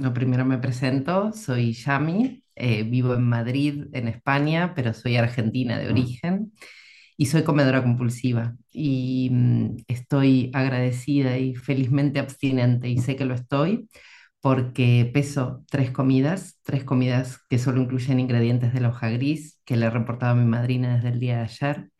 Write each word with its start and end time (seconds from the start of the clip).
lo 0.00 0.12
primero 0.14 0.44
me 0.44 0.58
presento, 0.58 1.32
soy 1.32 1.72
Yami, 1.72 2.42
eh, 2.54 2.82
vivo 2.82 3.14
en 3.14 3.24
Madrid, 3.24 3.86
en 3.92 4.08
España, 4.08 4.72
pero 4.74 4.94
soy 4.94 5.16
argentina 5.16 5.78
de 5.78 5.88
origen 5.88 6.52
y 7.16 7.26
soy 7.26 7.42
comedora 7.42 7.82
compulsiva 7.82 8.56
y 8.72 9.30
mm, 9.32 9.76
estoy 9.88 10.50
agradecida 10.54 11.38
y 11.38 11.54
felizmente 11.54 12.20
abstinente 12.20 12.88
y 12.88 12.98
sé 12.98 13.16
que 13.16 13.24
lo 13.24 13.34
estoy 13.34 13.88
porque 14.40 15.10
peso 15.12 15.64
tres 15.68 15.90
comidas, 15.90 16.60
tres 16.62 16.84
comidas 16.84 17.40
que 17.48 17.58
solo 17.58 17.80
incluyen 17.80 18.20
ingredientes 18.20 18.72
de 18.72 18.80
la 18.80 18.90
hoja 18.90 19.10
gris 19.10 19.60
que 19.64 19.76
le 19.76 19.86
he 19.86 19.90
reportado 19.90 20.32
a 20.32 20.36
mi 20.36 20.44
madrina 20.44 20.96
desde 20.96 21.08
el 21.08 21.20
día 21.20 21.38
de 21.38 21.42
ayer. 21.44 21.90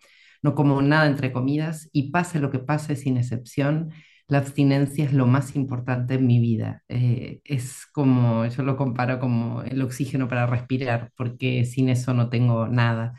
No 0.42 0.54
como 0.54 0.80
nada 0.82 1.06
entre 1.08 1.32
comidas 1.32 1.88
y 1.92 2.10
pase 2.10 2.38
lo 2.38 2.50
que 2.50 2.60
pase, 2.60 2.94
sin 2.94 3.16
excepción, 3.16 3.90
la 4.28 4.38
abstinencia 4.38 5.04
es 5.04 5.12
lo 5.12 5.26
más 5.26 5.56
importante 5.56 6.14
en 6.14 6.26
mi 6.26 6.38
vida. 6.40 6.82
Eh, 6.88 7.40
es 7.44 7.86
como, 7.92 8.46
yo 8.46 8.62
lo 8.62 8.76
comparo 8.76 9.20
como 9.20 9.62
el 9.62 9.82
oxígeno 9.82 10.28
para 10.28 10.46
respirar, 10.46 11.10
porque 11.16 11.64
sin 11.64 11.88
eso 11.88 12.14
no 12.14 12.28
tengo 12.30 12.68
nada. 12.68 13.14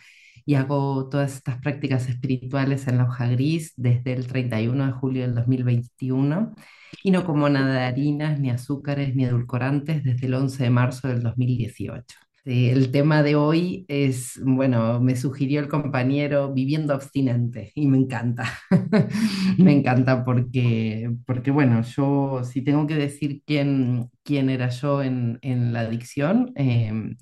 Y 0.46 0.56
hago 0.56 1.10
todas 1.10 1.36
estas 1.36 1.60
prácticas 1.60 2.10
espirituales 2.10 2.88
en 2.88 2.98
la 2.98 3.06
hoja 3.06 3.28
gris 3.28 3.74
desde 3.78 4.14
el 4.14 4.28
31 4.28 4.88
de 4.88 4.92
julio 4.94 5.22
del 5.24 5.36
2021 5.36 6.56
y 7.04 7.12
no 7.12 7.26
como 7.26 7.50
nada 7.50 7.74
de 7.74 7.86
harinas, 7.86 8.40
ni 8.40 8.50
azúcares, 8.50 9.16
ni 9.16 9.26
edulcorantes 9.26 10.04
desde 10.04 10.28
el 10.28 10.34
11 10.36 10.64
de 10.64 10.70
marzo 10.70 11.08
del 11.08 11.22
2018. 11.24 12.29
El 12.46 12.92
tema 12.92 13.22
de 13.22 13.36
hoy 13.36 13.86
es, 13.88 14.40
bueno, 14.44 15.00
me 15.02 15.16
sugirió 15.16 15.60
el 15.60 15.68
compañero 15.68 16.52
viviendo 16.54 16.94
abstinente 16.94 17.72
y 17.76 17.88
me 17.88 17.98
encanta. 17.98 18.46
me 19.58 19.74
encanta 19.74 20.24
porque, 20.26 21.12
porque, 21.26 21.52
bueno, 21.52 21.82
yo 21.84 22.42
si 22.44 22.64
tengo 22.64 22.88
que 22.88 22.96
decir 22.96 23.44
quién, 23.46 24.10
quién 24.24 24.50
era 24.50 24.70
yo 24.70 25.04
en, 25.04 25.38
en 25.42 25.74
la 25.74 25.82
adicción, 25.82 26.52
em, 26.56 27.18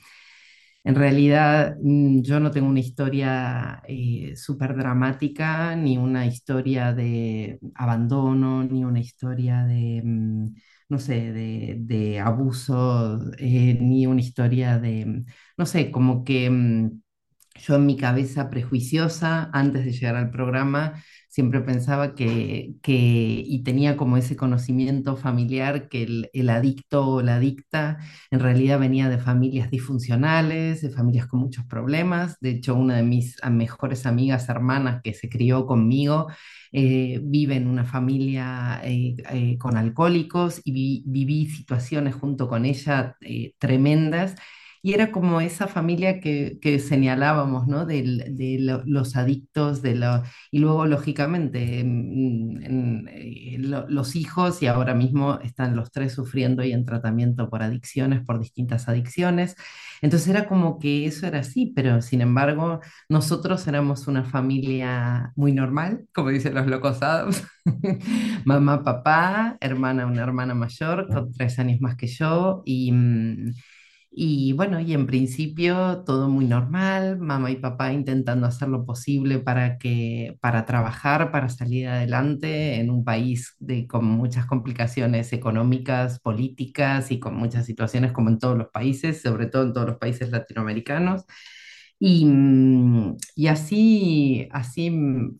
en 0.83 0.95
realidad 0.95 1.75
mm, 1.81 2.21
yo 2.21 2.39
no 2.39 2.51
tengo 2.51 2.69
una 2.69 2.79
historia 2.79 3.81
eh, 3.87 4.33
súper 4.35 4.75
dramática, 4.77 5.75
ni 5.75 5.97
una 5.97 6.25
historia 6.25 6.93
de 6.93 7.59
abandono, 7.75 8.63
ni 8.63 8.83
una 8.85 8.99
historia 8.99 9.63
de... 9.65 10.01
mm, 10.03 10.47
no 10.89 10.99
sé, 10.99 11.31
de, 11.33 11.75
de 11.79 12.19
abuso, 12.19 13.19
eh, 13.37 13.77
ni 13.79 14.07
una 14.07 14.21
historia 14.21 14.79
de, 14.79 15.25
no 15.57 15.65
sé, 15.65 15.91
como 15.91 16.23
que 16.23 16.49
mm, 16.49 17.01
yo 17.55 17.75
en 17.75 17.85
mi 17.85 17.97
cabeza 17.97 18.49
prejuiciosa, 18.49 19.49
antes 19.53 19.85
de 19.85 19.91
llegar 19.91 20.15
al 20.15 20.31
programa, 20.31 21.03
siempre 21.37 21.61
pensaba 21.61 22.15
que, 22.15 22.73
que 22.81 22.93
y 23.45 23.63
tenía 23.63 23.95
como 23.95 24.17
ese 24.17 24.35
conocimiento 24.35 25.15
familiar 25.17 25.87
que 25.89 26.03
el, 26.03 26.29
el 26.33 26.49
adicto 26.49 27.07
o 27.07 27.21
la 27.21 27.35
adicta 27.35 27.99
en 28.31 28.39
realidad 28.39 28.79
venía 28.79 29.07
de 29.09 29.19
familias 29.19 29.69
disfuncionales, 29.69 30.81
de 30.81 30.89
familias 30.89 31.27
con 31.27 31.39
muchos 31.41 31.65
problemas. 31.65 32.37
De 32.41 32.49
hecho, 32.51 32.75
una 32.75 32.95
de 32.97 33.03
mis 33.03 33.37
mejores 33.51 34.05
amigas, 34.07 34.49
hermanas, 34.49 35.01
que 35.03 35.13
se 35.13 35.29
crió 35.29 35.65
conmigo, 35.67 36.27
eh, 36.71 37.19
vive 37.23 37.55
en 37.55 37.67
una 37.67 37.85
familia 37.85 38.81
eh, 38.83 39.15
eh, 39.31 39.57
con 39.57 39.77
alcohólicos 39.77 40.61
y 40.63 40.71
vi- 40.71 41.03
viví 41.05 41.45
situaciones 41.49 42.15
junto 42.15 42.47
con 42.47 42.65
ella 42.65 43.15
tremendas. 43.59 44.35
Y 44.87 44.93
era 44.93 45.11
como 45.11 45.41
esa 45.41 45.67
familia 45.67 46.21
que, 46.21 46.59
que 46.61 46.79
señalábamos, 46.79 47.67
¿no? 47.67 47.85
De, 47.85 48.03
lo- 48.61 48.83
los 48.85 49.17
adictos, 49.17 49.81
de 49.81 49.95
lo- 49.95 50.23
y 50.49 50.59
luego, 50.59 50.85
lógicamente, 50.85 51.79
en- 51.81 52.61
en, 52.63 53.07
eh, 53.09 53.57
lo- 53.59 53.85
los 53.89 54.15
hijos, 54.15 54.61
y 54.63 54.67
ahora 54.67 54.93
mismo 54.93 55.39
están 55.43 55.75
los 55.75 55.91
tres 55.91 56.13
sufriendo 56.13 56.63
y 56.63 56.71
en 56.71 56.85
tratamiento 56.85 57.49
por 57.49 57.63
adicciones, 57.63 58.21
por 58.25 58.39
distintas 58.39 58.87
adicciones. 58.87 59.55
Entonces 60.01 60.27
era 60.29 60.47
como 60.47 60.79
que 60.79 61.05
eso 61.05 61.27
era 61.27 61.39
así, 61.39 61.73
pero 61.75 62.01
sin 62.01 62.21
embargo, 62.21 62.79
nosotros 63.09 63.67
éramos 63.67 64.07
una 64.07 64.23
familia 64.23 65.33
muy 65.35 65.51
normal, 65.53 66.05
como 66.13 66.29
dicen 66.29 66.53
los 66.55 66.67
locos 66.67 67.01
Adams. 67.01 67.43
Mamá, 68.45 68.83
papá, 68.83 69.57
hermana, 69.59 70.05
una 70.05 70.23
hermana 70.23 70.53
mayor 70.55 71.07
con 71.09 71.31
tres 71.33 71.59
años 71.59 71.81
más 71.81 71.95
que 71.97 72.07
yo, 72.07 72.61
y. 72.65 72.91
mm, 72.91 73.51
y 74.11 74.53
bueno, 74.53 74.79
y 74.79 74.93
en 74.93 75.05
principio 75.05 76.03
todo 76.05 76.29
muy 76.29 76.45
normal, 76.45 77.19
mamá 77.19 77.51
y 77.51 77.57
papá 77.57 77.93
intentando 77.93 78.47
hacer 78.47 78.67
lo 78.69 78.85
posible 78.85 79.39
para 79.39 79.77
que, 79.77 80.37
para 80.41 80.65
trabajar, 80.65 81.31
para 81.31 81.49
salir 81.49 81.87
adelante 81.87 82.75
en 82.79 82.89
un 82.89 83.03
país 83.03 83.55
de, 83.59 83.85
con 83.87 84.05
muchas 84.05 84.45
complicaciones 84.47 85.33
económicas, 85.33 86.19
políticas 86.19 87.11
y 87.11 87.19
con 87.19 87.35
muchas 87.35 87.65
situaciones 87.65 88.11
como 88.11 88.29
en 88.29 88.39
todos 88.39 88.57
los 88.57 88.69
países, 88.69 89.21
sobre 89.21 89.47
todo 89.47 89.63
en 89.63 89.73
todos 89.73 89.87
los 89.87 89.97
países 89.97 90.31
latinoamericanos. 90.31 91.23
Y, 91.99 92.25
mm, 92.25 93.17
y 93.35 93.47
así, 93.47 94.47
así 94.51 94.91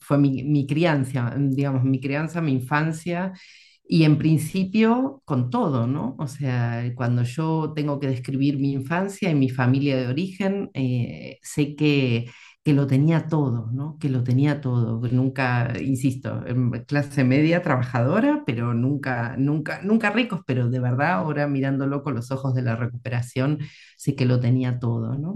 fue 0.02 0.18
mi, 0.18 0.44
mi 0.44 0.66
crianza, 0.68 1.34
digamos, 1.38 1.84
mi 1.84 2.00
crianza, 2.02 2.42
mi 2.42 2.54
infancia, 2.54 3.34
y 3.90 4.04
en 4.04 4.18
principio 4.18 5.22
con 5.26 5.50
todo, 5.50 5.88
¿no? 5.88 6.16
O 6.20 6.28
sea, 6.28 6.84
cuando 6.96 7.24
yo 7.24 7.74
tengo 7.76 8.00
que 8.00 8.08
describir 8.08 8.58
mi 8.60 8.74
infancia 8.74 9.30
y 9.30 9.36
mi 9.36 9.50
familia 9.50 9.98
de 9.98 10.08
origen, 10.08 10.70
eh, 10.74 11.40
sé 11.42 11.76
que, 11.76 12.26
que 12.64 12.74
lo 12.74 12.86
tenía 12.88 13.28
todo, 13.28 13.70
¿no? 13.72 13.98
Que 14.00 14.10
lo 14.10 14.24
tenía 14.24 14.60
todo. 14.62 15.00
Nunca, 15.12 15.74
insisto, 15.82 16.46
en 16.46 16.72
clase 16.86 17.24
media, 17.24 17.62
trabajadora, 17.62 18.44
pero 18.46 18.74
nunca, 18.74 19.36
nunca, 19.38 19.82
nunca 19.84 20.10
ricos, 20.12 20.42
pero 20.46 20.70
de 20.70 20.80
verdad, 20.80 21.14
ahora 21.14 21.48
mirándolo 21.48 22.04
con 22.04 22.16
los 22.16 22.32
ojos 22.32 22.54
de 22.56 22.64
la 22.64 22.76
recuperación, 22.76 23.60
sé 23.98 24.16
que 24.16 24.26
lo 24.26 24.40
tenía 24.40 24.80
todo, 24.80 25.18
¿no? 25.18 25.36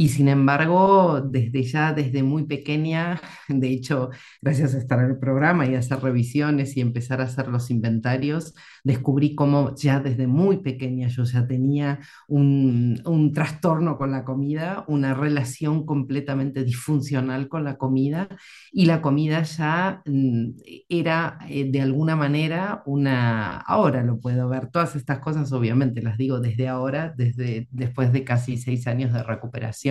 Y 0.00 0.08
sin 0.08 0.28
embargo, 0.28 1.20
desde 1.20 1.62
ya, 1.62 1.92
desde 1.92 2.22
muy 2.22 2.46
pequeña, 2.46 3.20
de 3.48 3.68
hecho, 3.68 4.08
gracias 4.40 4.74
a 4.74 4.78
estar 4.78 4.98
en 4.98 5.10
el 5.10 5.18
programa 5.18 5.66
y 5.66 5.74
hacer 5.74 6.00
revisiones 6.00 6.74
y 6.74 6.80
empezar 6.80 7.20
a 7.20 7.24
hacer 7.24 7.48
los 7.48 7.70
inventarios, 7.70 8.54
descubrí 8.82 9.34
cómo 9.34 9.74
ya 9.76 10.00
desde 10.00 10.26
muy 10.26 10.62
pequeña 10.62 11.08
yo 11.08 11.24
ya 11.24 11.46
tenía 11.46 11.98
un, 12.28 13.02
un 13.04 13.34
trastorno 13.34 13.98
con 13.98 14.10
la 14.10 14.24
comida, 14.24 14.86
una 14.88 15.12
relación 15.12 15.84
completamente 15.84 16.64
disfuncional 16.64 17.48
con 17.48 17.64
la 17.64 17.76
comida 17.76 18.26
y 18.72 18.86
la 18.86 19.02
comida 19.02 19.42
ya 19.42 20.00
mm, 20.06 20.52
era 20.88 21.40
eh, 21.46 21.70
de 21.70 21.82
alguna 21.82 22.16
manera 22.16 22.82
una, 22.86 23.58
ahora 23.58 24.02
lo 24.02 24.18
puedo 24.18 24.48
ver, 24.48 24.68
todas 24.68 24.96
estas 24.96 25.18
cosas 25.18 25.52
obviamente 25.52 26.00
las 26.00 26.16
digo 26.16 26.40
desde 26.40 26.68
ahora, 26.68 27.12
desde 27.14 27.68
después 27.70 28.14
de 28.14 28.24
casi 28.24 28.56
seis 28.56 28.86
años 28.86 29.12
de 29.12 29.22
recuperación 29.22 29.89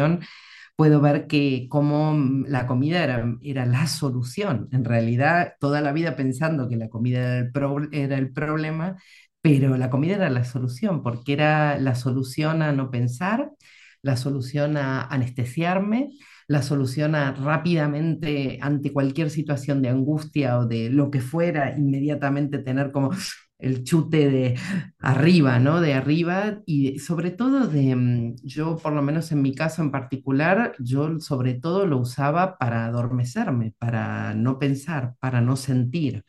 puedo 0.76 1.02
ver 1.02 1.28
que 1.28 1.68
como 1.70 2.16
la 2.48 2.66
comida 2.68 3.04
era, 3.04 3.36
era 3.42 3.66
la 3.66 3.88
solución. 3.88 4.70
En 4.72 4.86
realidad, 4.86 5.56
toda 5.60 5.82
la 5.82 5.92
vida 5.92 6.16
pensando 6.16 6.70
que 6.70 6.78
la 6.78 6.90
comida 6.90 7.40
era 7.40 7.50
el, 7.50 7.90
era 7.92 8.18
el 8.18 8.32
problema, 8.32 8.96
pero 9.42 9.78
la 9.78 9.90
comida 9.90 10.16
era 10.16 10.30
la 10.30 10.46
solución, 10.46 11.04
porque 11.04 11.34
era 11.34 11.78
la 11.80 11.96
solución 11.96 12.62
a 12.62 12.72
no 12.72 12.92
pensar, 12.92 13.52
la 14.02 14.18
solución 14.18 14.78
a 14.78 15.02
anestesiarme, 15.04 16.12
la 16.48 16.62
solución 16.62 17.16
a 17.16 17.32
rápidamente, 17.34 18.58
ante 18.62 18.94
cualquier 18.94 19.30
situación 19.30 19.82
de 19.82 19.90
angustia 19.90 20.60
o 20.60 20.66
de 20.66 20.90
lo 20.90 21.12
que 21.12 21.22
fuera, 21.22 21.78
inmediatamente 21.78 22.60
tener 22.60 22.92
como 22.92 23.12
el 23.60 23.84
chute 23.84 24.30
de 24.30 24.56
arriba, 25.00 25.60
¿no? 25.60 25.82
De 25.82 25.94
arriba 25.94 26.62
y 26.66 27.00
sobre 27.00 27.32
todo 27.32 27.68
de, 27.68 27.96
mm, 27.96 28.36
yo 28.44 28.78
por 28.78 28.94
lo 28.94 29.02
menos 29.02 29.32
en 29.32 29.42
mi 29.42 29.54
caso 29.56 29.82
en 29.82 29.92
particular, 29.92 30.74
yo 30.80 31.20
sobre 31.20 31.56
todo 31.56 31.86
lo 31.86 31.98
usaba 32.00 32.58
para 32.58 32.86
adormecerme, 32.86 33.74
para 33.78 34.34
no 34.36 34.60
pensar, 34.60 35.16
para 35.20 35.42
no 35.42 35.56
sentir. 35.58 36.24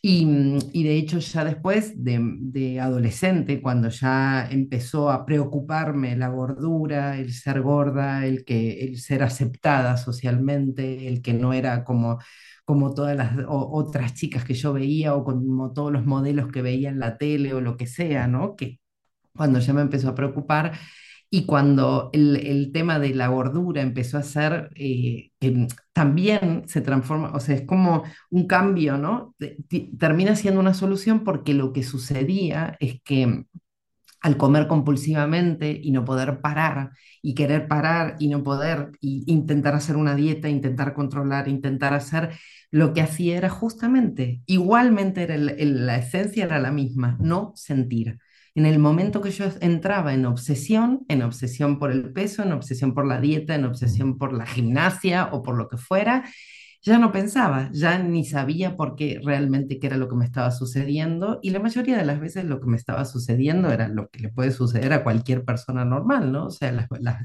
Y, 0.00 0.26
mm, 0.26 0.58
y 0.72 0.84
de 0.84 0.96
hecho 0.96 1.18
ya 1.18 1.44
después 1.44 1.92
de, 2.04 2.20
de 2.40 2.80
adolescente, 2.80 3.60
cuando 3.60 3.88
ya 3.88 4.48
empezó 4.50 5.10
a 5.10 5.26
preocuparme 5.26 6.16
la 6.16 6.28
gordura, 6.28 7.18
el 7.18 7.32
ser 7.32 7.62
gorda, 7.62 8.24
el 8.26 8.44
que, 8.44 8.80
el 8.84 8.98
ser 9.00 9.22
aceptada 9.24 9.96
socialmente, 9.96 11.08
el 11.08 11.20
que 11.22 11.34
no 11.34 11.52
era 11.52 11.84
como, 11.84 12.18
como 12.68 12.92
todas 12.92 13.16
las 13.16 13.32
otras 13.48 14.12
chicas 14.12 14.44
que 14.44 14.52
yo 14.52 14.74
veía 14.74 15.14
o 15.14 15.24
como 15.24 15.72
todos 15.72 15.90
los 15.90 16.04
modelos 16.04 16.52
que 16.52 16.60
veía 16.60 16.90
en 16.90 17.00
la 17.00 17.16
tele 17.16 17.54
o 17.54 17.62
lo 17.62 17.78
que 17.78 17.86
sea, 17.86 18.28
¿no? 18.28 18.56
Que 18.56 18.78
cuando 19.34 19.58
ya 19.60 19.72
me 19.72 19.80
empezó 19.80 20.10
a 20.10 20.14
preocupar 20.14 20.72
y 21.30 21.46
cuando 21.46 22.10
el, 22.12 22.70
tema 22.74 22.98
de 22.98 23.14
la 23.14 23.28
gordura 23.28 23.80
empezó 23.80 24.18
a 24.18 24.22
ser, 24.22 24.70
eh, 24.74 25.30
también 25.94 26.64
se 26.66 26.82
transforma, 26.82 27.32
o 27.32 27.40
sea, 27.40 27.54
es 27.56 27.62
como 27.66 28.04
un 28.30 28.46
cambio, 28.46 28.98
¿no? 28.98 29.34
Termina 29.98 30.36
siendo 30.36 30.60
una 30.60 30.74
solución 30.74 31.24
porque 31.24 31.54
lo 31.54 31.72
que 31.72 31.82
sucedía 31.82 32.76
es 32.80 33.00
que 33.02 33.46
al 34.20 34.36
comer 34.36 34.66
compulsivamente 34.66 35.78
y 35.82 35.90
no 35.92 36.04
poder 36.04 36.40
parar, 36.40 36.90
y 37.22 37.34
querer 37.34 37.68
parar 37.68 38.16
y 38.18 38.28
no 38.28 38.42
poder, 38.42 38.92
y 39.00 39.24
intentar 39.26 39.74
hacer 39.74 39.96
una 39.96 40.14
dieta, 40.14 40.48
intentar 40.48 40.94
controlar, 40.94 41.48
intentar 41.48 41.94
hacer, 41.94 42.30
lo 42.70 42.92
que 42.92 43.00
hacía 43.02 43.36
era 43.36 43.48
justamente, 43.48 44.42
igualmente 44.46 45.22
era 45.22 45.36
la 45.36 45.96
esencia 45.96 46.44
era 46.44 46.58
la 46.58 46.70
misma, 46.72 47.16
no 47.20 47.52
sentir. 47.54 48.18
en 48.54 48.66
el 48.66 48.78
momento 48.80 49.20
que 49.20 49.30
yo 49.30 49.46
entraba 49.60 50.12
en 50.14 50.26
obsesión, 50.26 51.04
en 51.08 51.22
obsesión 51.22 51.78
por 51.78 51.92
el 51.92 52.12
peso, 52.12 52.42
en 52.42 52.52
obsesión 52.52 52.92
por 52.94 53.06
la 53.06 53.20
dieta, 53.20 53.54
en 53.54 53.64
obsesión 53.64 54.18
por 54.18 54.32
la 54.32 54.46
gimnasia 54.46 55.28
o 55.32 55.42
por 55.42 55.56
lo 55.56 55.68
que 55.68 55.76
fuera, 55.76 56.24
ya 56.88 56.98
no 56.98 57.12
pensaba, 57.12 57.70
ya 57.72 57.98
ni 57.98 58.24
sabía 58.24 58.76
por 58.76 58.96
qué 58.96 59.20
realmente 59.22 59.78
qué 59.78 59.86
era 59.86 59.96
lo 59.96 60.08
que 60.08 60.16
me 60.16 60.24
estaba 60.24 60.50
sucediendo 60.50 61.38
y 61.42 61.50
la 61.50 61.60
mayoría 61.60 61.96
de 61.96 62.04
las 62.04 62.20
veces 62.20 62.44
lo 62.44 62.60
que 62.60 62.66
me 62.66 62.76
estaba 62.76 63.04
sucediendo 63.04 63.70
era 63.70 63.88
lo 63.88 64.08
que 64.10 64.20
le 64.20 64.28
puede 64.30 64.50
suceder 64.50 64.92
a 64.92 65.04
cualquier 65.04 65.44
persona 65.44 65.84
normal, 65.84 66.32
¿no? 66.32 66.46
O 66.46 66.50
sea, 66.50 66.72
las, 66.72 66.88
las, 67.00 67.22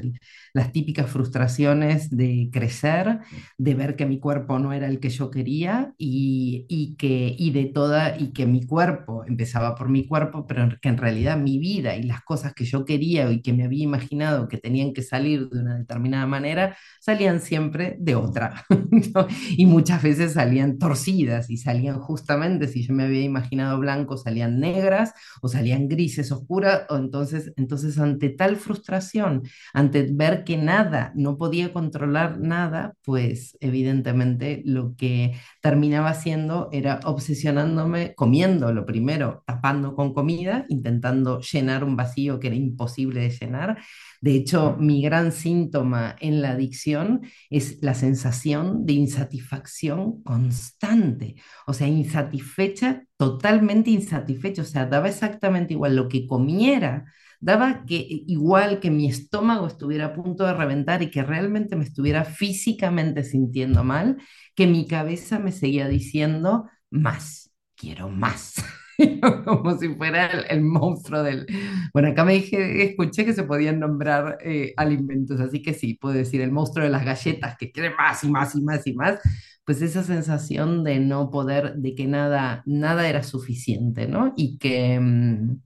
las 0.54 0.71
típicas 0.71 1.10
frustraciones 1.10 2.10
de 2.15 2.50
crecer, 2.51 3.19
de 3.57 3.75
ver 3.75 3.95
que 3.95 4.06
mi 4.06 4.19
cuerpo 4.19 4.60
no 4.60 4.74
era 4.74 4.88
el 4.88 5.00
que 5.00 5.10
yo 5.10 5.31
quería 5.31 5.94
y, 5.98 6.65
y 6.69 6.95
que 6.95 7.36
y 7.38 7.51
de 7.51 7.65
toda 7.65 8.18
y 8.19 8.33
que 8.33 8.45
mi 8.45 8.65
cuerpo 8.65 9.24
empezaba 9.25 9.75
por 9.75 9.89
mi 9.89 10.07
cuerpo, 10.07 10.45
pero 10.48 10.69
que 10.81 10.89
en 10.89 10.98
realidad 10.98 11.38
mi 11.38 11.57
vida 11.60 11.95
y 11.95 12.04
las 12.04 12.24
cosas 12.24 12.54
que 12.54 12.65
yo 12.65 12.86
quería 12.86 13.31
y 13.31 13.42
que 13.42 13.54
me 13.54 13.63
había 13.63 13.83
imaginado 13.83 14.48
que 14.48 14.57
tenían 14.57 14.94
que 14.94 15.01
salir 15.01 15.50
de 15.50 15.60
una 15.62 15.77
determinada 15.77 16.27
manera 16.27 16.77
salían 17.00 17.42
siempre 17.42 17.95
de 18.00 18.15
otra. 18.15 18.63
¿no? 19.13 19.27
Y 19.57 19.65
muchas 19.65 20.01
veces 20.01 20.33
salían 20.33 20.77
torcidas 20.77 21.50
y 21.50 21.57
salían 21.57 22.00
justamente, 22.00 22.67
si 22.67 22.85
yo 22.85 22.94
me 22.94 23.03
había 23.03 23.21
imaginado 23.23 23.79
blanco, 23.79 24.17
salían 24.17 24.59
negras 24.59 25.13
o 25.41 25.47
salían 25.47 25.88
grises 25.88 26.31
oscuras, 26.31 26.83
o 26.89 26.97
entonces, 26.97 27.53
entonces 27.57 27.97
ante 27.97 28.29
tal 28.29 28.55
frustración, 28.57 29.44
ante 29.73 30.07
ver 30.11 30.44
que 30.44 30.57
nada, 30.57 31.11
no 31.15 31.38
podía 31.38 31.73
controlar 31.73 32.39
nada, 32.39 32.94
pues 33.03 33.57
evidentemente 33.59 34.61
lo 34.65 34.95
que 34.95 35.33
terminaba 35.61 36.09
haciendo 36.09 36.69
era 36.71 37.00
obsesionándome, 37.03 38.13
comiendo 38.15 38.73
lo 38.73 38.85
primero, 38.85 39.44
tapando 39.45 39.95
con 39.95 40.13
comida, 40.13 40.65
intentando 40.69 41.39
llenar 41.41 41.83
un 41.83 41.95
vacío 41.95 42.39
que 42.39 42.47
era 42.47 42.55
imposible 42.55 43.21
de 43.21 43.29
llenar, 43.29 43.77
de 44.23 44.35
hecho, 44.37 44.77
mi 44.79 45.01
gran 45.01 45.33
síntoma 45.33 46.15
en 46.21 46.41
la 46.41 46.51
adicción 46.51 47.23
es 47.49 47.79
la 47.81 47.93
sensación 47.93 48.85
de 48.85 48.93
insatisfacción 48.93 50.23
constante, 50.23 51.35
o 51.67 51.73
sea, 51.73 51.87
insatisfecha, 51.87 53.03
totalmente 53.17 53.89
insatisfecha, 53.91 54.61
o 54.61 54.65
sea, 54.65 54.85
daba 54.85 55.09
exactamente 55.09 55.73
igual 55.73 55.97
lo 55.97 56.07
que 56.07 56.25
comiera, 56.25 57.03
daba 57.41 57.83
que 57.85 57.97
igual 58.07 58.79
que 58.79 58.91
mi 58.91 59.09
estómago 59.09 59.67
estuviera 59.67 60.05
a 60.05 60.13
punto 60.13 60.45
de 60.45 60.53
reventar 60.53 61.03
y 61.03 61.11
que 61.11 61.21
realmente 61.21 61.75
me 61.75 61.83
estuviera 61.83 62.23
físicamente 62.23 63.25
sintiendo 63.25 63.83
mal, 63.83 64.15
que 64.55 64.67
mi 64.67 64.87
cabeza 64.87 65.37
me 65.37 65.51
seguía 65.51 65.89
diciendo 65.89 66.69
más, 66.89 67.51
quiero 67.75 68.07
más. 68.07 68.53
como 69.45 69.77
si 69.77 69.89
fuera 69.89 70.27
el, 70.27 70.61
monstruo 70.61 71.23
del... 71.23 71.45
Bueno, 71.93 72.09
acá 72.09 72.23
me 72.25 72.33
dije, 72.33 72.83
escuché 72.83 73.25
que 73.25 73.33
se 73.33 73.43
podían 73.43 73.79
nombrar 73.79 74.37
eh, 74.41 74.73
alimentos, 74.77 75.39
así 75.39 75.61
que 75.61 75.73
sí, 75.73 75.95
puedo 75.95 76.15
decir 76.15 76.41
el 76.41 76.51
monstruo 76.51 76.85
de 76.85 76.91
las 76.91 77.05
galletas, 77.05 77.57
que 77.57 77.71
quiere 77.71 77.95
más 77.95 78.23
y 78.23 78.29
más 78.29 78.55
y 78.55 78.61
más 78.61 78.87
y 78.87 78.93
más, 78.93 79.19
pues 79.65 79.81
esa 79.81 80.03
sensación 80.03 80.83
de 80.83 80.99
no 80.99 81.29
poder, 81.29 81.75
de 81.75 81.95
que 81.95 82.07
nada, 82.07 82.63
nada 82.65 83.07
era 83.07 83.23
suficiente, 83.23 84.07
¿no? 84.07 84.33
Y 84.35 84.57
que... 84.57 84.99
Mm, 84.99 85.61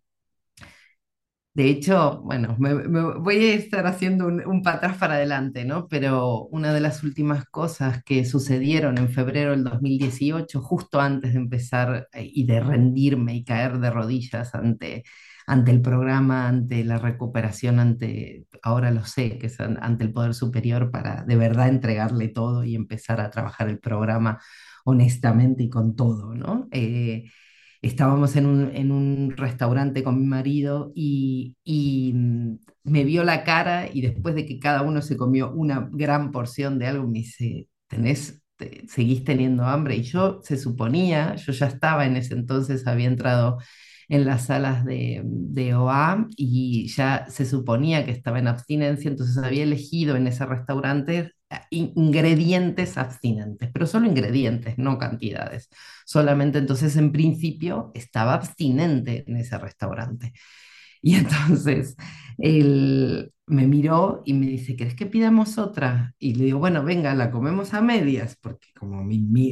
de 1.57 1.69
hecho, 1.71 2.21
bueno, 2.21 2.55
me, 2.59 2.71
voy 3.19 3.37
a 3.37 3.55
estar 3.55 3.87
haciendo 3.87 4.27
un, 4.27 4.45
un 4.45 4.61
para 4.61 4.77
atrás 4.77 4.97
para 4.99 5.15
adelante, 5.15 5.65
¿no? 5.65 5.87
Pero 5.87 6.43
una 6.51 6.71
de 6.71 6.79
las 6.79 7.03
últimas 7.03 7.45
cosas 7.45 8.03
que 8.03 8.25
sucedieron 8.25 8.99
en 8.99 9.09
febrero 9.09 9.51
del 9.51 9.63
2018, 9.63 10.61
justo 10.61 11.01
antes 11.01 11.33
de 11.33 11.39
empezar 11.39 12.09
eh, 12.13 12.29
y 12.31 12.45
de 12.45 12.59
rendirme 12.59 13.35
y 13.35 13.43
caer 13.43 13.79
de 13.79 13.89
rodillas 13.89 14.53
ante, 14.53 15.03
ante 15.47 15.71
el 15.71 15.81
programa, 15.81 16.47
ante 16.47 16.83
la 16.83 16.99
recuperación, 16.99 17.79
ante, 17.79 18.45
ahora 18.61 18.91
lo 18.91 19.03
sé, 19.05 19.39
que 19.39 19.47
es 19.47 19.59
ante 19.59 20.03
el 20.03 20.13
Poder 20.13 20.35
Superior 20.35 20.91
para 20.91 21.23
de 21.23 21.37
verdad 21.37 21.69
entregarle 21.69 22.27
todo 22.27 22.63
y 22.65 22.75
empezar 22.75 23.19
a 23.19 23.31
trabajar 23.31 23.67
el 23.67 23.79
programa 23.79 24.39
honestamente 24.85 25.63
y 25.63 25.69
con 25.71 25.95
todo, 25.95 26.35
¿no? 26.35 26.67
Eh, 26.71 27.31
estábamos 27.87 28.35
en 28.35 28.45
un, 28.45 28.75
en 28.75 28.91
un 28.91 29.31
restaurante 29.37 30.03
con 30.03 30.19
mi 30.19 30.25
marido 30.25 30.91
y, 30.95 31.55
y, 31.63 32.13
mm, 32.13 32.59
me 32.83 33.03
vio 33.03 33.23
la 33.23 33.43
cara 33.43 33.89
y 33.91 34.01
después 34.01 34.35
de 34.35 34.45
que 34.45 34.59
cada 34.59 34.81
uno 34.83 35.01
se 35.01 35.17
comió 35.17 35.51
una 35.51 35.89
gran 35.91 36.31
porción 36.31 36.79
de 36.79 36.87
algo, 36.87 37.07
me 37.07 37.19
dice, 37.19 37.67
¿tenés, 37.87 38.41
seguís 38.87 39.23
teniendo 39.23 39.63
hambre? 39.65 39.95
Y 39.97 40.03
yo 40.03 40.39
se 40.43 40.57
suponía, 40.57 41.35
yo 41.35 41.51
ya 41.53 41.67
estaba 41.67 42.05
en 42.05 42.15
ese 42.17 42.33
entonces, 42.33 42.87
había 42.87 43.07
entrado 43.07 43.59
en 44.09 44.25
las 44.25 44.45
salas 44.45 44.85
de, 44.85 45.21
de 45.25 45.75
OA 45.75 46.27
y 46.37 46.87
ya 46.87 47.25
se 47.29 47.45
suponía 47.45 48.05
que 48.05 48.11
estaba 48.11 48.39
en 48.39 48.47
abstinencia, 48.47 49.09
entonces 49.09 49.37
había 49.37 49.63
elegido 49.63 50.15
en 50.15 50.27
ese 50.27 50.45
restaurante 50.45 51.31
ingredientes 51.69 52.97
abstinentes, 52.97 53.69
pero 53.71 53.87
solo 53.87 54.07
ingredientes, 54.07 54.77
no 54.77 54.97
cantidades. 54.97 55.69
Solamente 56.05 56.57
entonces 56.59 56.95
en 56.97 57.11
principio 57.11 57.91
estaba 57.93 58.33
abstinente 58.33 59.23
en 59.27 59.37
ese 59.37 59.57
restaurante. 59.57 60.33
Y 60.99 61.15
entonces 61.15 61.95
él 62.39 63.31
me 63.45 63.65
miró 63.67 64.23
y 64.25 64.33
me 64.33 64.47
dice, 64.47 64.75
¿querés 64.75 64.95
que 64.95 65.05
pidamos 65.05 65.57
otra? 65.57 66.15
Y 66.19 66.33
le 66.33 66.45
digo, 66.45 66.59
bueno, 66.59 66.83
venga, 66.83 67.15
la 67.15 67.31
comemos 67.31 67.73
a 67.73 67.81
medias, 67.81 68.37
porque 68.41 68.67
como 68.77 69.07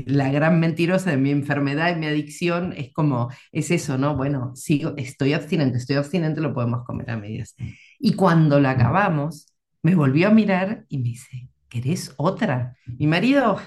la 0.07 0.31
gran 0.31 0.59
mentirosa 0.59 1.11
de 1.11 1.17
mi 1.17 1.31
enfermedad 1.31 1.95
y 1.95 1.99
mi 1.99 2.07
adicción 2.07 2.73
es 2.75 2.91
como, 2.91 3.29
es 3.51 3.71
eso, 3.71 3.97
¿no? 3.97 4.17
Bueno, 4.17 4.51
sigo, 4.55 4.93
estoy 4.97 5.33
abstinente, 5.33 5.77
estoy 5.77 5.95
abstinente, 5.97 6.41
lo 6.41 6.53
podemos 6.53 6.83
comer 6.83 7.11
a 7.11 7.17
medias. 7.17 7.55
Y 7.99 8.13
cuando 8.13 8.59
la 8.59 8.71
acabamos, 8.71 9.53
me 9.81 9.95
volvió 9.95 10.27
a 10.27 10.31
mirar 10.31 10.85
y 10.89 10.97
me 10.97 11.09
dice, 11.09 11.47
¿querés 11.75 12.13
otra? 12.15 12.77
Mi 12.97 13.05
marido, 13.05 13.59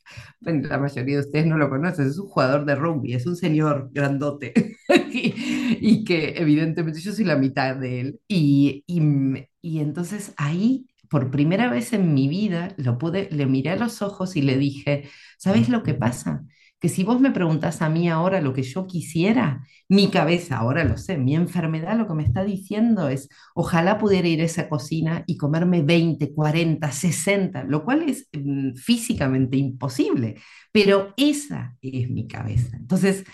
la 0.40 0.78
mayoría 0.78 1.16
de 1.16 1.20
ustedes 1.20 1.46
no 1.46 1.56
lo 1.56 1.70
conocen, 1.70 2.08
es 2.08 2.18
un 2.18 2.26
jugador 2.26 2.64
de 2.64 2.74
rugby, 2.74 3.14
es 3.14 3.24
un 3.24 3.36
señor 3.36 3.90
grandote 3.92 4.52
y, 5.12 6.04
que 6.04 6.34
evidentemente 6.38 7.00
yo 7.00 7.12
soy 7.12 7.24
la 7.24 7.36
mitad 7.36 7.76
de 7.76 8.00
él. 8.00 8.20
Y, 8.26 8.82
y, 8.88 9.00
y, 9.60 9.78
entonces 9.78 10.34
ahí, 10.36 10.88
por 11.08 11.30
primera 11.30 11.70
vez 11.70 11.92
en 11.92 12.14
mi 12.14 12.26
vida, 12.26 12.74
lo 12.78 12.98
pude, 12.98 13.28
le 13.30 13.46
miré 13.46 13.70
a 13.70 13.76
los 13.76 14.02
ojos 14.02 14.34
y 14.34 14.42
le 14.42 14.58
dije, 14.58 15.08
¿sabes 15.38 15.68
lo 15.68 15.84
que 15.84 15.94
pasa? 15.94 16.44
Que 16.82 16.88
si 16.88 17.04
vos 17.04 17.20
me 17.20 17.30
preguntás 17.30 17.80
a 17.80 17.88
mí 17.88 18.08
ahora 18.08 18.40
lo 18.40 18.52
que 18.52 18.64
yo 18.64 18.88
quisiera, 18.88 19.64
mi 19.88 20.10
cabeza, 20.10 20.56
ahora 20.56 20.82
lo 20.82 20.96
sé, 20.98 21.16
mi 21.16 21.36
enfermedad 21.36 21.96
lo 21.96 22.08
que 22.08 22.14
me 22.14 22.24
está 22.24 22.42
diciendo 22.42 23.08
es, 23.08 23.28
ojalá 23.54 23.98
pudiera 23.98 24.26
ir 24.26 24.40
a 24.40 24.46
esa 24.46 24.68
cocina 24.68 25.22
y 25.28 25.36
comerme 25.36 25.82
20, 25.82 26.34
40, 26.34 26.90
60, 26.90 27.62
lo 27.64 27.84
cual 27.84 28.02
es 28.08 28.28
mm, 28.32 28.74
físicamente 28.74 29.56
imposible, 29.56 30.34
pero 30.72 31.14
esa 31.16 31.76
es 31.80 32.10
mi 32.10 32.26
cabeza. 32.26 32.76
Entonces, 32.76 33.24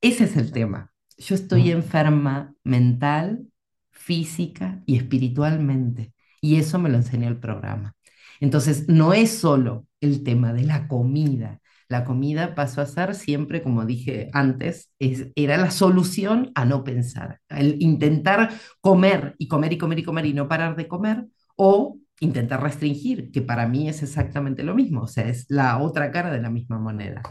ese 0.00 0.24
es 0.24 0.38
el 0.38 0.50
tema. 0.50 0.90
Yo 1.18 1.34
estoy 1.34 1.72
enferma 1.72 2.54
mental, 2.64 3.46
física 3.90 4.82
y 4.86 4.96
espiritualmente, 4.96 6.14
y 6.40 6.56
eso 6.56 6.78
me 6.78 6.88
lo 6.88 6.96
enseñó 6.96 7.28
el 7.28 7.38
programa. 7.38 7.94
Entonces, 8.40 8.88
no 8.88 9.12
es 9.12 9.30
solo 9.30 9.86
el 10.00 10.22
tema 10.24 10.54
de 10.54 10.62
la 10.64 10.88
comida, 10.88 11.60
la 11.88 12.04
comida 12.04 12.54
pasó 12.54 12.80
a 12.80 12.86
ser 12.86 13.14
siempre, 13.14 13.62
como 13.62 13.84
dije 13.84 14.30
antes, 14.32 14.90
es, 14.98 15.28
era 15.36 15.56
la 15.56 15.70
solución 15.70 16.50
a 16.54 16.64
no 16.64 16.84
pensar. 16.84 17.40
El 17.48 17.76
intentar 17.80 18.50
comer 18.80 19.34
y 19.38 19.48
comer 19.48 19.72
y 19.72 19.78
comer 19.78 19.98
y 19.98 20.02
comer 20.02 20.26
y 20.26 20.34
no 20.34 20.48
parar 20.48 20.76
de 20.76 20.88
comer 20.88 21.26
o 21.56 21.98
intentar 22.20 22.62
restringir, 22.62 23.30
que 23.30 23.42
para 23.42 23.66
mí 23.68 23.88
es 23.88 24.02
exactamente 24.02 24.62
lo 24.62 24.74
mismo, 24.74 25.02
o 25.02 25.06
sea, 25.06 25.28
es 25.28 25.46
la 25.48 25.78
otra 25.78 26.10
cara 26.10 26.32
de 26.32 26.40
la 26.40 26.50
misma 26.50 26.78
moneda. 26.78 27.22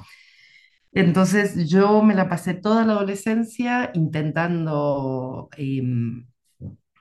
Entonces 0.92 1.70
yo 1.70 2.04
me 2.04 2.14
la 2.14 2.30
pasé 2.30 2.54
toda 2.54 2.86
la 2.86 2.94
adolescencia 2.94 3.90
intentando 3.96 5.50
em, 5.58 6.26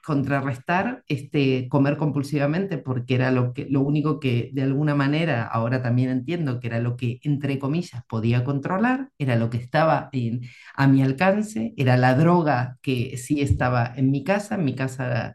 contrarrestar 0.05 1.05
este 1.09 1.69
comer 1.69 1.97
compulsivamente 1.97 2.79
porque 2.79 3.15
era 3.15 3.31
lo 3.31 3.53
que 3.53 3.67
lo 3.71 3.81
único 3.83 4.21
que 4.21 4.51
de 4.53 4.63
alguna 4.63 4.95
manera 4.95 5.45
ahora 5.47 5.83
también 5.83 6.11
entiendo 6.11 6.61
que 6.61 6.67
era 6.69 6.81
lo 6.81 6.97
que 6.97 7.21
entre 7.23 7.59
comillas 7.59 8.03
podía 8.09 8.45
controlar, 8.45 9.11
era 9.19 9.37
lo 9.37 9.51
que 9.51 9.59
estaba 9.59 10.09
en, 10.13 10.43
a 10.75 10.87
mi 10.89 11.03
alcance, 11.03 11.75
era 11.77 11.97
la 11.97 12.15
droga 12.15 12.79
que 12.83 13.17
sí 13.19 13.41
estaba 13.41 13.93
en 13.97 14.11
mi 14.11 14.25
casa, 14.25 14.57
en 14.57 14.65
mi 14.65 14.75
casa 14.75 15.35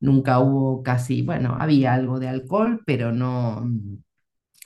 nunca 0.00 0.40
hubo 0.40 0.82
casi, 0.82 1.22
bueno, 1.22 1.56
había 1.60 1.94
algo 1.94 2.18
de 2.20 2.28
alcohol, 2.28 2.82
pero 2.86 3.12
no 3.12 3.64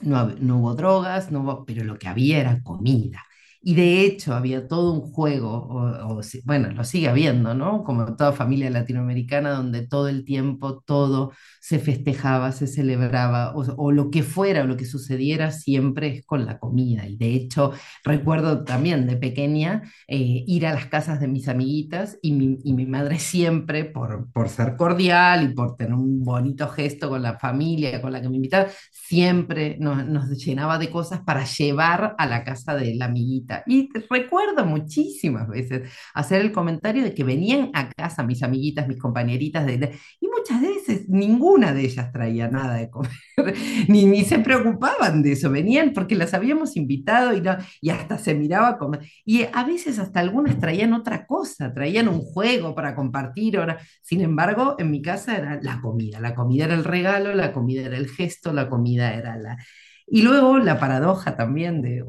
no, 0.01 0.27
no 0.39 0.57
hubo 0.59 0.75
drogas, 0.75 1.31
no 1.31 1.63
pero 1.65 1.83
lo 1.83 1.97
que 1.99 2.07
había 2.07 2.39
era 2.39 2.61
comida 2.63 3.23
Y 3.65 3.75
de 3.75 4.01
hecho 4.05 4.33
había 4.33 4.67
todo 4.67 4.91
un 4.93 5.01
juego, 5.01 5.49
o, 5.51 6.17
o 6.19 6.21
bueno, 6.45 6.69
lo 6.71 6.83
sigue 6.83 7.07
habiendo, 7.09 7.53
¿no? 7.53 7.83
Como 7.83 8.15
toda 8.15 8.33
familia 8.33 8.69
latinoamericana, 8.69 9.51
donde 9.53 9.87
todo 9.87 10.09
el 10.09 10.25
tiempo 10.25 10.81
todo 10.85 11.31
se 11.63 11.79
festejaba, 11.79 12.51
se 12.51 12.67
celebraba, 12.67 13.53
o, 13.55 13.91
lo 13.93 14.11
que 14.11 14.21
fuera, 14.21 14.63
o 14.63 14.67
lo 14.67 14.75
que 14.75 14.83
sucediera, 14.83 15.49
siempre 15.51 16.09
es 16.09 16.25
con 16.25 16.45
la 16.45 16.59
comida. 16.59 17.07
Y 17.07 17.15
de 17.15 17.33
hecho, 17.35 17.71
recuerdo 18.03 18.65
también 18.65 19.07
de 19.07 19.15
pequeña 19.15 19.81
eh, 20.09 20.43
ir 20.45 20.67
a 20.67 20.73
las 20.73 20.87
casas 20.87 21.21
de 21.21 21.29
mis 21.29 21.47
amiguitas 21.47 22.19
y 22.21 22.33
mi, 22.33 22.57
y 22.65 22.73
mi 22.73 22.85
madre 22.85 23.17
siempre, 23.17 23.85
por, 23.85 24.29
por 24.33 24.49
ser 24.49 24.75
cordial 24.75 25.51
y 25.51 25.53
por 25.53 25.77
tener 25.77 25.93
un 25.93 26.21
bonito 26.21 26.67
gesto 26.67 27.07
con 27.07 27.21
la 27.21 27.39
familia 27.39 28.01
con 28.01 28.11
la 28.11 28.21
que 28.21 28.27
me 28.27 28.35
invitaba, 28.35 28.67
siempre 28.91 29.77
nos, 29.79 30.05
nos 30.05 30.29
llenaba 30.31 30.77
de 30.77 30.89
cosas 30.89 31.21
para 31.21 31.45
llevar 31.45 32.13
a 32.17 32.25
la 32.25 32.43
casa 32.43 32.75
de 32.75 32.93
la 32.95 33.05
amiguita. 33.05 33.63
Y 33.67 33.87
recuerdo 34.09 34.65
muchísimas 34.65 35.47
veces 35.47 35.89
hacer 36.13 36.41
el 36.41 36.51
comentario 36.51 37.05
de 37.05 37.13
que 37.13 37.23
venían 37.23 37.71
a 37.73 37.89
casa 37.89 38.21
mis 38.21 38.43
amiguitas, 38.43 38.85
mis 38.85 38.99
compañeritas, 38.99 39.65
de, 39.65 39.97
y 40.19 40.27
muchas 40.27 40.59
veces 40.61 41.07
de 41.53 41.81
ellas 41.81 42.11
traía 42.11 42.47
nada 42.47 42.75
de 42.75 42.89
comer, 42.89 43.11
ni, 43.87 44.05
ni 44.05 44.23
se 44.23 44.39
preocupaban 44.39 45.21
de 45.21 45.33
eso, 45.33 45.49
venían 45.49 45.93
porque 45.93 46.15
las 46.15 46.33
habíamos 46.33 46.75
invitado 46.75 47.33
y, 47.33 47.41
no, 47.41 47.55
y 47.79 47.89
hasta 47.89 48.17
se 48.17 48.33
miraba 48.33 48.77
como... 48.77 48.97
Y 49.23 49.43
a 49.43 49.63
veces 49.63 49.99
hasta 49.99 50.19
algunas 50.19 50.59
traían 50.59 50.93
otra 50.93 51.25
cosa, 51.25 51.73
traían 51.73 52.07
un 52.07 52.21
juego 52.21 52.73
para 52.75 52.95
compartir. 52.95 53.57
Ahora, 53.57 53.79
sin 54.01 54.21
embargo, 54.21 54.75
en 54.79 54.91
mi 54.91 55.01
casa 55.01 55.37
era 55.37 55.59
la 55.61 55.79
comida, 55.79 56.19
la 56.19 56.33
comida 56.35 56.65
era 56.65 56.73
el 56.73 56.83
regalo, 56.83 57.33
la 57.35 57.53
comida 57.53 57.83
era 57.83 57.97
el 57.97 58.09
gesto, 58.09 58.51
la 58.51 58.69
comida 58.69 59.13
era 59.13 59.37
la... 59.37 59.57
Y 60.05 60.21
luego 60.21 60.59
la 60.59 60.79
paradoja 60.79 61.35
también 61.35 61.81
de 61.81 62.03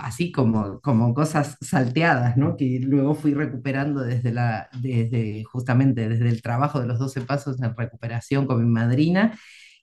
así 0.00 0.30
como, 0.32 0.80
como 0.80 1.14
cosas 1.14 1.56
salteadas, 1.60 2.36
¿no? 2.36 2.56
Que 2.56 2.78
luego 2.82 3.14
fui 3.14 3.34
recuperando 3.34 4.02
desde 4.02 4.32
la, 4.32 4.68
desde, 4.80 5.44
justamente 5.44 6.08
desde 6.08 6.28
el 6.28 6.42
trabajo 6.42 6.80
de 6.80 6.86
los 6.86 6.98
12 6.98 7.22
pasos 7.22 7.60
en 7.60 7.74
recuperación 7.74 8.46
con 8.46 8.62
mi 8.62 8.70
madrina, 8.70 9.38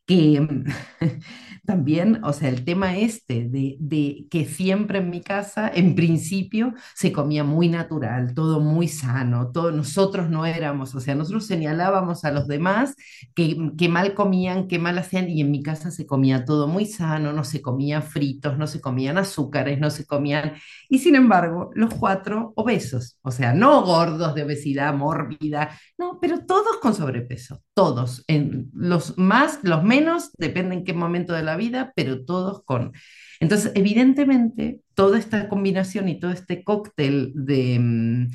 que 0.05 0.39
mm, 0.41 0.65
también, 1.65 2.23
o 2.23 2.31
sea, 2.33 2.49
el 2.49 2.63
tema 2.63 2.97
este 2.97 3.47
de, 3.49 3.77
de 3.79 4.27
que 4.29 4.45
siempre 4.45 4.99
en 4.99 5.09
mi 5.09 5.21
casa, 5.21 5.69
en 5.73 5.95
principio, 5.95 6.73
se 6.93 7.11
comía 7.11 7.43
muy 7.43 7.69
natural, 7.69 8.33
todo 8.35 8.59
muy 8.59 8.87
sano, 8.87 9.51
todo, 9.51 9.71
nosotros 9.71 10.29
no 10.29 10.45
éramos, 10.45 10.93
o 10.95 10.99
sea, 10.99 11.15
nosotros 11.15 11.47
señalábamos 11.47 12.23
a 12.23 12.31
los 12.31 12.47
demás 12.47 12.95
que, 13.33 13.71
que 13.77 13.89
mal 13.89 14.13
comían, 14.13 14.67
que 14.67 14.79
mal 14.79 14.97
hacían, 14.97 15.29
y 15.29 15.41
en 15.41 15.51
mi 15.51 15.63
casa 15.63 15.91
se 15.91 16.05
comía 16.05 16.45
todo 16.45 16.67
muy 16.67 16.85
sano, 16.85 17.33
no 17.33 17.43
se 17.43 17.61
comían 17.61 18.03
fritos, 18.03 18.57
no 18.57 18.67
se 18.67 18.81
comían 18.81 19.17
azúcares, 19.17 19.79
no 19.79 19.89
se 19.89 20.05
comían, 20.05 20.53
y 20.87 20.99
sin 20.99 21.15
embargo, 21.15 21.71
los 21.73 21.93
cuatro 21.95 22.53
obesos, 22.55 23.17
o 23.21 23.31
sea, 23.31 23.53
no 23.53 23.83
gordos 23.83 24.35
de 24.35 24.43
obesidad 24.43 24.93
mórbida, 24.93 25.71
no, 25.97 26.19
pero 26.21 26.45
todos 26.45 26.77
con 26.77 26.93
sobrepeso, 26.93 27.61
todos, 27.73 28.23
en 28.27 28.69
los 28.73 29.17
más, 29.17 29.59
los 29.63 29.83
menos, 29.83 29.94
depende 30.37 30.75
en 30.75 30.83
qué 30.83 30.93
momento 30.93 31.33
de 31.33 31.43
la 31.43 31.57
vida, 31.57 31.93
pero 31.95 32.25
todos 32.25 32.63
con... 32.63 32.93
Entonces, 33.39 33.71
evidentemente, 33.75 34.81
toda 34.93 35.19
esta 35.19 35.49
combinación 35.49 36.07
y 36.09 36.19
todo 36.19 36.31
este 36.31 36.63
cóctel 36.63 37.31
de, 37.35 37.79
mm, 37.79 38.27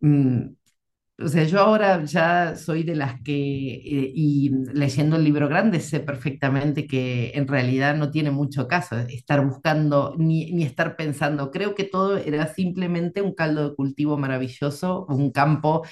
mm, 0.00 0.56
o 1.20 1.26
sea, 1.28 1.42
yo 1.44 1.58
ahora 1.60 2.04
ya 2.04 2.54
soy 2.54 2.84
de 2.84 2.94
las 2.94 3.20
que, 3.22 3.32
eh, 3.34 4.12
y 4.14 4.50
leyendo 4.72 5.16
el 5.16 5.24
libro 5.24 5.48
grande, 5.48 5.80
sé 5.80 5.98
perfectamente 6.00 6.86
que 6.86 7.32
en 7.34 7.48
realidad 7.48 7.96
no 7.96 8.10
tiene 8.12 8.30
mucho 8.30 8.68
caso 8.68 8.96
estar 8.98 9.44
buscando 9.44 10.14
ni, 10.16 10.52
ni 10.52 10.62
estar 10.62 10.94
pensando. 10.96 11.50
Creo 11.50 11.74
que 11.74 11.82
todo 11.84 12.18
era 12.18 12.46
simplemente 12.54 13.20
un 13.20 13.34
caldo 13.34 13.70
de 13.70 13.74
cultivo 13.74 14.16
maravilloso, 14.16 15.06
un 15.08 15.32
campo 15.32 15.84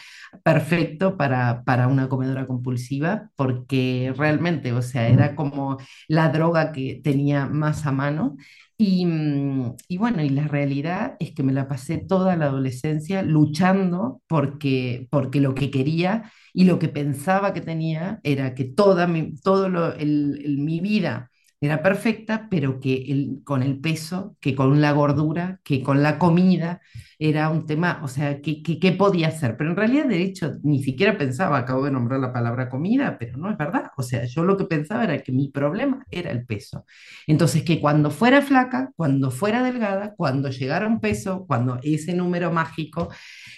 perfecto 0.44 1.16
para, 1.16 1.64
para 1.64 1.88
una 1.88 2.08
comedora 2.08 2.46
compulsiva, 2.46 3.30
porque 3.36 4.12
realmente, 4.16 4.72
o 4.72 4.82
sea, 4.82 5.08
era 5.08 5.34
como 5.34 5.78
la 6.08 6.28
droga 6.30 6.72
que 6.72 7.00
tenía 7.02 7.46
más 7.46 7.86
a 7.86 7.92
mano. 7.92 8.36
Y, 8.78 9.06
mm, 9.06 9.74
y 9.88 9.96
bueno, 9.98 10.22
y 10.22 10.28
la 10.28 10.48
realidad 10.48 11.16
es 11.18 11.32
que 11.32 11.42
me 11.42 11.52
la 11.54 11.66
pasé 11.68 11.96
toda 11.98 12.36
la 12.36 12.46
adolescencia 12.46 13.22
luchando 13.22 14.20
porque, 14.26 15.08
porque 15.10 15.40
lo 15.40 15.54
que 15.54 15.70
quería 15.70 16.30
y 16.52 16.64
lo 16.64 16.78
que 16.78 16.88
pensaba 16.88 17.54
que 17.54 17.62
tenía 17.62 18.20
era 18.22 18.54
que 18.54 18.64
toda 18.64 19.06
mi, 19.06 19.34
todo 19.40 19.66
el- 19.94 20.58
mi 20.58 20.80
vida 20.80 21.30
era 21.60 21.82
perfecta, 21.82 22.48
pero 22.50 22.78
que 22.80 22.96
el- 23.08 23.40
con 23.44 23.62
el 23.62 23.80
peso, 23.80 24.36
que 24.40 24.54
con 24.54 24.80
la 24.82 24.92
gordura, 24.92 25.58
que 25.64 25.82
con 25.82 26.02
la 26.02 26.18
comida, 26.18 26.80
era 27.18 27.48
un 27.48 27.66
tema, 27.66 28.00
o 28.02 28.08
sea, 28.08 28.42
¿qué, 28.42 28.62
qué, 28.62 28.78
qué 28.78 28.92
podía 28.92 29.28
hacer? 29.28 29.56
Pero 29.56 29.70
en 29.70 29.76
realidad, 29.76 30.06
de 30.06 30.22
hecho, 30.22 30.52
ni 30.62 30.82
siquiera 30.82 31.16
pensaba, 31.16 31.58
acabo 31.58 31.84
de 31.84 31.90
nombrar 31.90 32.20
la 32.20 32.32
palabra 32.32 32.68
comida, 32.68 33.16
pero 33.18 33.38
no 33.38 33.50
es 33.50 33.56
verdad. 33.56 33.90
O 33.96 34.02
sea, 34.02 34.24
yo 34.26 34.44
lo 34.44 34.56
que 34.56 34.64
pensaba 34.64 35.04
era 35.04 35.18
que 35.18 35.32
mi 35.32 35.48
problema 35.48 36.04
era 36.10 36.30
el 36.30 36.44
peso. 36.44 36.84
Entonces, 37.26 37.62
que 37.62 37.80
cuando 37.80 38.10
fuera 38.10 38.42
flaca, 38.42 38.90
cuando 38.96 39.30
fuera 39.30 39.62
delgada, 39.62 40.14
cuando 40.14 40.50
llegara 40.50 40.86
un 40.86 41.00
peso, 41.00 41.46
cuando 41.46 41.78
ese 41.82 42.14
número 42.14 42.52
mágico, 42.52 43.08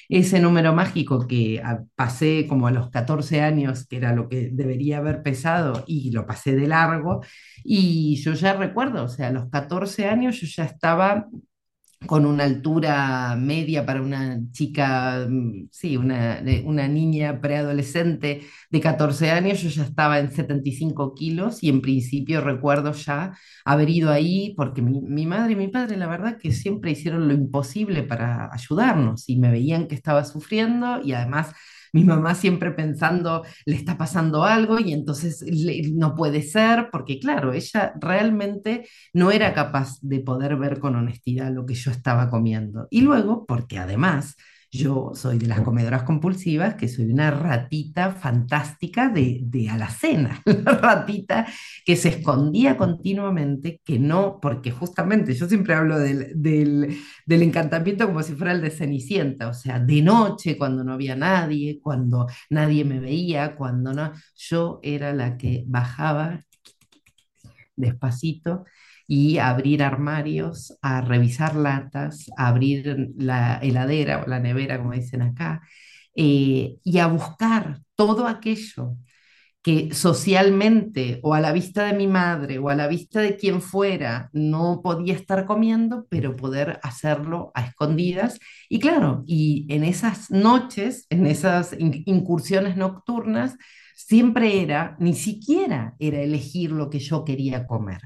ese 0.08 0.40
número 0.40 0.72
mágico 0.72 1.26
que 1.26 1.60
ah, 1.62 1.80
pasé 1.96 2.46
como 2.48 2.66
a 2.68 2.70
los 2.70 2.90
14 2.90 3.40
años, 3.40 3.86
que 3.86 3.96
era 3.96 4.12
lo 4.14 4.28
que 4.28 4.50
debería 4.52 4.98
haber 4.98 5.22
pesado, 5.22 5.84
y 5.86 6.10
lo 6.12 6.26
pasé 6.26 6.54
de 6.54 6.66
largo, 6.68 7.22
y 7.64 8.16
yo 8.22 8.34
ya 8.34 8.54
recuerdo, 8.54 9.04
o 9.04 9.08
sea, 9.08 9.28
a 9.28 9.32
los 9.32 9.50
14 9.50 10.06
años 10.06 10.40
yo 10.40 10.46
ya 10.46 10.64
estaba 10.64 11.26
con 12.06 12.24
una 12.26 12.44
altura 12.44 13.34
media 13.36 13.84
para 13.84 14.00
una 14.00 14.38
chica, 14.52 15.26
mm, 15.28 15.68
sí, 15.72 15.96
una, 15.96 16.42
una 16.64 16.86
niña 16.88 17.40
preadolescente 17.40 18.42
de 18.70 18.80
14 18.80 19.30
años, 19.30 19.60
yo 19.62 19.68
ya 19.68 19.82
estaba 19.84 20.18
en 20.20 20.30
75 20.32 21.14
kilos 21.14 21.62
y 21.62 21.68
en 21.68 21.80
principio 21.82 22.40
recuerdo 22.40 22.92
ya 22.92 23.36
haber 23.64 23.90
ido 23.90 24.10
ahí 24.12 24.54
porque 24.56 24.80
mi, 24.82 25.00
mi 25.02 25.26
madre 25.26 25.52
y 25.52 25.56
mi 25.56 25.68
padre, 25.68 25.96
la 25.96 26.06
verdad 26.06 26.38
que 26.38 26.52
siempre 26.52 26.92
hicieron 26.92 27.26
lo 27.28 27.34
imposible 27.34 28.02
para 28.04 28.48
ayudarnos 28.52 29.28
y 29.28 29.36
me 29.38 29.50
veían 29.50 29.86
que 29.88 29.94
estaba 29.94 30.24
sufriendo 30.24 31.00
y 31.02 31.12
además... 31.12 31.48
Mi 31.98 32.04
mamá 32.04 32.34
siempre 32.36 32.70
pensando, 32.70 33.44
le 33.66 33.74
está 33.74 33.98
pasando 33.98 34.44
algo 34.44 34.78
y 34.78 34.92
entonces 34.92 35.44
no 35.92 36.14
puede 36.14 36.42
ser, 36.42 36.90
porque 36.92 37.18
claro, 37.18 37.52
ella 37.52 37.92
realmente 38.00 38.86
no 39.12 39.32
era 39.32 39.52
capaz 39.52 39.98
de 40.00 40.20
poder 40.20 40.56
ver 40.56 40.78
con 40.78 40.94
honestidad 40.94 41.50
lo 41.52 41.66
que 41.66 41.74
yo 41.74 41.90
estaba 41.90 42.30
comiendo. 42.30 42.86
Y 42.90 43.00
luego, 43.00 43.46
porque 43.46 43.78
además 43.78 44.36
yo 44.70 45.12
soy 45.14 45.38
de 45.38 45.46
las 45.46 45.62
comedoras 45.62 46.02
compulsivas, 46.02 46.74
que 46.74 46.88
soy 46.88 47.06
una 47.10 47.30
ratita 47.30 48.12
fantástica 48.12 49.08
de, 49.08 49.40
de 49.42 49.70
alacena, 49.70 50.42
la 50.64 50.72
ratita 50.72 51.46
que 51.84 51.96
se 51.96 52.10
escondía 52.10 52.76
continuamente, 52.76 53.80
que 53.84 53.98
no, 53.98 54.38
porque 54.40 54.70
justamente 54.70 55.34
yo 55.34 55.48
siempre 55.48 55.74
hablo 55.74 55.98
del, 55.98 56.32
del, 56.34 56.96
del 57.26 57.42
encantamiento 57.42 58.06
como 58.06 58.22
si 58.22 58.34
fuera 58.34 58.52
el 58.52 58.60
de 58.60 58.70
Cenicienta, 58.70 59.48
o 59.48 59.54
sea, 59.54 59.80
de 59.80 60.02
noche, 60.02 60.58
cuando 60.58 60.84
no 60.84 60.92
había 60.92 61.16
nadie, 61.16 61.80
cuando 61.82 62.26
nadie 62.50 62.84
me 62.84 63.00
veía, 63.00 63.56
cuando 63.56 63.92
no, 63.94 64.12
yo 64.36 64.80
era 64.82 65.12
la 65.14 65.36
que 65.38 65.64
bajaba 65.66 66.44
despacito 67.76 68.64
y 69.08 69.38
abrir 69.38 69.82
armarios, 69.84 70.78
a 70.82 71.02
revisar 71.02 71.56
latas, 71.56 72.30
a 72.38 72.48
abrir 72.48 73.10
la 73.18 73.58
heladera 73.60 74.22
o 74.24 74.28
la 74.28 74.40
nevera, 74.40 74.78
como 74.78 74.92
dicen 74.94 75.22
acá, 75.22 75.62
eh, 76.16 76.76
y 76.84 76.98
a 76.98 77.06
buscar 77.08 77.80
todo 77.96 78.28
aquello 78.28 78.96
que 79.62 79.92
socialmente 79.94 81.20
o 81.22 81.34
a 81.34 81.40
la 81.40 81.52
vista 81.52 81.84
de 81.86 81.92
mi 81.92 82.06
madre 82.06 82.58
o 82.58 82.68
a 82.70 82.74
la 82.76 82.86
vista 82.88 83.20
de 83.20 83.36
quien 83.36 83.60
fuera 83.60 84.30
no 84.32 84.80
podía 84.82 85.14
estar 85.14 85.46
comiendo, 85.46 86.06
pero 86.08 86.36
poder 86.36 86.78
hacerlo 86.82 87.50
a 87.54 87.64
escondidas. 87.66 88.38
Y 88.68 88.78
claro, 88.78 89.24
y 89.26 89.66
en 89.68 89.84
esas 89.84 90.30
noches, 90.30 91.06
en 91.10 91.26
esas 91.26 91.72
in- 91.78 92.02
incursiones 92.06 92.76
nocturnas, 92.76 93.56
siempre 93.96 94.62
era, 94.62 94.96
ni 95.00 95.14
siquiera 95.14 95.94
era 95.98 96.20
elegir 96.22 96.70
lo 96.70 96.88
que 96.88 97.00
yo 97.00 97.24
quería 97.24 97.66
comer. 97.66 98.00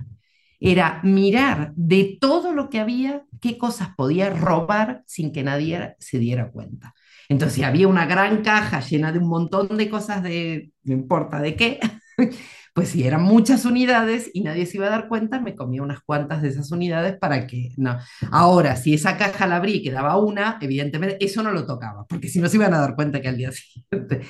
Era 0.64 1.00
mirar 1.02 1.72
de 1.74 2.18
todo 2.20 2.52
lo 2.52 2.70
que 2.70 2.78
había, 2.80 3.24
qué 3.40 3.58
cosas 3.58 3.90
podía 3.96 4.30
robar 4.30 5.02
sin 5.06 5.32
que 5.32 5.42
nadie 5.42 5.96
se 5.98 6.18
diera 6.18 6.50
cuenta. 6.50 6.94
Entonces, 7.28 7.64
había 7.64 7.88
una 7.88 8.06
gran 8.06 8.42
caja 8.42 8.80
llena 8.80 9.12
de 9.12 9.18
un 9.18 9.28
montón 9.28 9.76
de 9.76 9.88
cosas 9.90 10.22
de, 10.22 10.70
no 10.84 10.92
importa 10.94 11.40
de 11.40 11.56
qué, 11.56 11.80
pues 12.72 12.88
si 12.90 13.06
eran 13.06 13.22
muchas 13.22 13.64
unidades 13.64 14.30
y 14.32 14.42
nadie 14.42 14.66
se 14.66 14.78
iba 14.78 14.86
a 14.86 14.90
dar 14.90 15.08
cuenta, 15.08 15.40
me 15.40 15.54
comía 15.54 15.82
unas 15.82 16.00
cuantas 16.00 16.40
de 16.40 16.48
esas 16.48 16.70
unidades 16.72 17.18
para 17.18 17.46
que 17.46 17.70
no. 17.76 17.98
Ahora, 18.30 18.76
si 18.76 18.94
esa 18.94 19.16
caja 19.18 19.46
la 19.46 19.56
abrí 19.56 19.74
y 19.74 19.82
quedaba 19.82 20.16
una, 20.16 20.58
evidentemente 20.60 21.22
eso 21.24 21.42
no 21.42 21.52
lo 21.52 21.66
tocaba, 21.66 22.06
porque 22.06 22.28
si 22.28 22.40
no 22.40 22.48
se 22.48 22.56
iban 22.56 22.72
a 22.72 22.80
dar 22.80 22.94
cuenta 22.94 23.20
que 23.20 23.28
al 23.28 23.36
día 23.36 23.52
siguiente. 23.52 24.22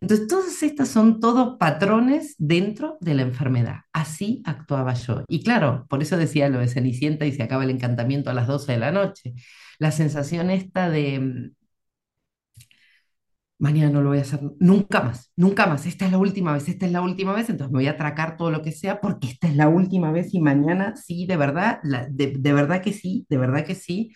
Entonces, 0.00 0.26
todas 0.26 0.62
estas 0.62 0.88
son 0.88 1.20
todos 1.20 1.58
patrones 1.58 2.34
dentro 2.38 2.96
de 3.00 3.14
la 3.14 3.22
enfermedad. 3.22 3.80
Así 3.92 4.42
actuaba 4.46 4.94
yo. 4.94 5.24
Y 5.28 5.42
claro, 5.42 5.86
por 5.88 6.02
eso 6.02 6.16
decía 6.16 6.48
lo 6.48 6.60
de 6.60 6.68
Cenicienta 6.68 7.26
y 7.26 7.32
se 7.32 7.42
acaba 7.42 7.64
el 7.64 7.70
encantamiento 7.70 8.30
a 8.30 8.34
las 8.34 8.46
12 8.46 8.72
de 8.72 8.78
la 8.78 8.92
noche. 8.92 9.34
La 9.78 9.90
sensación 9.92 10.50
esta 10.50 10.90
de 10.90 11.52
mañana 13.60 13.90
no 13.90 14.02
lo 14.02 14.08
voy 14.10 14.18
a 14.18 14.22
hacer 14.22 14.40
nunca 14.58 15.02
más, 15.02 15.32
nunca 15.36 15.66
más, 15.66 15.86
esta 15.86 16.06
es 16.06 16.12
la 16.12 16.18
última 16.18 16.52
vez, 16.54 16.68
esta 16.68 16.86
es 16.86 16.92
la 16.92 17.02
última 17.02 17.32
vez, 17.34 17.48
entonces 17.50 17.70
me 17.72 17.78
voy 17.78 17.86
a 17.88 17.92
atracar 17.92 18.36
todo 18.36 18.50
lo 18.50 18.62
que 18.62 18.72
sea 18.72 19.00
porque 19.00 19.28
esta 19.28 19.48
es 19.48 19.56
la 19.56 19.68
última 19.68 20.10
vez 20.12 20.34
y 20.34 20.40
mañana 20.40 20.96
sí, 20.96 21.26
de 21.26 21.36
verdad, 21.36 21.80
de, 22.10 22.32
de, 22.38 22.52
verdad 22.52 22.82
que 22.82 22.92
sí, 22.92 23.26
de 23.28 23.38
verdad 23.38 23.64
que 23.64 23.74
sí. 23.74 24.12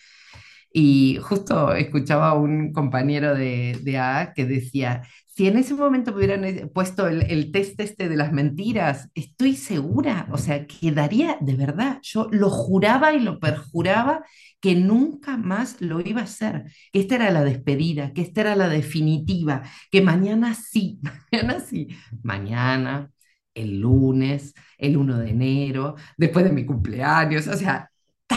Y 0.73 1.19
justo 1.23 1.73
escuchaba 1.75 2.31
a 2.31 2.35
un 2.35 2.73
compañero 2.73 3.35
de, 3.35 3.79
de 3.83 3.99
AA 3.99 4.33
que 4.35 4.45
decía, 4.45 5.03
si 5.35 5.49
en 5.49 5.57
ese 5.59 5.75
momento 5.75 6.13
me 6.13 6.19
hubieran 6.19 6.45
eh, 6.45 6.67
puesto 6.73 7.09
el, 7.09 7.51
test 7.51 7.81
este 7.81 8.09
de 8.09 8.17
las 8.17 8.33
mentiras, 8.33 9.11
estoy 9.15 9.57
segura, 9.57 10.29
o 10.31 10.39
sea, 10.39 10.67
quedaría 10.67 11.39
de 11.41 11.57
verdad, 11.57 11.99
yo 12.03 12.29
lo 12.31 12.51
juraba 12.51 13.15
y 13.15 13.21
lo 13.21 13.41
perjuraba 13.41 14.25
que 14.61 14.77
nunca 14.77 15.37
más 15.37 15.81
lo 15.81 16.01
iba 16.01 16.21
a 16.21 16.25
hacer, 16.25 16.65
que 16.93 17.01
esta 17.01 17.17
era 17.17 17.33
la 17.33 17.43
despedida, 17.43 18.13
que 18.13 18.23
esta 18.23 18.43
era 18.43 18.55
la 18.57 18.69
definitiva, 18.69 19.63
que 19.91 20.03
mañana 20.03 20.55
sí, 20.55 21.01
mañana 21.33 21.61
sí, 21.61 21.89
mañana, 22.23 23.11
el 23.55 23.81
lunes, 23.81 24.55
el 24.79 24.97
1 24.97 25.19
de 25.19 25.31
enero, 25.31 25.97
después 26.17 26.45
de 26.45 26.53
mi 26.53 26.65
cumpleaños, 26.65 27.49
o 27.49 27.57
sea, 27.57 27.91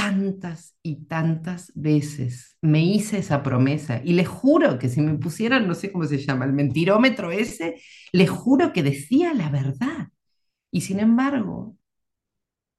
tantas 0.07 0.75
y 0.83 1.05
tantas 1.05 1.71
veces 1.75 2.57
me 2.61 2.81
hice 2.83 3.19
esa 3.19 3.43
promesa 3.43 4.01
y 4.03 4.13
les 4.13 4.27
juro 4.27 4.79
que 4.79 4.89
si 4.89 5.01
me 5.01 5.15
pusieran, 5.17 5.67
no 5.67 5.73
sé 5.75 5.91
cómo 5.91 6.05
se 6.05 6.17
llama, 6.19 6.45
el 6.45 6.53
mentirómetro 6.53 7.31
ese, 7.31 7.81
les 8.13 8.29
juro 8.29 8.73
que 8.73 8.83
decía 8.83 9.33
la 9.33 9.49
verdad. 9.49 10.09
Y 10.71 10.81
sin 10.81 10.99
embargo, 10.99 11.77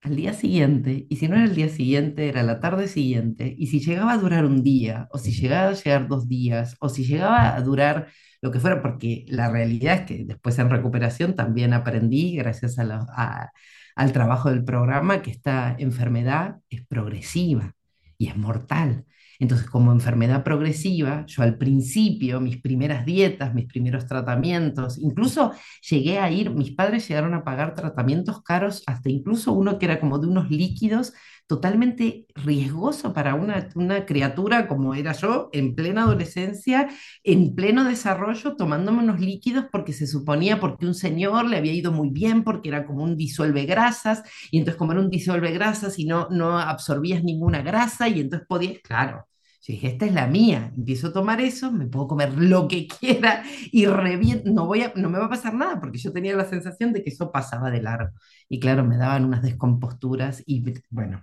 al 0.00 0.16
día 0.16 0.32
siguiente, 0.32 1.06
y 1.08 1.16
si 1.16 1.28
no 1.28 1.36
era 1.36 1.44
el 1.44 1.54
día 1.54 1.68
siguiente, 1.68 2.28
era 2.28 2.42
la 2.42 2.60
tarde 2.60 2.88
siguiente, 2.88 3.54
y 3.58 3.66
si 3.66 3.80
llegaba 3.80 4.12
a 4.12 4.18
durar 4.18 4.44
un 4.46 4.62
día, 4.62 5.08
o 5.12 5.18
si 5.18 5.32
llegaba 5.32 5.70
a 5.70 5.74
llegar 5.74 6.08
dos 6.08 6.28
días, 6.28 6.76
o 6.80 6.88
si 6.88 7.04
llegaba 7.04 7.56
a 7.56 7.60
durar 7.62 8.08
lo 8.40 8.52
que 8.52 8.60
fuera, 8.60 8.80
porque 8.80 9.24
la 9.28 9.50
realidad 9.50 9.94
es 9.96 10.02
que 10.06 10.24
después 10.24 10.58
en 10.58 10.70
recuperación 10.70 11.34
también 11.34 11.72
aprendí, 11.72 12.36
gracias 12.36 12.78
a, 12.78 12.84
la, 12.84 13.06
a 13.16 13.50
al 13.98 14.12
trabajo 14.12 14.48
del 14.48 14.64
programa 14.64 15.22
que 15.22 15.32
esta 15.32 15.74
enfermedad 15.76 16.60
es 16.70 16.86
progresiva 16.86 17.74
y 18.16 18.28
es 18.28 18.36
mortal. 18.36 19.04
Entonces, 19.40 19.68
como 19.68 19.90
enfermedad 19.90 20.44
progresiva, 20.44 21.26
yo 21.26 21.42
al 21.42 21.58
principio, 21.58 22.40
mis 22.40 22.60
primeras 22.62 23.04
dietas, 23.04 23.54
mis 23.54 23.66
primeros 23.66 24.06
tratamientos, 24.06 24.98
incluso 24.98 25.52
llegué 25.88 26.20
a 26.20 26.30
ir, 26.30 26.50
mis 26.50 26.70
padres 26.70 27.08
llegaron 27.08 27.34
a 27.34 27.42
pagar 27.42 27.74
tratamientos 27.74 28.40
caros, 28.42 28.84
hasta 28.86 29.10
incluso 29.10 29.52
uno 29.52 29.80
que 29.80 29.86
era 29.86 29.98
como 29.98 30.20
de 30.20 30.28
unos 30.28 30.48
líquidos 30.48 31.12
totalmente 31.48 32.26
riesgoso 32.36 33.12
para 33.14 33.34
una, 33.34 33.70
una 33.74 34.06
criatura 34.06 34.68
como 34.68 34.94
era 34.94 35.12
yo, 35.12 35.48
en 35.52 35.74
plena 35.74 36.02
adolescencia, 36.02 36.88
en 37.24 37.54
pleno 37.54 37.84
desarrollo, 37.84 38.54
tomándome 38.56 39.02
unos 39.02 39.20
líquidos 39.20 39.64
porque 39.72 39.92
se 39.94 40.06
suponía 40.06 40.60
porque 40.60 40.86
un 40.86 40.94
señor 40.94 41.46
le 41.46 41.56
había 41.56 41.72
ido 41.72 41.90
muy 41.90 42.10
bien, 42.10 42.44
porque 42.44 42.68
era 42.68 42.86
como 42.86 43.02
un 43.02 43.16
disuelve 43.16 43.64
grasas, 43.64 44.22
y 44.50 44.58
entonces 44.58 44.78
como 44.78 44.92
un 44.92 45.10
disuelve 45.10 45.50
grasas 45.52 45.98
y 45.98 46.04
no, 46.06 46.28
no 46.30 46.58
absorbías 46.58 47.24
ninguna 47.24 47.62
grasa, 47.62 48.08
y 48.08 48.20
entonces 48.20 48.46
podías, 48.46 48.80
claro. 48.82 49.26
Yo 49.62 49.72
dije, 49.72 49.88
esta 49.88 50.06
es 50.06 50.14
la 50.14 50.26
mía, 50.26 50.72
empiezo 50.76 51.08
a 51.08 51.12
tomar 51.12 51.40
eso, 51.40 51.72
me 51.72 51.86
puedo 51.86 52.08
comer 52.08 52.34
lo 52.34 52.68
que 52.68 52.86
quiera 52.86 53.42
y 53.72 53.86
reviento, 53.86 54.50
no, 54.50 54.66
voy 54.66 54.82
a, 54.82 54.92
no 54.96 55.10
me 55.10 55.18
va 55.18 55.26
a 55.26 55.28
pasar 55.30 55.54
nada, 55.54 55.80
porque 55.80 55.98
yo 55.98 56.12
tenía 56.12 56.36
la 56.36 56.44
sensación 56.46 56.92
de 56.92 57.02
que 57.02 57.10
eso 57.10 57.32
pasaba 57.32 57.70
de 57.70 57.82
largo. 57.82 58.12
Y 58.48 58.60
claro, 58.60 58.84
me 58.84 58.96
daban 58.96 59.24
unas 59.24 59.42
descomposturas 59.42 60.42
y 60.46 60.62
bueno, 60.90 61.22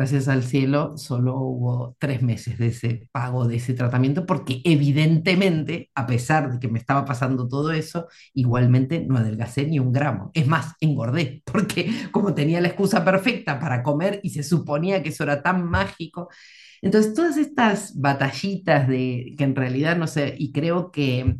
Gracias 0.00 0.28
al 0.28 0.42
cielo, 0.44 0.96
solo 0.96 1.36
hubo 1.36 1.94
tres 1.98 2.22
meses 2.22 2.56
de 2.56 2.68
ese 2.68 3.06
pago 3.12 3.46
de 3.46 3.56
ese 3.56 3.74
tratamiento, 3.74 4.24
porque 4.24 4.62
evidentemente, 4.64 5.90
a 5.94 6.06
pesar 6.06 6.50
de 6.50 6.58
que 6.58 6.68
me 6.68 6.78
estaba 6.78 7.04
pasando 7.04 7.46
todo 7.46 7.70
eso, 7.70 8.08
igualmente 8.32 9.04
no 9.06 9.18
adelgacé 9.18 9.66
ni 9.66 9.78
un 9.78 9.92
gramo. 9.92 10.30
Es 10.32 10.46
más, 10.46 10.72
engordé, 10.80 11.42
porque 11.52 11.92
como 12.12 12.32
tenía 12.32 12.62
la 12.62 12.68
excusa 12.68 13.04
perfecta 13.04 13.60
para 13.60 13.82
comer 13.82 14.20
y 14.22 14.30
se 14.30 14.42
suponía 14.42 15.02
que 15.02 15.10
eso 15.10 15.24
era 15.24 15.42
tan 15.42 15.68
mágico. 15.68 16.30
Entonces, 16.80 17.12
todas 17.12 17.36
estas 17.36 17.92
batallitas 18.00 18.88
de 18.88 19.34
que 19.36 19.44
en 19.44 19.54
realidad 19.54 19.98
no 19.98 20.06
sé, 20.06 20.34
y 20.38 20.50
creo 20.50 20.90
que 20.92 21.36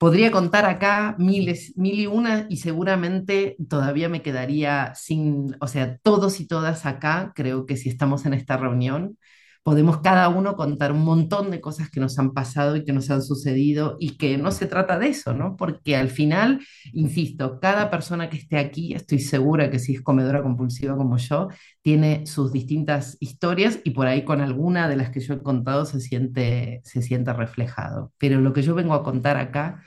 Podría 0.00 0.30
contar 0.30 0.64
acá 0.64 1.14
miles, 1.18 1.76
mil 1.76 2.00
y 2.00 2.06
una 2.06 2.46
y 2.48 2.56
seguramente 2.56 3.56
todavía 3.68 4.08
me 4.08 4.22
quedaría 4.22 4.94
sin, 4.94 5.56
o 5.60 5.68
sea, 5.68 5.98
todos 5.98 6.40
y 6.40 6.46
todas 6.46 6.86
acá, 6.86 7.32
creo 7.36 7.66
que 7.66 7.76
si 7.76 7.90
estamos 7.90 8.24
en 8.24 8.32
esta 8.32 8.56
reunión, 8.56 9.18
podemos 9.62 9.98
cada 10.00 10.28
uno 10.28 10.56
contar 10.56 10.92
un 10.92 11.04
montón 11.04 11.50
de 11.50 11.60
cosas 11.60 11.90
que 11.90 12.00
nos 12.00 12.18
han 12.18 12.32
pasado 12.32 12.76
y 12.76 12.84
que 12.84 12.92
nos 12.92 13.10
han 13.10 13.22
sucedido 13.22 13.96
y 14.00 14.16
que 14.16 14.38
no 14.38 14.50
se 14.52 14.66
trata 14.66 14.98
de 14.98 15.08
eso, 15.08 15.34
¿no? 15.34 15.56
Porque 15.56 15.96
al 15.96 16.08
final, 16.08 16.60
insisto, 16.92 17.60
cada 17.60 17.90
persona 17.90 18.30
que 18.30 18.38
esté 18.38 18.58
aquí, 18.58 18.94
estoy 18.94 19.18
segura 19.18 19.70
que 19.70 19.78
si 19.78 19.94
es 19.94 20.02
comedora 20.02 20.42
compulsiva 20.42 20.96
como 20.96 21.18
yo, 21.18 21.48
tiene 21.82 22.26
sus 22.26 22.52
distintas 22.52 23.16
historias 23.20 23.80
y 23.84 23.90
por 23.90 24.06
ahí 24.06 24.24
con 24.24 24.40
alguna 24.40 24.88
de 24.88 24.96
las 24.96 25.10
que 25.10 25.20
yo 25.20 25.34
he 25.34 25.42
contado 25.42 25.84
se 25.84 26.00
siente, 26.00 26.80
se 26.84 27.02
siente 27.02 27.32
reflejado. 27.32 28.12
Pero 28.18 28.40
lo 28.40 28.52
que 28.52 28.62
yo 28.62 28.74
vengo 28.74 28.94
a 28.94 29.02
contar 29.02 29.36
acá 29.36 29.82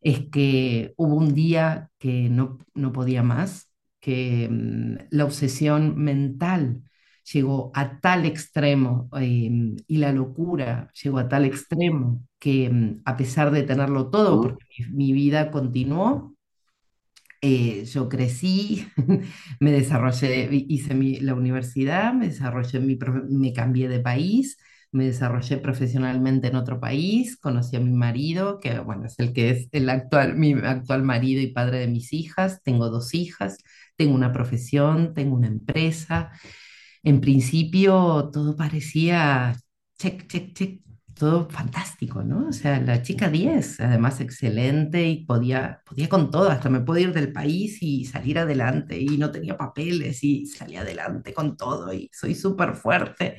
es 0.00 0.28
que 0.30 0.94
hubo 0.96 1.16
un 1.16 1.34
día 1.34 1.90
que 1.98 2.28
no, 2.28 2.58
no 2.74 2.92
podía 2.92 3.22
más, 3.22 3.70
que 4.00 4.48
mm, 4.50 5.08
la 5.10 5.24
obsesión 5.24 5.96
mental 5.96 6.82
llegó 7.32 7.70
a 7.74 8.00
tal 8.00 8.24
extremo 8.26 9.08
em, 9.14 9.76
y 9.86 9.98
la 9.98 10.12
locura 10.12 10.90
llegó 11.02 11.18
a 11.18 11.28
tal 11.28 11.44
extremo 11.44 12.22
que 12.38 12.70
mm, 12.70 13.02
a 13.04 13.16
pesar 13.16 13.50
de 13.50 13.62
tenerlo 13.62 14.10
todo, 14.10 14.40
porque 14.42 14.64
mi, 14.90 15.12
vida 15.12 15.50
continuó, 15.50 16.34
eh, 17.40 17.84
yo 17.84 18.08
crecí, 18.08 18.86
me 19.60 19.72
desarrollé, 19.72 20.48
hice 20.68 20.94
la 21.20 21.34
universidad, 21.34 22.14
me 22.14 22.28
desarrollé, 22.28 22.80
mi, 22.80 22.98
me 23.28 23.52
cambié 23.52 23.88
de 23.88 24.00
país, 24.00 24.58
me 24.92 25.06
desarrollé 25.06 25.58
profesionalmente 25.58 26.48
en 26.48 26.56
otro 26.56 26.80
país, 26.80 27.36
conocí 27.36 27.76
a 27.76 27.80
mi 27.80 27.92
marido, 27.92 28.58
que 28.60 28.78
bueno, 28.78 29.06
es 29.06 29.18
el 29.18 29.32
que 29.32 29.50
es 29.50 29.68
el 29.72 29.90
actual, 29.90 30.36
mi 30.36 30.52
actual 30.52 31.02
marido 31.02 31.42
y 31.42 31.48
padre 31.48 31.80
de 31.80 31.88
mis 31.88 32.12
hijas, 32.12 32.62
tengo 32.62 32.88
dos 32.88 33.14
hijas, 33.14 33.58
tengo 33.96 34.14
una 34.14 34.32
profesión, 34.32 35.12
tengo 35.14 35.36
una 35.36 35.48
empresa. 35.48 36.32
En 37.02 37.20
principio 37.20 38.30
todo 38.32 38.56
parecía 38.56 39.56
check, 39.98 40.26
check, 40.28 40.52
check, 40.54 40.80
todo 41.14 41.48
fantástico, 41.48 42.22
¿no? 42.22 42.48
O 42.48 42.52
sea, 42.52 42.80
la 42.80 43.02
chica 43.02 43.28
10, 43.30 43.80
además 43.80 44.20
excelente 44.20 45.06
y 45.08 45.24
podía, 45.24 45.80
podía 45.86 46.08
con 46.08 46.30
todo, 46.30 46.50
hasta 46.50 46.68
me 46.68 46.80
puedo 46.80 47.00
ir 47.00 47.12
del 47.14 47.32
país 47.32 47.78
y 47.82 48.04
salir 48.04 48.38
adelante 48.38 48.98
y 49.00 49.16
no 49.18 49.30
tenía 49.30 49.56
papeles 49.56 50.22
y 50.24 50.46
salí 50.46 50.76
adelante 50.76 51.32
con 51.32 51.56
todo 51.56 51.92
y 51.92 52.10
soy 52.12 52.34
súper 52.34 52.74
fuerte. 52.74 53.38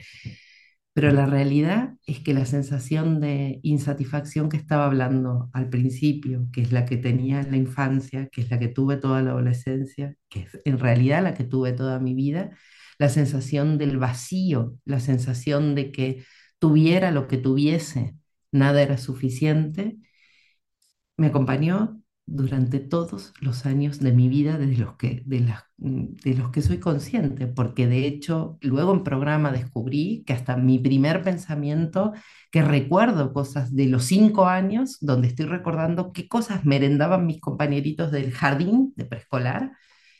Pero 0.93 1.11
la 1.11 1.27
realidad 1.27 1.93
es 2.07 2.21
que 2.21 2.33
la 2.33 2.45
sensación 2.45 3.19
de 3.21 3.59
insatisfacción 3.61 4.49
que 4.49 4.57
estaba 4.57 4.85
hablando 4.87 5.49
al 5.53 5.69
principio, 5.69 6.47
que 6.51 6.61
es 6.61 6.71
la 6.71 6.85
que 6.85 6.97
tenía 6.97 7.41
en 7.41 7.51
la 7.51 7.57
infancia, 7.57 8.29
que 8.31 8.41
es 8.41 8.49
la 8.49 8.57
que 8.57 8.69
tuve 8.69 8.97
toda 8.97 9.21
la 9.21 9.31
adolescencia, 9.31 10.15
que 10.27 10.41
es 10.41 10.59
en 10.65 10.79
realidad 10.79 11.21
la 11.23 11.35
que 11.35 11.43
tuve 11.43 11.73
toda 11.73 11.99
mi 11.99 12.15
vida, 12.15 12.49
la 12.99 13.09
sensación 13.09 13.77
del 13.77 13.97
vacío, 13.97 14.75
la 14.85 14.99
sensación 14.99 15.75
de 15.75 15.91
que 15.91 16.25
tuviera 16.59 17.11
lo 17.11 17.27
que 17.27 17.37
tuviese, 17.37 18.15
nada 18.51 18.81
era 18.81 18.97
suficiente, 18.97 19.97
me 21.17 21.27
acompañó 21.27 22.01
durante 22.25 22.79
todos 22.79 23.33
los 23.39 23.65
años 23.65 23.99
de 23.99 24.11
mi 24.11 24.27
vida 24.27 24.57
desde 24.57 24.77
los 24.77 24.97
que, 24.97 25.23
de, 25.25 25.45
de 25.77 26.33
los 26.35 26.51
que 26.51 26.61
soy 26.61 26.79
consciente, 26.79 27.47
porque 27.47 27.87
de 27.87 28.05
hecho 28.05 28.57
luego 28.61 28.93
en 28.93 29.03
programa 29.03 29.51
descubrí 29.51 30.23
que 30.27 30.33
hasta 30.33 30.57
mi 30.57 30.77
primer 30.77 31.23
pensamiento, 31.23 32.11
que 32.51 32.61
recuerdo 32.61 33.31
cosas 33.33 33.73
de 33.73 33.85
los 33.87 34.03
cinco 34.05 34.47
años, 34.47 34.97
donde 34.99 35.29
estoy 35.29 35.45
recordando 35.45 36.11
qué 36.11 36.27
cosas 36.27 36.65
merendaban 36.65 37.25
mis 37.25 37.39
compañeritos 37.39 38.11
del 38.11 38.31
jardín 38.33 38.93
de 38.97 39.05
preescolar 39.05 39.71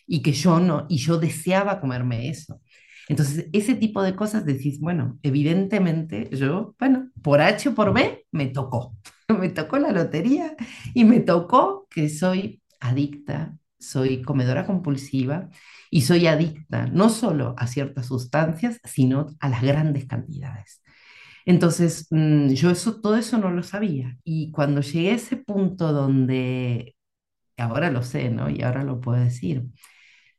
y 0.07 0.21
que 0.21 0.31
yo 0.31 0.59
no, 0.61 0.85
y 0.89 0.97
yo 0.97 1.19
deseaba 1.19 1.81
comerme 1.81 2.29
eso. 2.29 2.61
Entonces, 3.09 3.47
ese 3.53 3.75
tipo 3.75 4.03
de 4.03 4.15
cosas 4.15 4.45
decís, 4.45 4.79
bueno, 4.79 5.17
evidentemente 5.23 6.29
yo, 6.33 6.75
bueno, 6.79 7.09
por 7.23 7.41
H 7.41 7.69
o 7.69 7.75
por 7.75 7.93
B, 7.93 8.25
me 8.31 8.47
tocó. 8.47 8.95
me 9.39 9.49
tocó 9.49 9.77
la 9.79 9.91
lotería 9.91 10.55
y 10.93 11.05
me 11.05 11.19
tocó 11.21 11.87
que 11.89 12.09
soy 12.09 12.61
adicta 12.79 13.57
soy 13.79 14.23
comedora 14.23 14.65
compulsiva 14.65 15.49
y 15.91 16.01
soy 16.01 16.25
adicta 16.27 16.87
no 16.87 17.09
solo 17.09 17.53
a 17.57 17.67
ciertas 17.67 18.07
sustancias, 18.07 18.79
sino 18.83 19.27
a 19.39 19.49
las 19.49 19.61
grandes 19.61 20.07
cantidades. 20.07 20.81
Entonces, 21.45 22.07
mm, 22.11 22.49
yo 22.49 22.71
eso, 22.71 23.01
todo 23.01 23.17
eso 23.17 23.37
no 23.37 23.51
lo 23.51 23.63
sabía. 23.63 24.17
Y 24.23 24.51
cuando 24.51 24.81
llegué 24.81 25.11
a 25.11 25.15
ese 25.15 25.37
punto 25.37 25.93
donde, 25.93 26.95
ahora 27.57 27.91
lo 27.91 28.03
sé, 28.03 28.29
¿no? 28.29 28.49
Y 28.49 28.61
ahora 28.63 28.83
lo 28.83 29.01
puedo 29.01 29.19
decir, 29.23 29.65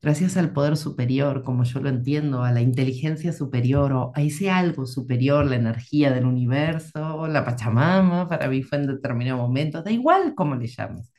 gracias 0.02 0.36
al 0.36 0.52
poder 0.52 0.76
superior, 0.76 1.42
como 1.42 1.64
yo 1.64 1.80
lo 1.80 1.88
entiendo, 1.88 2.42
a 2.44 2.52
la 2.52 2.60
inteligencia 2.60 3.32
superior 3.32 3.92
o 3.92 4.12
a 4.14 4.22
ese 4.22 4.50
algo 4.50 4.86
superior, 4.86 5.46
la 5.46 5.56
energía 5.56 6.12
del 6.12 6.24
universo, 6.26 7.26
la 7.26 7.44
Pachamama, 7.44 8.28
para 8.28 8.48
mí 8.48 8.62
fue 8.62 8.78
en 8.78 8.86
determinado 8.86 9.38
momento, 9.38 9.82
da 9.82 9.90
igual 9.90 10.34
cómo 10.34 10.54
le 10.56 10.66
llames. 10.66 11.12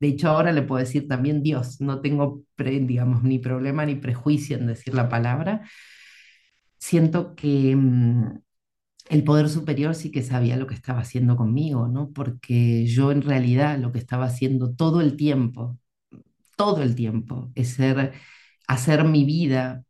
De 0.00 0.08
hecho, 0.08 0.28
ahora 0.28 0.52
le 0.52 0.62
puedo 0.62 0.80
decir 0.80 1.08
también 1.08 1.42
Dios, 1.42 1.80
no 1.80 2.00
tengo, 2.00 2.42
digamos, 2.58 3.22
ni 3.22 3.38
problema 3.38 3.86
ni 3.86 3.94
prejuicio 3.96 4.56
en 4.56 4.66
decir 4.66 4.94
la 4.94 5.08
palabra. 5.08 5.62
Siento 6.78 7.34
que 7.34 7.74
mm, 7.76 8.38
el 9.10 9.24
poder 9.24 9.48
superior 9.48 9.94
sí 9.94 10.10
que 10.10 10.22
sabía 10.22 10.56
lo 10.56 10.66
que 10.66 10.74
estaba 10.74 11.00
haciendo 11.00 11.36
conmigo, 11.36 11.88
¿no? 11.88 12.10
Porque 12.12 12.86
yo 12.86 13.12
en 13.12 13.22
realidad 13.22 13.78
lo 13.78 13.92
que 13.92 13.98
estaba 13.98 14.26
haciendo 14.26 14.74
todo 14.74 15.00
el 15.00 15.16
tiempo, 15.16 15.78
todo 16.56 16.82
el 16.82 16.94
tiempo, 16.94 17.50
es 17.54 17.78
hacer 18.66 19.04
mi 19.04 19.24
vida 19.24 19.84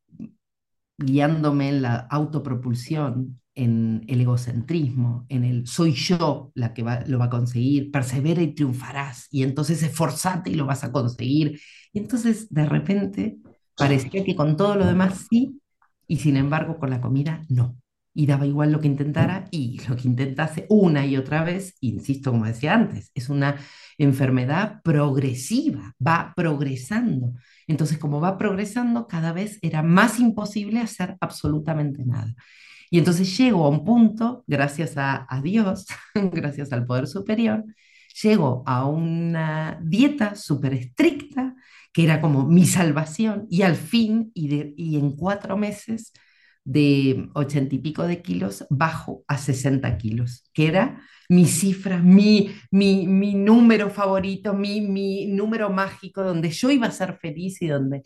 guiándome 0.98 1.68
en 1.68 1.82
la 1.82 1.96
autopropulsión, 2.10 3.40
en 3.54 4.04
el 4.08 4.20
egocentrismo, 4.20 5.26
en 5.28 5.44
el 5.44 5.66
soy 5.66 5.92
yo 5.92 6.50
la 6.54 6.74
que 6.74 6.82
lo 7.06 7.18
va 7.18 7.26
a 7.26 7.30
conseguir, 7.30 7.90
persevera 7.90 8.42
y 8.42 8.54
triunfarás, 8.54 9.28
y 9.30 9.42
entonces 9.42 9.82
esforzate 9.82 10.50
y 10.50 10.54
lo 10.54 10.66
vas 10.66 10.84
a 10.84 10.92
conseguir. 10.92 11.60
Y 11.92 12.00
entonces 12.00 12.48
de 12.52 12.66
repente 12.66 13.38
parecía 13.76 14.24
que 14.24 14.36
con 14.36 14.56
todo 14.56 14.76
lo 14.76 14.86
demás 14.86 15.26
sí, 15.30 15.60
y 16.06 16.16
sin 16.16 16.36
embargo 16.36 16.78
con 16.78 16.90
la 16.90 17.00
comida 17.00 17.42
no. 17.48 17.76
Y 18.14 18.26
daba 18.26 18.46
igual 18.46 18.70
lo 18.70 18.80
que 18.80 18.86
intentara 18.86 19.48
y 19.50 19.80
lo 19.88 19.96
que 19.96 20.08
intentase 20.08 20.66
una 20.68 21.04
y 21.04 21.16
otra 21.16 21.42
vez, 21.42 21.76
insisto, 21.80 22.30
como 22.30 22.46
decía 22.46 22.74
antes, 22.74 23.10
es 23.14 23.28
una 23.28 23.56
enfermedad 23.98 24.80
progresiva, 24.82 25.94
va 26.04 26.32
progresando. 26.36 27.32
Entonces, 27.66 27.98
como 27.98 28.20
va 28.20 28.38
progresando, 28.38 29.08
cada 29.08 29.32
vez 29.32 29.58
era 29.62 29.82
más 29.82 30.20
imposible 30.20 30.80
hacer 30.80 31.16
absolutamente 31.20 32.04
nada. 32.04 32.34
Y 32.90 32.98
entonces 32.98 33.36
llego 33.36 33.64
a 33.64 33.68
un 33.70 33.84
punto, 33.84 34.44
gracias 34.46 34.94
a, 34.96 35.26
Dios, 35.42 35.86
gracias 36.14 36.72
al 36.72 36.86
poder 36.86 37.08
superior, 37.08 37.64
llego 38.22 38.62
a 38.66 38.86
una 38.86 39.80
dieta 39.82 40.36
súper 40.36 40.74
estricta, 40.74 41.56
que 41.92 42.04
era 42.04 42.20
como 42.20 42.46
mi 42.46 42.66
salvación, 42.66 43.46
y 43.50 43.62
al 43.62 43.74
fin, 43.76 44.30
y, 44.34 44.74
y 44.76 44.96
en 44.96 45.16
cuatro 45.16 45.56
meses, 45.56 46.12
de 46.64 47.28
ochenta 47.34 47.74
y 47.74 47.78
pico 47.78 48.04
de 48.06 48.22
kilos, 48.22 48.66
bajo 48.70 49.24
a 49.28 49.38
60 49.38 49.96
kilos, 49.98 50.44
que 50.52 50.66
era 50.68 51.02
mi 51.28 51.46
cifra, 51.46 51.98
mi, 51.98 52.50
mi, 52.70 53.06
mi 53.06 53.34
número 53.34 53.90
favorito, 53.90 54.54
mi, 54.54 54.80
mi 54.80 55.26
número 55.26 55.70
mágico, 55.70 56.22
donde 56.22 56.50
yo 56.50 56.70
iba 56.70 56.86
a 56.86 56.90
ser 56.90 57.18
feliz 57.20 57.60
y 57.62 57.68
donde 57.68 58.02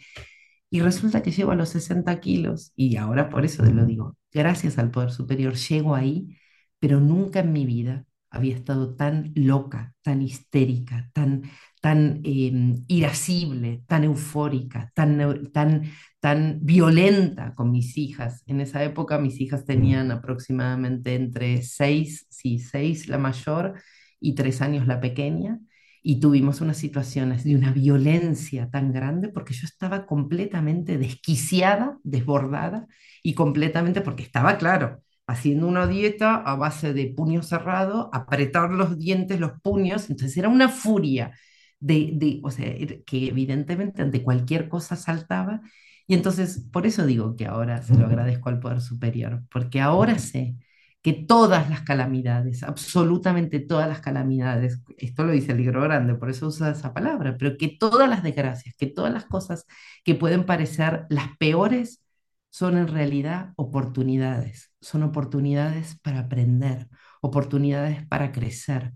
y 0.70 0.80
resulta 0.80 1.22
que 1.22 1.30
llego 1.30 1.50
a 1.52 1.54
los 1.56 1.70
60 1.70 2.20
kilos 2.20 2.72
y 2.76 2.96
ahora 2.96 3.28
por 3.30 3.44
eso 3.44 3.62
te 3.64 3.72
lo 3.72 3.86
digo, 3.86 4.16
gracias 4.32 4.78
al 4.78 4.90
poder 4.90 5.10
superior 5.12 5.54
llego 5.54 5.94
ahí, 5.94 6.36
pero 6.78 7.00
nunca 7.00 7.40
en 7.40 7.52
mi 7.52 7.64
vida 7.66 8.04
había 8.30 8.54
estado 8.54 8.94
tan 8.94 9.32
loca, 9.34 9.94
tan 10.02 10.20
histérica, 10.22 11.10
tan, 11.14 11.42
tan 11.80 12.20
em, 12.24 12.84
irascible, 12.88 13.82
tan 13.86 14.04
eufórica, 14.04 14.90
tan, 14.94 15.50
tan, 15.52 15.82
tan 16.20 16.58
violenta 16.62 17.54
con 17.54 17.70
mis 17.70 17.96
hijas. 17.96 18.42
En 18.46 18.60
esa 18.60 18.82
época 18.84 19.18
mis 19.18 19.40
hijas 19.40 19.64
tenían 19.64 20.10
aproximadamente 20.10 21.14
entre 21.14 21.62
seis, 21.62 22.26
sí, 22.30 22.58
seis 22.58 23.08
la 23.08 23.18
mayor 23.18 23.74
y 24.20 24.34
tres 24.34 24.60
años 24.62 24.86
la 24.86 25.00
pequeña. 25.00 25.60
Y 26.02 26.20
tuvimos 26.20 26.60
unas 26.60 26.78
situaciones 26.78 27.44
de 27.44 27.56
una 27.56 27.72
violencia 27.72 28.70
tan 28.70 28.92
grande 28.92 29.28
porque 29.28 29.52
yo 29.54 29.66
estaba 29.66 30.06
completamente 30.06 30.96
desquiciada, 30.96 31.98
desbordada 32.02 32.86
y 33.22 33.34
completamente 33.34 34.00
porque 34.00 34.22
estaba 34.22 34.58
claro, 34.58 35.02
haciendo 35.26 35.66
una 35.66 35.86
dieta 35.86 36.36
a 36.36 36.56
base 36.56 36.94
de 36.94 37.12
puño 37.14 37.42
cerrado, 37.42 38.10
apretar 38.12 38.70
los 38.70 38.98
dientes, 38.98 39.38
los 39.40 39.60
puños, 39.60 40.08
entonces 40.08 40.36
era 40.36 40.48
una 40.48 40.68
furia 40.68 41.32
de, 41.80 42.10
de 42.14 42.40
o 42.44 42.50
sea, 42.50 42.66
que 43.06 43.28
evidentemente 43.28 44.02
ante 44.02 44.22
cualquier 44.22 44.68
cosa 44.68 44.96
saltaba. 44.96 45.60
Y 46.06 46.14
entonces 46.14 46.66
por 46.72 46.86
eso 46.86 47.06
digo 47.06 47.36
que 47.36 47.46
ahora 47.46 47.82
se 47.82 47.94
lo 47.96 48.06
agradezco 48.06 48.48
al 48.48 48.60
Poder 48.60 48.80
Superior, 48.80 49.42
porque 49.50 49.80
ahora 49.80 50.18
sé 50.18 50.56
que 51.02 51.12
todas 51.12 51.70
las 51.70 51.82
calamidades, 51.82 52.62
absolutamente 52.62 53.60
todas 53.60 53.88
las 53.88 54.00
calamidades, 54.00 54.82
esto 54.98 55.24
lo 55.24 55.32
dice 55.32 55.52
el 55.52 55.58
libro 55.58 55.82
grande, 55.82 56.14
por 56.14 56.30
eso 56.30 56.48
usa 56.48 56.70
esa 56.70 56.92
palabra, 56.92 57.36
pero 57.38 57.56
que 57.56 57.68
todas 57.78 58.08
las 58.08 58.22
desgracias, 58.22 58.74
que 58.76 58.86
todas 58.86 59.12
las 59.12 59.24
cosas 59.26 59.66
que 60.04 60.14
pueden 60.14 60.44
parecer 60.44 61.06
las 61.08 61.36
peores, 61.38 62.02
son 62.50 62.78
en 62.78 62.88
realidad 62.88 63.52
oportunidades, 63.56 64.72
son 64.80 65.02
oportunidades 65.02 65.98
para 66.02 66.20
aprender, 66.20 66.88
oportunidades 67.20 68.06
para 68.06 68.32
crecer. 68.32 68.92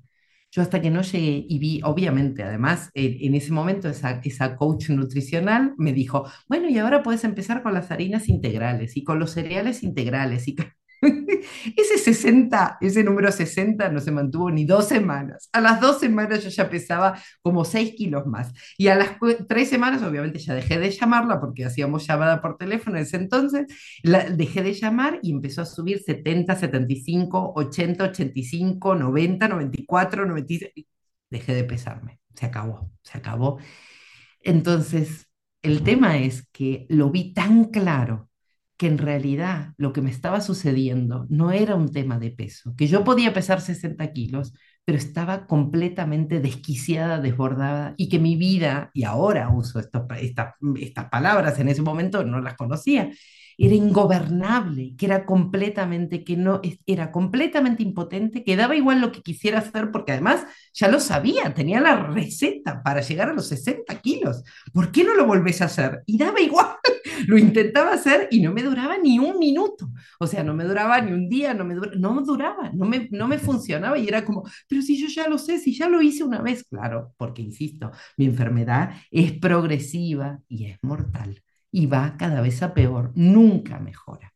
Yo 0.54 0.60
hasta 0.60 0.82
que 0.82 0.90
no 0.90 1.00
llegué 1.00 1.46
y 1.48 1.58
vi, 1.58 1.80
obviamente, 1.82 2.42
además, 2.42 2.90
en, 2.92 3.34
ese 3.34 3.52
momento 3.52 3.88
esa, 3.88 4.20
esa 4.22 4.54
coach 4.54 4.90
nutricional 4.90 5.74
me 5.78 5.94
dijo, 5.94 6.30
bueno, 6.46 6.68
y 6.68 6.76
ahora 6.76 7.02
puedes 7.02 7.24
empezar 7.24 7.62
con 7.62 7.72
las 7.72 7.90
harinas 7.90 8.28
integrales 8.28 8.96
y 8.98 9.02
con 9.02 9.18
los 9.18 9.30
cereales 9.30 9.82
integrales 9.82 10.46
y 10.48 10.54
Ese 11.76 11.98
60, 11.98 12.78
ese 12.80 13.02
número 13.02 13.32
60 13.32 13.88
no 13.88 14.00
se 14.00 14.12
mantuvo 14.12 14.50
ni 14.50 14.64
dos 14.64 14.86
semanas. 14.86 15.48
A 15.52 15.60
las 15.60 15.80
dos 15.80 15.98
semanas 15.98 16.44
yo 16.44 16.50
ya 16.50 16.70
pesaba 16.70 17.18
como 17.42 17.64
6 17.64 17.94
kilos 17.96 18.26
más. 18.26 18.52
Y 18.78 18.88
a 18.88 18.94
las 18.94 19.10
tres 19.48 19.68
semanas, 19.68 20.02
obviamente, 20.02 20.38
ya 20.38 20.54
dejé 20.54 20.78
de 20.78 20.90
llamarla 20.90 21.40
porque 21.40 21.64
hacíamos 21.64 22.06
llamada 22.06 22.40
por 22.40 22.56
teléfono 22.56 22.96
en 22.96 23.02
ese 23.02 23.16
entonces. 23.16 23.66
La, 24.02 24.30
dejé 24.30 24.62
de 24.62 24.74
llamar 24.74 25.18
y 25.22 25.32
empezó 25.32 25.62
a 25.62 25.66
subir 25.66 26.00
70, 26.00 26.54
75, 26.56 27.52
80, 27.56 28.04
85, 28.04 28.94
90, 28.94 29.48
94, 29.48 30.26
96. 30.26 30.86
Dejé 31.30 31.54
de 31.54 31.64
pesarme. 31.64 32.20
Se 32.34 32.46
acabó, 32.46 32.90
se 33.02 33.18
acabó. 33.18 33.58
Entonces, 34.40 35.28
el 35.62 35.82
tema 35.82 36.18
es 36.18 36.46
que 36.52 36.86
lo 36.88 37.10
vi 37.10 37.32
tan 37.34 37.64
claro 37.66 38.30
que 38.82 38.88
en 38.88 38.98
realidad 38.98 39.74
lo 39.76 39.92
que 39.92 40.02
me 40.02 40.10
estaba 40.10 40.40
sucediendo 40.40 41.24
no 41.28 41.52
era 41.52 41.76
un 41.76 41.92
tema 41.92 42.18
de 42.18 42.32
peso, 42.32 42.74
que 42.76 42.88
yo 42.88 43.04
podía 43.04 43.32
pesar 43.32 43.60
60 43.60 44.12
kilos, 44.12 44.54
pero 44.84 44.98
estaba 44.98 45.46
completamente 45.46 46.40
desquiciada, 46.40 47.20
desbordada 47.20 47.94
y 47.96 48.08
que 48.08 48.18
mi 48.18 48.34
vida, 48.34 48.90
y 48.92 49.04
ahora 49.04 49.50
uso 49.50 49.78
estas, 49.78 50.02
estas 50.80 51.04
palabras, 51.12 51.60
en 51.60 51.68
ese 51.68 51.80
momento 51.80 52.24
no 52.24 52.40
las 52.40 52.56
conocía, 52.56 53.08
era 53.56 53.74
ingobernable, 53.76 54.96
que 54.98 55.06
era 55.06 55.24
completamente, 55.24 56.24
que 56.24 56.36
no, 56.36 56.60
era 56.84 57.12
completamente 57.12 57.84
impotente, 57.84 58.42
que 58.42 58.56
daba 58.56 58.74
igual 58.74 59.00
lo 59.00 59.12
que 59.12 59.22
quisiera 59.22 59.60
hacer, 59.60 59.92
porque 59.92 60.10
además 60.10 60.44
ya 60.74 60.88
lo 60.88 60.98
sabía, 60.98 61.54
tenía 61.54 61.80
la 61.80 62.08
receta 62.08 62.82
para 62.82 63.00
llegar 63.00 63.28
a 63.28 63.34
los 63.34 63.46
60 63.46 64.00
kilos. 64.00 64.42
¿Por 64.72 64.90
qué 64.90 65.04
no 65.04 65.14
lo 65.14 65.26
volvés 65.26 65.62
a 65.62 65.66
hacer? 65.66 66.02
Y 66.06 66.18
daba 66.18 66.40
igual, 66.40 66.74
lo 67.26 67.38
intentaba 67.38 67.92
hacer 67.92 68.28
y 68.30 68.40
no 68.40 68.52
me 68.52 68.62
duraba 68.62 68.98
ni 68.98 69.18
un 69.18 69.38
minuto. 69.38 69.90
O 70.18 70.26
sea, 70.26 70.42
no 70.42 70.54
me 70.54 70.64
duraba 70.64 71.00
ni 71.00 71.12
un 71.12 71.28
día, 71.28 71.54
no 71.54 71.64
me, 71.64 71.74
duraba, 71.74 71.96
no 71.96 72.22
duraba, 72.22 72.70
no 72.72 72.86
me, 72.86 73.08
no 73.10 73.28
me 73.28 73.38
funcionaba 73.38 73.98
y 73.98 74.08
era 74.08 74.24
como, 74.24 74.44
pero 74.68 74.82
si 74.82 75.00
yo 75.00 75.08
ya 75.08 75.28
lo 75.28 75.38
sé, 75.38 75.58
si 75.58 75.74
ya 75.74 75.88
lo 75.88 76.02
hice 76.02 76.24
una 76.24 76.42
vez, 76.42 76.64
claro, 76.64 77.14
porque 77.16 77.42
insisto, 77.42 77.90
mi 78.16 78.26
enfermedad 78.26 78.94
es 79.10 79.32
progresiva 79.32 80.40
y 80.48 80.66
es 80.66 80.78
mortal 80.82 81.42
y 81.70 81.86
va 81.86 82.16
cada 82.18 82.40
vez 82.42 82.62
a 82.62 82.74
peor, 82.74 83.12
nunca 83.14 83.78
mejora. 83.80 84.32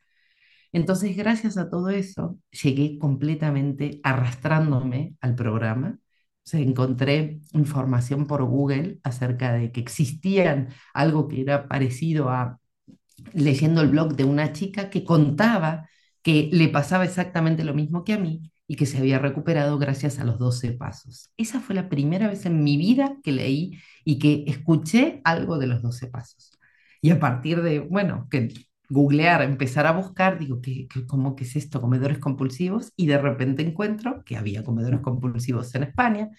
Entonces, 0.73 1.17
gracias 1.17 1.57
a 1.57 1.71
todo 1.71 1.91
eso, 1.91 2.39
llegué 2.51 2.99
completamente 2.99 4.01
arrastrándome 4.03 5.17
al 5.21 5.35
programa. 5.35 5.99
O 6.53 6.57
encontré 6.59 7.41
información 7.53 8.27
por 8.27 8.45
Google 8.45 9.01
acerca 9.03 9.53
de 9.53 9.73
que 9.73 9.81
existían 9.81 10.69
algo 10.95 11.29
que 11.29 11.41
era 11.41 11.67
parecido 11.69 12.31
a 12.31 12.61
leyendo 13.33 13.81
el 13.83 13.89
blog 13.89 14.17
de 14.17 14.25
una 14.25 14.53
chica 14.53 14.91
que 14.91 15.05
contaba 15.05 15.89
que 16.23 16.49
le 16.53 16.69
pasaba 16.69 17.05
exactamente 17.05 17.65
lo 17.65 17.75
mismo 17.75 18.05
que 18.05 18.15
a 18.15 18.19
mí 18.19 18.51
y 18.67 18.77
que 18.77 18.87
se 18.87 18.99
había 18.99 19.19
recuperado 19.19 19.79
gracias 19.79 20.19
a 20.19 20.25
los 20.25 20.39
12 20.39 20.73
pasos. 20.73 21.31
Esa 21.37 21.61
fue 21.61 21.75
la 21.75 21.89
primera 21.89 22.29
vez 22.29 22.47
en 22.47 22.65
mi 22.65 22.77
vida 22.77 23.17
que 23.23 23.33
leí 23.33 23.79
y 24.05 24.19
que 24.19 24.45
escuché 24.49 25.21
algo 25.25 25.59
de 25.59 25.69
los 25.69 25.83
12 25.83 26.09
pasos. 26.09 26.51
Y 27.01 27.11
a 27.11 27.21
partir 27.21 27.63
de, 27.63 27.79
bueno, 27.81 28.27
que 28.31 28.49
googlear, 28.89 29.43
empezar 29.43 29.87
a 29.87 29.93
buscar, 29.93 30.39
digo, 30.39 30.61
¿qué, 30.61 30.89
cómo 31.07 31.37
que 31.37 31.45
es 31.45 31.57
esto? 31.57 31.81
Comedores 31.81 32.19
compulsivos. 32.19 32.93
Y 32.97 33.07
de 33.07 33.19
repente 33.19 33.63
encuentro 33.63 34.25
que 34.25 34.37
había 34.37 34.65
comedores 34.65 35.01
compulsivos 35.01 35.75
en 35.75 35.85
España. 35.85 36.31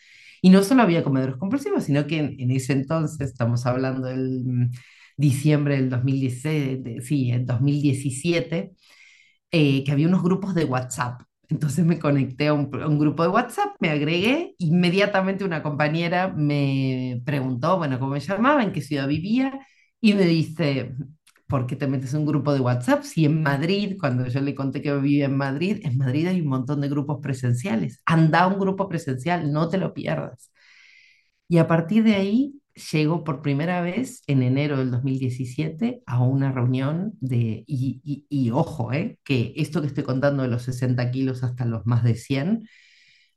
Y 0.42 0.50
no 0.50 0.64
solo 0.64 0.84
había 0.84 1.04
comedores 1.04 1.38
compulsivos, 1.38 1.86
sino 1.86 2.08
que 2.08 2.20
en, 2.20 2.40
en 2.40 2.52
ese 2.52 2.74
entonces, 2.74 3.30
estamos 3.30 3.66
hablando 3.66 4.08
del 4.08 4.70
diciembre 5.18 5.76
del 5.78 5.90
2016, 5.90 6.84
de- 6.84 7.02
sí, 7.02 7.32
en 7.32 7.46
2017, 7.46 8.74
eh, 9.52 9.84
que 9.84 9.92
había 9.92 10.08
unos 10.08 10.24
grupos 10.24 10.56
de 10.56 10.66
WhatsApp. 10.66 11.22
Entonces 11.50 11.86
me 11.86 12.00
conecté 12.00 12.48
a 12.48 12.54
un, 12.54 12.70
a 12.82 12.88
un 12.88 13.00
grupo 13.00 13.24
de 13.24 13.30
WhatsApp, 13.30 13.76
me 13.80 13.90
agregué, 13.90 14.56
inmediatamente 14.60 15.46
una 15.46 15.64
compañera 15.64 16.30
me 16.36 17.22
preguntó, 17.26 17.78
bueno, 17.78 18.00
cómo 18.00 18.12
me 18.14 18.20
llamaba, 18.20 18.64
en 18.64 18.74
qué 18.74 18.82
ciudad 18.82 19.08
vivía, 19.08 19.58
y 20.02 20.14
me 20.14 20.26
dice, 20.26 20.94
¿por 21.48 21.66
qué 21.68 21.76
te 21.78 21.88
metes 21.88 22.14
en 22.14 22.22
un 22.22 22.26
grupo 22.26 22.54
de 22.54 22.60
WhatsApp? 22.60 23.04
Si 23.04 23.26
en 23.26 23.42
Madrid, 23.44 23.96
cuando 24.00 24.28
yo 24.28 24.42
le 24.42 24.54
conté 24.56 24.82
que 24.82 24.94
vivía 24.96 25.26
en 25.26 25.38
Madrid, 25.38 25.80
en 25.84 25.98
Madrid 25.98 26.28
hay 26.28 26.42
un 26.42 26.48
montón 26.50 26.82
de 26.82 26.90
grupos 26.90 27.20
presenciales. 27.22 28.02
Anda 28.06 28.42
a 28.44 28.48
un 28.48 28.60
grupo 28.60 28.90
presencial, 28.90 29.52
no 29.52 29.70
te 29.70 29.78
lo 29.78 29.94
pierdas. 29.94 30.52
Y 31.48 31.58
a 31.60 31.68
partir 31.68 32.04
de 32.04 32.16
ahí 32.16 32.62
llego 32.92 33.24
por 33.24 33.42
primera 33.42 33.82
vez 33.82 34.22
en 34.28 34.44
enero 34.44 34.78
del 34.78 34.92
2017 34.92 36.02
a 36.06 36.22
una 36.24 36.52
reunión 36.52 37.14
de, 37.22 37.64
y, 37.68 38.02
y- 38.30 38.52
ojo, 38.52 38.94
eh, 38.94 39.20
que 39.24 39.54
esto 39.58 39.82
que 39.82 39.88
estoy 39.88 40.04
contando 40.04 40.44
de 40.44 40.50
los 40.50 40.64
60 40.64 41.12
kilos 41.12 41.44
hasta 41.44 41.66
los 41.66 41.86
más 41.86 42.04
de 42.04 42.16
100 42.16 42.68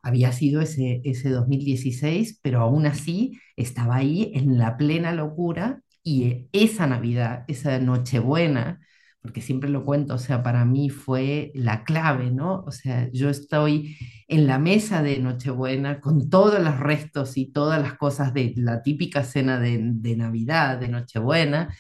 había 0.02 0.32
sido 0.32 0.60
ese, 0.62 1.00
ese 1.04 1.30
2016, 1.30 2.38
pero 2.42 2.60
aún 2.60 2.86
así 2.86 3.38
estaba 3.56 3.96
ahí 3.96 4.32
en 4.34 4.58
la 4.58 4.76
plena 4.76 5.12
locura 5.12 5.82
y 6.02 6.48
esa 6.52 6.86
Navidad, 6.86 7.44
esa 7.48 7.78
Nochebuena, 7.78 8.80
porque 9.22 9.42
siempre 9.42 9.68
lo 9.68 9.84
cuento, 9.84 10.14
o 10.14 10.18
sea, 10.18 10.42
para 10.42 10.64
mí 10.64 10.88
fue 10.90 11.52
la 11.54 11.84
clave, 11.84 12.30
¿no? 12.30 12.62
O 12.66 12.70
sea, 12.72 13.08
yo 13.12 13.28
estoy 13.28 13.96
en 14.30 14.46
la 14.46 14.58
mesa 14.58 15.02
de 15.02 15.18
Nochebuena 15.18 16.00
con 16.00 16.30
todos 16.30 16.60
los 16.62 16.78
restos 16.78 17.36
y 17.36 17.52
todas 17.52 17.82
las 17.82 17.94
cosas 17.98 18.32
de 18.32 18.54
la 18.56 18.82
típica 18.82 19.24
cena 19.24 19.58
de, 19.60 19.78
de 19.82 20.16
Navidad, 20.16 20.78
de 20.78 20.88
Nochebuena, 20.88 21.74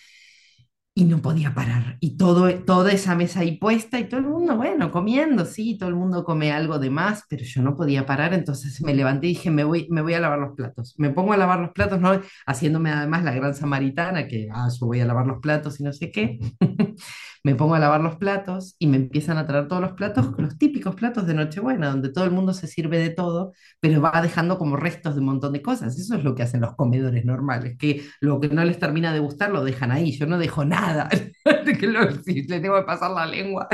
y 0.94 1.04
no 1.04 1.22
podía 1.22 1.54
parar. 1.54 1.96
Y 2.00 2.16
todo, 2.16 2.52
toda 2.64 2.92
esa 2.92 3.14
mesa 3.14 3.40
ahí 3.40 3.56
puesta 3.58 3.98
y 3.98 4.08
todo 4.08 4.20
el 4.20 4.26
mundo, 4.26 4.56
bueno, 4.56 4.90
comiendo, 4.90 5.46
sí, 5.46 5.78
todo 5.78 5.88
el 5.88 5.94
mundo 5.94 6.24
come 6.24 6.52
algo 6.52 6.78
de 6.78 6.90
más, 6.90 7.24
pero 7.28 7.44
yo 7.44 7.62
no 7.62 7.76
podía 7.76 8.04
parar, 8.06 8.34
entonces 8.34 8.82
me 8.82 8.94
levanté 8.94 9.28
y 9.28 9.30
dije, 9.30 9.50
me 9.50 9.64
voy, 9.64 9.86
me 9.90 10.02
voy 10.02 10.14
a 10.14 10.20
lavar 10.20 10.38
los 10.40 10.54
platos. 10.56 10.94
Me 10.98 11.10
pongo 11.10 11.32
a 11.32 11.36
lavar 11.36 11.60
los 11.60 11.70
platos, 11.70 12.00
¿no? 12.00 12.20
Haciéndome 12.46 12.90
además 12.90 13.24
la 13.24 13.32
gran 13.32 13.54
samaritana, 13.54 14.26
que, 14.26 14.48
ah, 14.52 14.68
yo 14.78 14.86
voy 14.86 15.00
a 15.00 15.06
lavar 15.06 15.26
los 15.26 15.38
platos 15.40 15.80
y 15.80 15.84
no 15.84 15.92
sé 15.92 16.10
qué. 16.10 16.38
Me 17.42 17.54
pongo 17.54 17.74
a 17.74 17.78
lavar 17.78 18.00
los 18.02 18.16
platos 18.16 18.76
y 18.78 18.86
me 18.86 18.96
empiezan 18.98 19.38
a 19.38 19.46
traer 19.46 19.66
todos 19.68 19.80
los 19.80 19.92
platos, 19.92 20.26
los 20.38 20.58
típicos 20.58 20.94
platos 20.94 21.26
de 21.26 21.34
Nochebuena, 21.34 21.90
donde 21.90 22.10
todo 22.12 22.24
el 22.24 22.30
mundo 22.30 22.52
se 22.52 22.66
sirve 22.66 22.98
de 22.98 23.10
todo, 23.10 23.52
pero 23.80 24.00
va 24.02 24.20
dejando 24.22 24.58
como 24.58 24.76
restos 24.76 25.14
de 25.14 25.20
un 25.20 25.26
montón 25.26 25.52
de 25.54 25.62
cosas. 25.62 25.98
Eso 25.98 26.16
es 26.16 26.24
lo 26.24 26.34
que 26.34 26.42
hacen 26.42 26.60
los 26.60 26.76
comedores 26.76 27.24
normales, 27.24 27.76
que 27.78 28.02
lo 28.20 28.40
que 28.40 28.48
no 28.48 28.64
les 28.64 28.78
termina 28.78 29.12
de 29.12 29.20
gustar 29.20 29.50
lo 29.50 29.64
dejan 29.64 29.90
ahí. 29.90 30.12
Yo 30.12 30.26
no 30.26 30.38
dejo 30.38 30.64
nada, 30.64 31.08
que 31.80 31.86
lo, 31.86 32.12
si 32.22 32.42
le 32.42 32.60
tengo 32.60 32.76
que 32.76 32.84
pasar 32.86 33.10
la 33.12 33.26
lengua. 33.26 33.68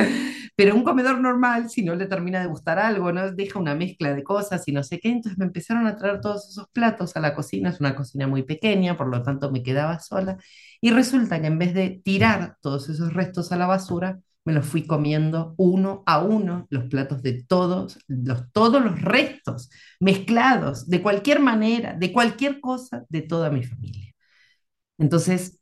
Pero 0.57 0.75
un 0.75 0.85
comedor 0.85 1.21
normal, 1.21 1.69
si 1.71 1.83
no 1.85 1.95
le 1.95 2.07
termina 2.07 2.41
de 2.41 2.47
gustar 2.47 2.79
algo, 2.79 3.13
no 3.13 3.31
deja 3.33 3.59
una 3.59 3.75
mezcla 3.75 4.15
de 4.15 4.23
cosas 4.23 4.67
y 4.69 4.73
no 4.73 4.83
sé 4.83 4.99
qué, 5.01 5.11
entonces 5.11 5.39
me 5.39 5.45
empezaron 5.45 5.87
a 5.87 5.97
traer 5.97 6.21
todos 6.21 6.49
esos 6.51 6.69
platos 6.71 7.17
a 7.17 7.21
la 7.21 7.35
cocina. 7.35 7.71
Es 7.71 7.81
una 7.81 7.95
cocina 7.95 8.27
muy 8.27 8.43
pequeña, 8.43 8.97
por 8.97 9.09
lo 9.09 9.23
tanto 9.23 9.51
me 9.51 9.63
quedaba 9.63 9.99
sola. 10.01 10.39
Y 10.81 10.91
resulta 10.91 11.41
que 11.41 11.47
en 11.47 11.59
vez 11.59 11.75
de 11.75 12.01
tirar 12.05 12.57
todos 12.61 12.89
esos 12.89 13.13
restos 13.13 13.53
a 13.53 13.57
la 13.57 13.67
basura, 13.67 14.21
me 14.45 14.53
los 14.53 14.65
fui 14.67 14.87
comiendo 14.87 15.55
uno 15.59 16.05
a 16.07 16.23
uno, 16.23 16.67
los 16.71 16.85
platos 16.85 17.23
de 17.23 17.43
todos, 17.43 17.99
los, 18.07 18.51
todos 18.53 18.83
los 18.83 19.01
restos 19.03 19.71
mezclados, 20.01 20.89
de 20.89 21.03
cualquier 21.03 21.41
manera, 21.41 21.95
de 21.95 22.13
cualquier 22.13 22.61
cosa, 22.61 23.05
de 23.09 23.23
toda 23.23 23.51
mi 23.51 23.65
familia. 23.65 24.13
Entonces 24.99 25.61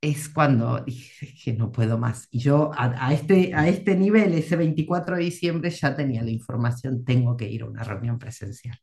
es 0.00 0.28
cuando 0.28 0.80
dije 0.80 1.34
que 1.42 1.52
no 1.54 1.72
puedo 1.72 1.98
más. 1.98 2.28
Y 2.30 2.40
yo 2.40 2.70
a, 2.76 3.12
este, 3.12 3.54
a 3.54 3.68
este 3.68 3.96
nivel, 3.96 4.34
ese 4.34 4.56
24 4.56 5.16
de 5.16 5.24
diciembre, 5.24 5.70
ya 5.70 5.96
tenía 5.96 6.22
la 6.22 6.30
información, 6.30 7.04
tengo 7.04 7.36
que 7.36 7.48
ir 7.48 7.62
a 7.62 7.66
una 7.66 7.84
reunión 7.84 8.18
presencial. 8.18 8.78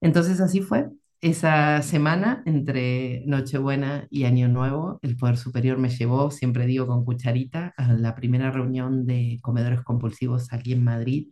Entonces 0.00 0.40
así 0.40 0.60
fue. 0.60 0.88
Esa 1.22 1.82
semana, 1.82 2.42
entre 2.46 3.22
Nochebuena 3.26 4.06
y 4.10 4.24
Año 4.24 4.48
Nuevo, 4.48 4.98
el 5.02 5.16
Poder 5.16 5.36
Superior 5.38 5.78
me 5.78 5.88
llevó, 5.88 6.30
siempre 6.30 6.66
digo 6.66 6.86
con 6.86 7.04
cucharita, 7.04 7.72
a 7.76 7.92
la 7.94 8.14
primera 8.14 8.50
reunión 8.50 9.06
de 9.06 9.38
comedores 9.42 9.80
compulsivos 9.82 10.52
aquí 10.52 10.72
en 10.74 10.84
Madrid. 10.84 11.28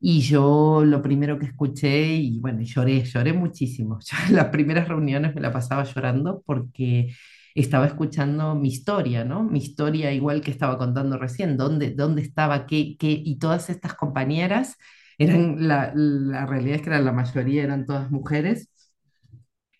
Y 0.00 0.20
yo 0.22 0.84
lo 0.84 1.02
primero 1.02 1.38
que 1.38 1.46
escuché, 1.46 2.14
y 2.16 2.40
bueno, 2.40 2.62
lloré, 2.62 3.04
lloré 3.04 3.32
muchísimo. 3.32 3.98
Yo 4.06 4.16
en 4.28 4.36
las 4.36 4.46
primeras 4.48 4.88
reuniones 4.88 5.34
me 5.34 5.40
la 5.40 5.52
pasaba 5.52 5.84
llorando 5.84 6.42
porque 6.46 7.14
estaba 7.54 7.86
escuchando 7.86 8.54
mi 8.56 8.68
historia, 8.68 9.24
¿no? 9.24 9.44
Mi 9.44 9.60
historia 9.60 10.12
igual 10.12 10.40
que 10.42 10.50
estaba 10.50 10.78
contando 10.78 11.18
recién, 11.18 11.56
dónde, 11.56 11.90
dónde 11.94 12.22
estaba, 12.22 12.66
qué, 12.66 12.96
qué, 12.98 13.10
y 13.24 13.38
todas 13.38 13.70
estas 13.70 13.94
compañeras 13.94 14.76
eran, 15.18 15.68
la, 15.68 15.92
la 15.94 16.46
realidad 16.46 16.76
es 16.76 16.82
que 16.82 16.90
la 16.90 17.12
mayoría 17.12 17.62
eran 17.64 17.86
todas 17.86 18.10
mujeres 18.10 18.71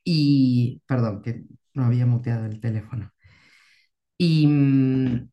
y, 0.04 0.82
perdón, 0.86 1.22
que 1.22 1.44
no 1.74 1.84
había 1.84 2.06
muteado 2.06 2.46
el 2.46 2.60
teléfono. 2.60 3.12
Y, 4.18 4.46
mm, 4.46 5.28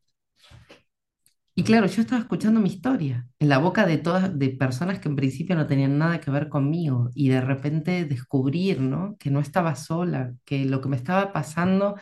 y 1.56 1.64
claro, 1.64 1.88
yo 1.88 2.02
estaba 2.02 2.22
escuchando 2.22 2.62
mi 2.62 2.70
historia 2.70 3.28
en 3.38 3.50
la 3.50 3.58
boca 3.58 3.86
de 3.86 3.98
todas, 3.98 4.38
de 4.40 4.50
personas 4.52 5.00
que 5.00 5.10
en 5.10 5.18
principio 5.18 5.56
no 5.58 5.68
tenían 5.68 5.98
nada 5.98 6.22
que 6.22 6.32
ver 6.32 6.48
conmigo 6.48 7.10
y 7.14 7.28
de 7.30 7.42
repente 7.42 8.06
descubrir, 8.06 8.80
¿no? 8.80 9.18
Que 9.20 9.30
no 9.30 9.42
estaba 9.42 9.76
sola, 9.76 10.34
que 10.46 10.64
lo 10.66 10.80
que 10.80 10.88
me 10.90 10.96
estaba 10.96 11.34
pasando 11.34 11.96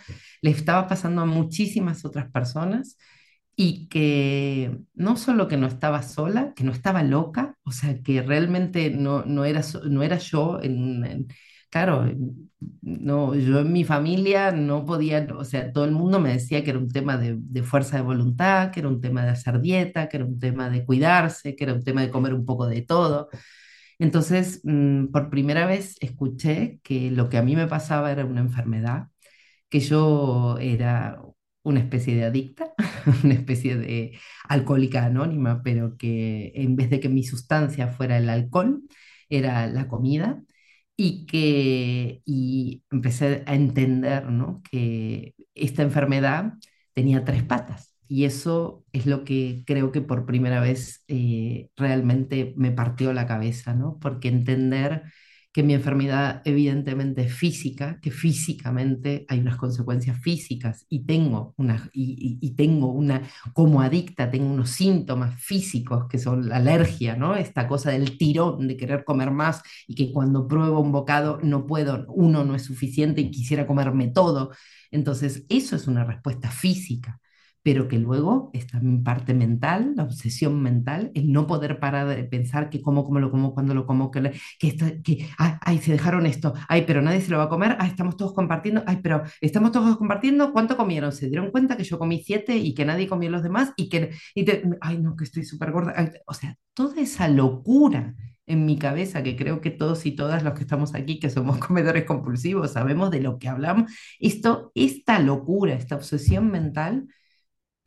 le 0.43 0.51
estaba 0.51 0.88
pasando 0.88 1.23
a 1.23 1.25
muchísimas 1.25 2.06
otras 2.06 2.30
personas 2.32 2.97
y 3.56 3.88
que 3.89 4.80
no 4.93 5.17
solo 5.17 5.47
que 5.47 5.58
no 5.58 5.65
estaba 5.67 6.03
sola, 6.03 6.53
que 6.56 6.63
no 6.63 6.71
estaba 6.71 7.01
loca, 7.03 7.56
o 7.63 7.71
sea, 7.71 8.01
que 8.03 8.21
realmente 8.21 8.91
no, 8.91 9.25
no 9.25 9.43
era, 9.45 9.62
no 9.89 10.03
era 10.03 10.17
yo, 10.19 10.60
en, 10.62 11.03
en- 11.06 11.27
claro, 11.69 12.06
no, 12.82 13.36
yo 13.36 13.60
en 13.60 13.71
mi 13.73 13.84
familia 13.84 14.51
no 14.51 14.86
podía, 14.86 15.27
o 15.38 15.45
sea, 15.45 15.71
todo 15.71 15.86
el 15.86 15.91
mundo 15.91 16.19
me 16.19 16.34
decía 16.34 16.63
que 16.63 16.71
era 16.71 16.80
un 16.80 16.89
tema 16.91 17.17
de, 17.17 17.36
de 17.39 17.63
fuerza 17.63 17.97
de 17.97 18.03
voluntad, 18.03 18.71
que 18.71 18.80
era 18.82 18.89
un 18.89 19.01
tema 19.01 19.23
de 19.25 19.32
hacer 19.32 19.60
dieta, 19.62 20.10
que 20.10 20.17
era 20.17 20.25
un 20.25 20.39
tema 20.39 20.69
de 20.69 20.86
cuidarse, 20.86 21.56
que 21.56 21.63
era 21.65 21.73
un 21.73 21.84
tema 21.84 22.01
de 22.01 22.12
comer 22.12 22.34
un 22.34 22.45
poco 22.45 22.67
de 22.67 22.82
todo. 22.82 23.30
Entonces, 23.99 24.62
mm, 24.63 25.08
por 25.08 25.30
primera 25.30 25.65
vez 25.65 25.97
escuché 26.01 26.80
que 26.84 27.12
lo 27.12 27.30
que 27.30 27.38
a 27.38 27.43
mí 27.43 27.56
me 27.56 27.67
pasaba 27.67 28.12
era 28.12 28.25
una 28.25 28.41
enfermedad 28.41 29.08
que 29.69 29.80
yo 29.80 30.58
era 30.60 31.21
una 31.63 31.80
especie 31.82 32.15
de 32.15 32.25
adicta, 32.25 32.73
una 33.23 33.34
especie 33.34 33.77
de 33.77 34.17
alcohólica 34.47 35.06
anónima, 35.06 35.62
pero 35.63 35.97
que 35.97 36.51
en 36.56 36.75
vez 36.75 36.89
de 36.89 36.99
que 36.99 37.10
mi 37.10 37.23
sustancia 37.23 37.88
fuera 37.89 38.17
el 38.17 38.30
alcohol, 38.30 38.84
era 39.30 39.67
la 39.67 39.88
comida, 39.88 40.41
y 40.97 41.25
que 41.27 42.21
y 42.25 42.83
empecé 42.91 43.43
a 43.47 43.55
entender, 43.55 44.25
¿no? 44.31 44.62
que 44.71 45.36
esta 45.55 45.83
enfermedad 45.83 46.55
tenía 46.93 47.23
tres 47.25 47.43
patas. 47.43 47.93
Y 48.10 48.25
eso 48.25 48.86
es 48.93 49.05
lo 49.05 49.23
que 49.25 49.63
creo 49.67 49.91
que 49.91 50.01
por 50.01 50.25
primera 50.25 50.62
vez 50.62 51.03
eh, 51.07 51.69
realmente 51.77 52.53
me 52.57 52.71
partió 52.71 53.13
la 53.13 53.27
cabeza, 53.27 53.73
¿no? 53.75 53.99
Porque 53.99 54.29
entender 54.29 55.03
que 55.58 55.63
mi 55.63 55.74
enfermedad 55.74 56.43
evidentemente 56.46 57.24
es 57.24 57.34
física, 57.34 58.00
que 58.00 58.12
físicamente 58.12 59.26
hay 59.28 59.39
unas 59.39 59.58
consecuencias 59.58 60.20
físicas 60.22 60.86
y 60.88 61.04
tengo 61.08 61.56
una, 61.58 61.89
y, 61.93 62.38
y- 62.39 62.52
tengo 62.56 62.91
una, 62.91 63.24
como 63.54 63.82
adicta, 63.82 64.30
tengo 64.30 64.52
unos 64.54 64.70
síntomas 64.70 65.41
físicos 65.41 66.06
que 66.08 66.20
son 66.20 66.48
la 66.48 66.58
alergia, 66.58 67.15
¿no? 67.15 67.36
Esta 67.36 67.67
cosa 67.67 67.89
del 67.91 68.20
tirón 68.20 68.67
de 68.67 68.78
querer 68.78 69.04
comer 69.04 69.32
más 69.32 69.63
y 69.88 69.96
que 69.96 70.13
cuando 70.13 70.48
pruebo 70.48 70.80
un 70.80 70.91
bocado 70.91 71.39
no 71.41 71.65
puedo, 71.65 72.06
uno 72.10 72.43
no 72.46 72.54
es 72.56 72.63
suficiente 72.63 73.22
y 73.22 73.32
quisiera 73.32 73.65
comerme 73.65 74.10
todo. 74.10 74.52
Entonces, 74.91 75.43
eso 75.50 75.76
es 75.76 75.88
una 75.88 76.04
respuesta 76.04 76.52
física 76.52 77.20
pero 77.63 77.88
que 77.88 77.98
luego 78.00 78.50
está 78.54 78.80
mi 78.80 78.98
parte 79.00 79.34
mental, 79.34 79.93
la 79.96 80.04
obsesión 80.04 80.62
mental, 80.62 81.12
el 81.15 81.32
no 81.32 81.48
poder 81.48 81.80
parar 81.80 82.08
de 82.08 82.24
pensar 82.24 82.70
que 82.70 82.82
como, 82.82 83.04
cómo 83.06 83.20
lo 83.20 83.32
como, 83.32 83.54
cuándo 83.54 83.74
lo 83.74 83.86
como, 83.86 84.12
que, 84.12 84.32
que, 84.60 84.67
está, 84.67 85.02
que 85.02 85.28
ay, 85.38 85.54
ay, 85.62 85.78
se 85.80 85.91
dejaron 85.91 86.26
esto, 86.26 86.54
ay, 86.70 86.84
pero 86.88 87.02
nadie 87.02 87.22
se 87.22 87.32
lo 87.32 87.38
va 87.38 87.46
a 87.46 87.50
comer, 87.50 87.76
ay, 87.80 87.89
estamos 87.89 88.17
todos 88.17 88.34
compartiendo, 88.34 88.84
ay, 88.88 89.00
pero 89.02 89.24
estamos 89.41 89.72
todos 89.72 89.98
compartiendo, 89.98 90.52
¿cuánto 90.54 90.78
comieron? 90.78 91.12
Se 91.12 91.28
dieron 91.28 91.52
cuenta 91.52 91.78
que 91.78 91.84
yo 91.84 92.00
comí 92.00 92.24
siete 92.24 92.56
y 92.58 92.74
que 92.74 92.86
nadie 92.86 93.08
comió 93.08 93.30
los 93.30 93.43
demás 93.43 93.74
y 93.78 93.89
que, 93.89 94.12
y 94.36 94.46
te- 94.46 94.63
ay, 94.82 94.98
no, 95.00 95.15
que 95.15 95.24
estoy 95.26 95.43
súper 95.43 95.72
gorda, 95.72 95.93
Ay, 95.96 96.10
o 96.26 96.34
sea, 96.34 96.56
toda 96.74 97.02
esa 97.02 97.28
locura 97.28 98.15
en 98.46 98.65
mi 98.65 98.78
cabeza, 98.80 99.24
que 99.24 99.36
creo 99.36 99.60
que 99.62 99.72
todos 99.72 100.06
y 100.06 100.15
todas 100.15 100.41
los 100.43 100.54
que 100.54 100.62
estamos 100.62 100.96
aquí, 100.96 101.20
que 101.20 101.30
somos 101.30 101.58
comedores 101.65 102.06
compulsivos, 102.06 102.72
sabemos 102.74 103.12
de 103.12 103.22
lo 103.22 103.39
que 103.39 103.50
hablamos, 103.50 103.91
esto, 104.20 104.72
esta 104.76 105.20
locura, 105.20 105.74
esta 105.74 105.96
obsesión 105.96 106.50
mental, 106.52 107.08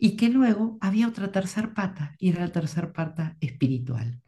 y 0.01 0.17
que 0.17 0.31
luego 0.31 0.79
había 0.81 1.09
otra 1.09 1.31
tercer 1.33 1.75
pata, 1.75 2.17
y 2.19 2.31
era 2.31 2.41
la 2.41 2.53
tercer 2.53 2.93
pata 2.93 3.37
espiritual. 3.41 4.21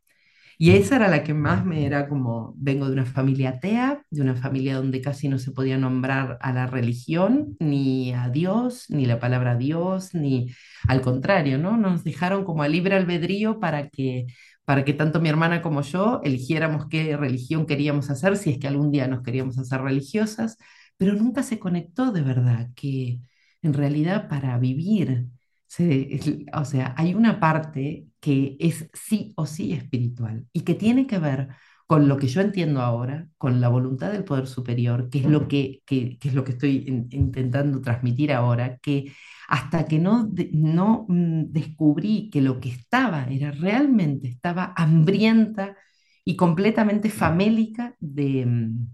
Y 0.59 0.71
esa 0.73 0.97
era 0.97 1.09
la 1.09 1.25
que 1.25 1.35
más 1.35 1.65
me 1.67 1.87
era 1.87 2.09
como, 2.09 2.55
vengo 2.57 2.87
de 2.87 2.93
una 2.93 3.07
familia 3.07 3.51
atea, 3.51 4.05
de 4.11 4.23
una 4.23 4.37
familia 4.37 4.77
donde 4.77 5.01
casi 5.01 5.29
no 5.29 5.39
se 5.39 5.51
podía 5.53 5.79
nombrar 5.79 6.39
a 6.41 6.53
la 6.53 6.67
religión, 6.67 7.57
ni 7.59 8.13
a 8.13 8.29
Dios, 8.29 8.87
ni 8.91 9.07
la 9.07 9.19
palabra 9.19 9.57
Dios, 9.57 10.15
ni 10.15 10.51
al 10.89 11.01
contrario, 11.01 11.59
¿no? 11.59 11.77
Nos 11.77 12.05
dejaron 12.05 12.45
como 12.45 12.63
a 12.63 12.69
libre 12.69 12.95
albedrío 12.97 13.59
para 13.61 13.89
que, 13.89 14.27
para 14.65 14.85
que 14.85 14.93
tanto 14.95 15.21
mi 15.21 15.29
hermana 15.29 15.63
como 15.63 15.83
yo 15.83 16.21
eligiéramos 16.23 16.87
qué 16.89 17.17
religión 17.17 17.67
queríamos 17.67 18.11
hacer, 18.11 18.37
si 18.37 18.51
es 18.51 18.59
que 18.59 18.69
algún 18.69 18.91
día 18.93 19.09
nos 19.09 19.23
queríamos 19.23 19.59
hacer 19.59 19.81
religiosas, 19.83 20.59
pero 20.97 21.15
nunca 21.15 21.43
se 21.43 21.59
conectó 21.59 22.13
de 22.13 22.23
verdad 22.23 22.69
que 22.77 23.21
en 23.63 23.73
realidad 23.75 24.29
para 24.29 24.59
vivir 24.59 25.27
se- 25.75 26.15
es- 26.15 26.31
o 26.53 26.65
sea, 26.65 26.95
hay 26.99 27.15
una 27.15 27.41
parte 27.41 28.07
que 28.21 28.57
es 28.61 28.91
sí 28.95 29.33
o 29.37 29.47
sí 29.47 29.73
espiritual 29.73 30.47
y 30.53 30.61
que 30.63 30.75
tiene 30.75 31.07
que 31.07 31.19
ver 31.19 31.49
con 31.87 32.09
lo 32.09 32.17
que 32.17 32.27
yo 32.29 32.41
entiendo 32.41 32.81
ahora, 32.81 33.29
con 33.39 33.61
la 33.61 33.69
voluntad 33.69 34.13
del 34.13 34.25
poder 34.25 34.47
superior, 34.47 35.11
que 35.11 35.19
es 35.21 35.27
lo 35.27 35.47
que, 35.49 35.83
que- 35.87 36.19
que 36.19 36.29
es 36.29 36.35
lo 36.35 36.45
que 36.45 36.53
estoy 36.53 36.85
in- 36.87 37.09
intentando 37.11 37.81
transmitir 37.83 38.33
ahora, 38.33 38.79
que 38.79 39.13
hasta 39.49 39.87
que 39.87 39.99
no, 39.99 40.25
de- 40.27 40.51
no 40.53 41.05
mm, 41.09 41.53
descubrí 41.53 42.31
que 42.31 42.41
lo 42.41 42.61
que 42.61 42.71
estaba 42.71 43.25
era 43.25 43.51
realmente, 43.53 44.29
estaba 44.29 44.73
hambrienta 44.77 45.77
y 46.25 46.37
completamente 46.37 47.11
famélica 47.11 47.95
de, 48.01 48.47
mm, 48.47 48.87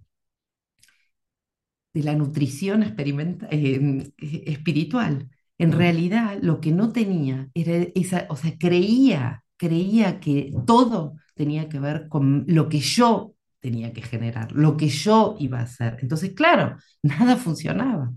de 1.95 2.03
la 2.03 2.15
nutrición 2.15 2.83
experimenta- 2.83 3.49
eh, 3.51 4.13
eh, 4.19 4.43
espiritual. 4.47 5.29
En 5.59 5.73
realidad, 5.73 6.39
lo 6.41 6.61
que 6.61 6.73
no 6.73 6.93
tenía 6.93 7.49
era 7.55 7.89
esa, 7.95 8.27
o 8.31 8.37
sea, 8.37 8.57
creía, 8.59 9.45
creía 9.57 10.21
que 10.21 10.53
todo 10.67 11.17
tenía 11.35 11.69
que 11.69 11.81
ver 11.81 12.09
con 12.09 12.45
lo 12.49 12.69
que 12.69 12.81
yo 12.81 13.35
tenía 13.61 13.93
que 13.93 14.03
generar, 14.03 14.53
lo 14.53 14.77
que 14.77 14.89
yo 14.89 15.37
iba 15.41 15.59
a 15.61 15.63
hacer. 15.63 15.99
Entonces, 16.03 16.33
claro, 16.35 16.77
nada 17.03 17.37
funcionaba. 17.37 18.13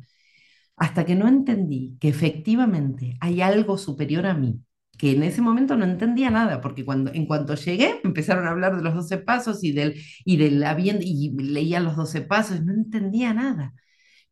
Hasta 0.78 1.06
que 1.06 1.16
no 1.16 1.28
entendí 1.28 1.98
que 2.00 2.10
efectivamente 2.10 3.18
hay 3.22 3.42
algo 3.42 3.78
superior 3.78 4.26
a 4.26 4.34
mí, 4.34 4.62
que 4.98 5.12
en 5.14 5.24
ese 5.24 5.42
momento 5.42 5.76
no 5.76 5.86
entendía 5.86 6.30
nada, 6.32 6.62
porque 6.62 6.86
cuando, 6.86 7.12
en 7.14 7.26
cuanto 7.26 7.56
llegué 7.56 8.02
empezaron 8.04 8.48
a 8.48 8.52
hablar 8.52 8.76
de 8.78 8.84
los 8.84 8.96
12 8.96 9.18
pasos 9.20 9.64
y 9.64 9.72
del, 9.74 9.96
y 10.26 10.38
del 10.38 10.64
y 11.02 11.32
leía 11.38 11.80
los 11.80 11.96
12 11.96 12.22
pasos, 12.22 12.58
y 12.58 12.66
no 12.66 12.74
entendía 12.74 13.34
nada. 13.34 13.74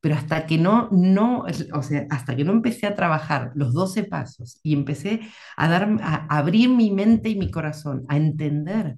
Pero 0.01 0.15
hasta 0.15 0.45
que 0.47 0.57
no, 0.57 0.89
no, 0.91 1.45
o 1.73 1.83
sea, 1.83 2.07
hasta 2.09 2.35
que 2.35 2.45
no 2.45 2.53
empecé 2.53 2.87
a 2.87 2.95
trabajar 2.95 3.51
los 3.55 3.73
12 3.73 4.03
pasos 4.05 4.59
y 4.63 4.73
empecé 4.73 5.21
a 5.57 5.67
dar, 5.69 5.97
a 6.01 6.37
abrir 6.37 6.69
mi 6.69 6.91
mente 6.91 7.29
y 7.29 7.35
mi 7.35 7.51
corazón, 7.51 8.05
a 8.07 8.17
entender 8.17 8.97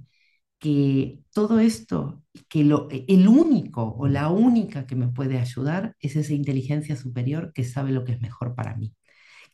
que 0.59 1.19
todo 1.33 1.59
esto, 1.59 2.23
que 2.47 2.63
lo, 2.63 2.87
el 2.91 3.27
único 3.27 3.95
o 3.97 4.07
la 4.07 4.29
única 4.29 4.85
que 4.85 4.95
me 4.95 5.07
puede 5.07 5.39
ayudar 5.39 5.95
es 5.99 6.15
esa 6.15 6.33
inteligencia 6.33 6.95
superior 6.95 7.51
que 7.53 7.63
sabe 7.63 7.91
lo 7.91 8.03
que 8.05 8.13
es 8.13 8.21
mejor 8.21 8.53
para 8.55 8.75
mí. 8.75 8.93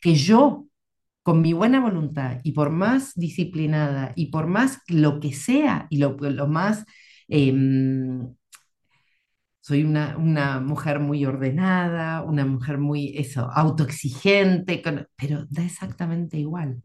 Que 0.01 0.15
yo, 0.15 0.67
con 1.23 1.41
mi 1.41 1.53
buena 1.53 1.79
voluntad 1.81 2.39
y 2.43 2.53
por 2.53 2.71
más 2.71 3.13
disciplinada 3.15 4.13
y 4.15 4.27
por 4.27 4.47
más 4.47 4.79
lo 4.87 5.19
que 5.19 5.33
sea 5.33 5.87
y 5.89 5.97
lo, 5.97 6.17
lo 6.19 6.47
más 6.47 6.85
em, 7.27 8.33
soy 9.67 9.83
una, 9.83 10.17
una 10.17 10.59
mujer 10.61 10.99
muy 10.99 11.25
ordenada, 11.25 12.23
una 12.23 12.45
mujer 12.45 12.77
muy, 12.77 13.13
eso, 13.17 13.49
autoexigente, 13.51 14.81
pero 15.17 15.45
da 15.49 15.63
exactamente 15.65 16.37
igual. 16.37 16.81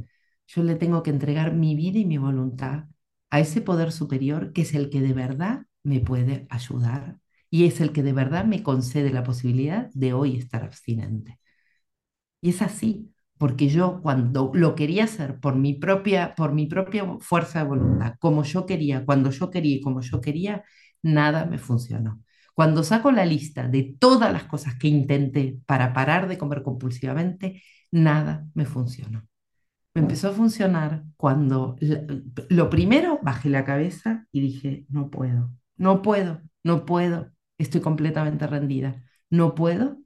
Yo 0.49 0.63
le 0.65 0.75
tengo 0.77 1.03
que 1.03 1.11
entregar 1.11 1.55
mi 1.55 1.75
vida 1.77 1.99
y 1.99 2.05
mi 2.05 2.19
voluntad 2.19 2.87
a 3.31 3.41
ese 3.41 3.61
poder 3.61 3.93
superior 3.93 4.53
que 4.53 4.63
es 4.63 4.75
el 4.75 4.91
que 4.91 5.01
de 5.01 5.13
verdad 5.13 5.63
me 5.85 6.01
puede 6.01 6.47
ayudar 6.51 7.19
y 7.51 7.67
es 7.67 7.81
el 7.81 7.93
que 7.93 8.03
de 8.03 8.13
verdad 8.13 8.45
me 8.45 8.63
concede 8.63 9.11
la 9.13 9.23
posibilidad 9.25 9.89
de 9.95 10.13
hoy 10.13 10.37
estar 10.37 10.65
abstinente. 10.65 11.39
Y 12.41 12.51
es 12.51 12.63
así, 12.63 13.13
porque 13.39 13.69
yo 13.69 14.01
cuando 14.03 14.51
lo 14.55 14.75
quería 14.75 15.05
hacer 15.05 15.39
por 15.41 15.57
mi 15.57 15.75
propia, 15.75 16.35
por 16.35 16.53
mi 16.53 16.67
propia 16.67 17.07
fuerza 17.21 17.61
de 17.61 17.67
voluntad, 17.69 18.15
como 18.21 18.43
yo 18.45 18.67
quería, 18.67 19.05
cuando 19.05 19.31
yo 19.31 19.51
quería 19.51 19.77
y 19.77 19.81
como 19.81 20.01
yo 20.01 20.21
quería, 20.21 20.65
nada 21.03 21.47
me 21.47 21.59
funcionó. 21.59 22.23
Cuando 22.55 22.83
saco 22.83 23.11
la 23.13 23.25
lista 23.25 23.69
de 23.69 23.97
todas 23.99 24.33
las 24.33 24.45
cosas 24.45 24.77
que 24.79 24.89
intenté 24.89 25.59
para 25.67 25.93
parar 25.93 26.29
de 26.29 26.39
comer 26.39 26.63
compulsivamente, 26.63 27.63
nada 27.91 28.47
me 28.55 28.67
funcionó. 28.67 29.27
Me 29.95 30.03
empezó 30.03 30.29
a 30.31 30.33
funcionar 30.33 31.05
cuando 31.17 31.77
lo 32.49 32.71
primero 32.71 33.21
bajé 33.23 33.51
la 33.51 33.65
cabeza 33.65 34.27
y 34.33 34.41
dije, 34.41 34.87
no 34.89 35.11
puedo, 35.11 35.53
no 35.77 36.01
puedo, 36.03 36.41
no 36.65 36.87
puedo, 36.87 37.31
estoy 37.59 37.83
completamente 37.83 38.47
rendida, 38.47 39.05
no 39.29 39.55
puedo, 39.55 39.99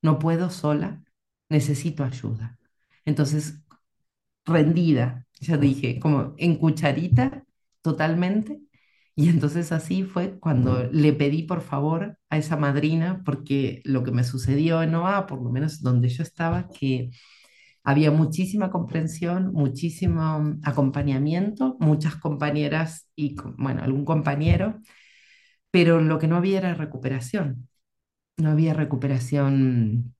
no 0.00 0.18
puedo 0.20 0.50
sola, 0.50 1.02
necesito 1.48 2.04
ayuda. 2.04 2.58
Entonces, 3.04 3.64
rendida, 4.44 5.26
ya 5.40 5.56
dije, 5.56 5.98
como 6.00 6.34
en 6.38 6.56
cucharita 6.56 7.44
totalmente. 7.82 8.60
Y 9.14 9.28
entonces 9.28 9.72
así 9.72 10.04
fue 10.04 10.38
cuando 10.40 10.84
le 10.90 11.12
pedí 11.12 11.42
por 11.42 11.60
favor 11.60 12.18
a 12.30 12.38
esa 12.38 12.56
madrina, 12.56 13.22
porque 13.24 13.82
lo 13.84 14.02
que 14.04 14.12
me 14.12 14.24
sucedió 14.24 14.82
en 14.82 14.94
OA, 14.94 15.26
por 15.26 15.42
lo 15.42 15.50
menos 15.50 15.82
donde 15.82 16.08
yo 16.08 16.22
estaba, 16.22 16.68
que 16.68 17.10
había 17.84 18.10
muchísima 18.10 18.70
comprensión, 18.70 19.52
muchísimo 19.52 20.40
mm, 20.40 20.60
acompañamiento, 20.64 21.76
muchas 21.80 22.16
compañeras 22.16 23.08
y, 23.16 23.36
bueno, 23.58 23.82
algún 23.82 24.04
compañero, 24.04 24.80
pero 25.70 26.00
lo 26.00 26.18
que 26.18 26.28
no 26.28 26.36
había 26.36 26.58
era 26.58 26.74
recuperación. 26.74 27.68
No 28.38 28.50
había 28.50 28.74
recuperación, 28.74 30.14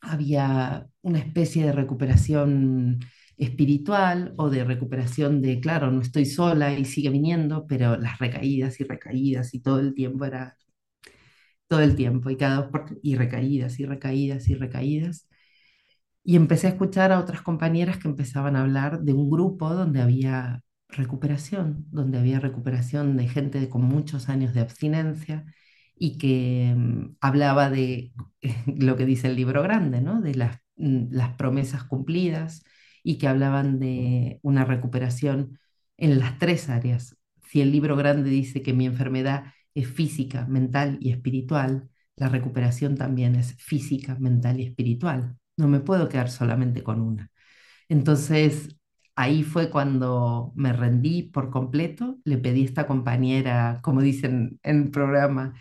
había 0.00 0.88
una 1.02 1.18
especie 1.20 1.66
de 1.66 1.72
recuperación 1.72 3.00
espiritual 3.44 4.34
o 4.36 4.50
de 4.50 4.64
recuperación 4.64 5.42
de, 5.42 5.60
claro, 5.60 5.90
no 5.90 6.00
estoy 6.02 6.26
sola 6.26 6.72
y 6.78 6.84
sigue 6.84 7.10
viniendo, 7.10 7.66
pero 7.66 7.96
las 7.98 8.18
recaídas 8.18 8.80
y 8.80 8.84
recaídas 8.84 9.54
y 9.54 9.60
todo 9.60 9.80
el 9.80 9.94
tiempo 9.94 10.24
era 10.24 10.56
todo 11.68 11.80
el 11.80 11.96
tiempo 11.96 12.30
y 12.30 12.36
cada 12.36 12.70
y 13.02 13.16
recaídas 13.16 13.80
y 13.80 13.86
recaídas 13.86 14.48
y 14.48 14.54
recaídas. 14.54 15.28
Y 16.24 16.36
empecé 16.36 16.68
a 16.68 16.70
escuchar 16.70 17.12
a 17.12 17.18
otras 17.20 17.42
compañeras 17.42 17.98
que 17.98 18.08
empezaban 18.08 18.56
a 18.56 18.62
hablar 18.62 19.00
de 19.02 19.12
un 19.12 19.30
grupo 19.30 19.74
donde 19.74 20.00
había 20.02 20.62
recuperación, 20.88 21.86
donde 21.90 22.18
había 22.18 22.40
recuperación 22.40 23.16
de 23.16 23.28
gente 23.28 23.68
con 23.68 23.82
muchos 23.82 24.28
años 24.28 24.54
de 24.54 24.60
abstinencia 24.60 25.44
y 25.96 26.18
que 26.18 26.74
mm, 26.76 27.16
hablaba 27.20 27.70
de 27.70 28.12
lo 28.66 28.96
que 28.96 29.06
dice 29.06 29.28
el 29.28 29.36
libro 29.36 29.62
grande, 29.62 30.00
¿no? 30.00 30.20
De 30.20 30.34
las, 30.34 30.58
mm, 30.76 31.06
las 31.12 31.36
promesas 31.36 31.84
cumplidas 31.84 32.64
y 33.02 33.18
que 33.18 33.28
hablaban 33.28 33.78
de 33.78 34.38
una 34.42 34.64
recuperación 34.64 35.58
en 35.96 36.18
las 36.18 36.38
tres 36.38 36.68
áreas. 36.68 37.16
Si 37.48 37.60
el 37.60 37.72
libro 37.72 37.96
grande 37.96 38.30
dice 38.30 38.62
que 38.62 38.72
mi 38.72 38.86
enfermedad 38.86 39.52
es 39.74 39.88
física, 39.88 40.46
mental 40.46 40.98
y 41.00 41.10
espiritual, 41.12 41.88
la 42.16 42.28
recuperación 42.28 42.96
también 42.96 43.36
es 43.36 43.54
física, 43.56 44.16
mental 44.18 44.60
y 44.60 44.64
espiritual. 44.66 45.36
No 45.56 45.68
me 45.68 45.80
puedo 45.80 46.08
quedar 46.08 46.30
solamente 46.30 46.82
con 46.82 47.00
una. 47.00 47.30
Entonces, 47.88 48.76
ahí 49.16 49.42
fue 49.44 49.70
cuando 49.70 50.52
me 50.56 50.72
rendí 50.72 51.24
por 51.24 51.50
completo, 51.50 52.18
le 52.24 52.38
pedí 52.38 52.62
a 52.62 52.64
esta 52.66 52.86
compañera, 52.86 53.80
como 53.82 54.02
dicen 54.02 54.60
en 54.62 54.82
el 54.84 54.90
programa, 54.90 55.54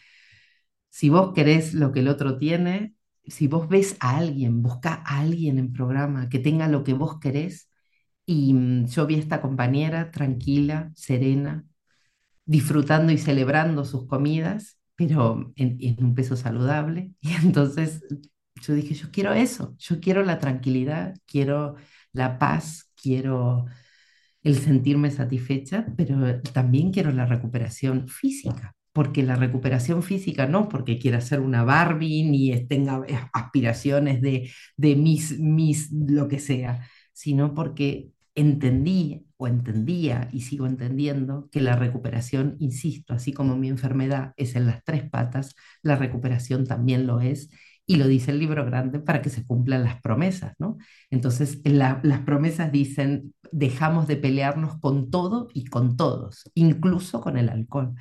si 0.89 1.10
vos 1.10 1.34
querés 1.34 1.73
lo 1.73 1.91
que 1.91 2.01
el 2.01 2.08
otro 2.08 2.38
tiene, 2.38 2.95
si 3.32 3.48
vos 3.48 3.67
ves 3.70 3.98
a 4.00 4.17
alguien, 4.17 4.62
busca 4.62 5.04
a 5.06 5.20
alguien 5.22 5.58
en 5.60 5.74
programa 5.74 6.30
que 6.30 6.39
tenga 6.39 6.67
lo 6.67 6.84
que 6.84 6.94
vos 6.94 7.20
querés. 7.20 7.70
Y 8.26 8.54
mm, 8.54 8.88
yo 8.88 9.08
vi 9.08 9.15
a 9.15 9.20
esta 9.20 9.41
compañera 9.41 10.12
tranquila, 10.12 10.91
serena, 10.96 11.65
disfrutando 12.46 13.12
y 13.13 13.17
celebrando 13.17 13.86
sus 13.86 14.08
comidas, 14.08 14.80
pero 14.96 15.54
en, 15.56 15.78
en 15.82 16.04
un 16.04 16.15
peso 16.15 16.36
saludable. 16.38 17.13
Y 17.22 17.34
entonces 17.34 18.04
yo 18.62 18.74
dije, 18.74 18.94
yo 18.96 19.12
quiero 19.12 19.34
eso, 19.34 19.76
yo 19.80 20.00
quiero 20.00 20.24
la 20.24 20.39
tranquilidad, 20.39 21.15
quiero 21.26 21.76
la 22.13 22.38
paz, 22.39 22.91
quiero 23.02 23.65
el 24.44 24.58
sentirme 24.58 25.12
satisfecha, 25.12 25.86
pero 25.98 26.41
también 26.54 26.91
quiero 26.91 27.12
la 27.12 27.26
recuperación 27.26 28.08
física. 28.08 28.76
Porque 28.93 29.23
la 29.23 29.36
recuperación 29.36 30.04
física 30.04 30.47
no 30.47 30.67
porque 30.67 30.99
quiera 30.99 31.21
ser 31.21 31.39
una 31.39 31.63
Barbie 31.63 32.23
ni 32.23 32.65
tenga 32.67 33.01
aspiraciones 33.34 34.21
de, 34.21 34.51
de 34.77 34.95
mis, 34.95 35.39
mis, 35.39 35.91
lo 35.91 36.27
que 36.27 36.39
sea, 36.39 36.88
sino 37.13 37.54
porque 37.54 38.12
entendí 38.36 39.25
o 39.38 39.47
entendía 39.47 40.30
y 40.32 40.41
sigo 40.41 40.65
entendiendo 40.65 41.49
que 41.51 41.62
la 41.62 41.75
recuperación, 41.75 42.56
insisto, 42.60 43.13
así 43.13 43.34
como 43.34 43.56
mi 43.58 43.69
enfermedad 43.69 44.34
es 44.38 44.56
en 44.56 44.65
las 44.67 44.84
tres 44.84 45.10
patas, 45.10 45.56
la 45.84 45.95
recuperación 45.95 46.65
también 46.65 47.08
lo 47.08 47.19
es 47.21 47.49
y 47.86 47.95
lo 47.97 48.08
dice 48.08 48.32
el 48.32 48.39
libro 48.39 48.65
grande 48.65 48.99
para 48.99 49.21
que 49.21 49.30
se 49.30 49.45
cumplan 49.45 49.84
las 49.84 50.01
promesas, 50.01 50.54
¿no? 50.60 50.77
Entonces, 51.10 51.60
las 51.65 52.21
promesas 52.21 52.71
dicen, 52.71 53.34
dejamos 53.51 54.08
de 54.08 54.17
pelearnos 54.17 54.80
con 54.80 55.10
todo 55.12 55.50
y 55.54 55.65
con 55.65 55.98
todos, 55.98 56.50
incluso 56.54 57.21
con 57.21 57.37
el 57.37 57.50
alcohol. 57.50 57.94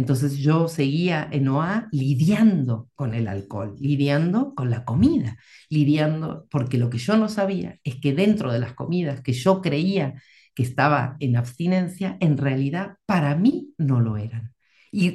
Entonces 0.00 0.38
yo 0.38 0.66
seguía 0.66 1.28
en 1.30 1.46
OA 1.48 1.88
lidiando 1.92 2.88
con 2.94 3.12
el 3.14 3.28
alcohol, 3.28 3.76
lidiando 3.78 4.54
con 4.54 4.70
la 4.70 4.86
comida, 4.86 5.36
lidiando, 5.68 6.46
porque 6.50 6.78
lo 6.78 6.88
que 6.88 6.96
yo 6.96 7.18
no 7.18 7.28
sabía 7.28 7.78
es 7.84 7.96
que 7.96 8.14
dentro 8.14 8.50
de 8.50 8.60
las 8.60 8.72
comidas 8.72 9.20
que 9.20 9.34
yo 9.34 9.60
creía 9.60 10.14
que 10.54 10.62
estaba 10.62 11.16
en 11.20 11.36
abstinencia, 11.36 12.16
en 12.20 12.38
realidad 12.38 12.96
para 13.04 13.36
mí 13.36 13.74
no 13.76 14.00
lo 14.00 14.16
eran 14.16 14.54
y 14.90 15.08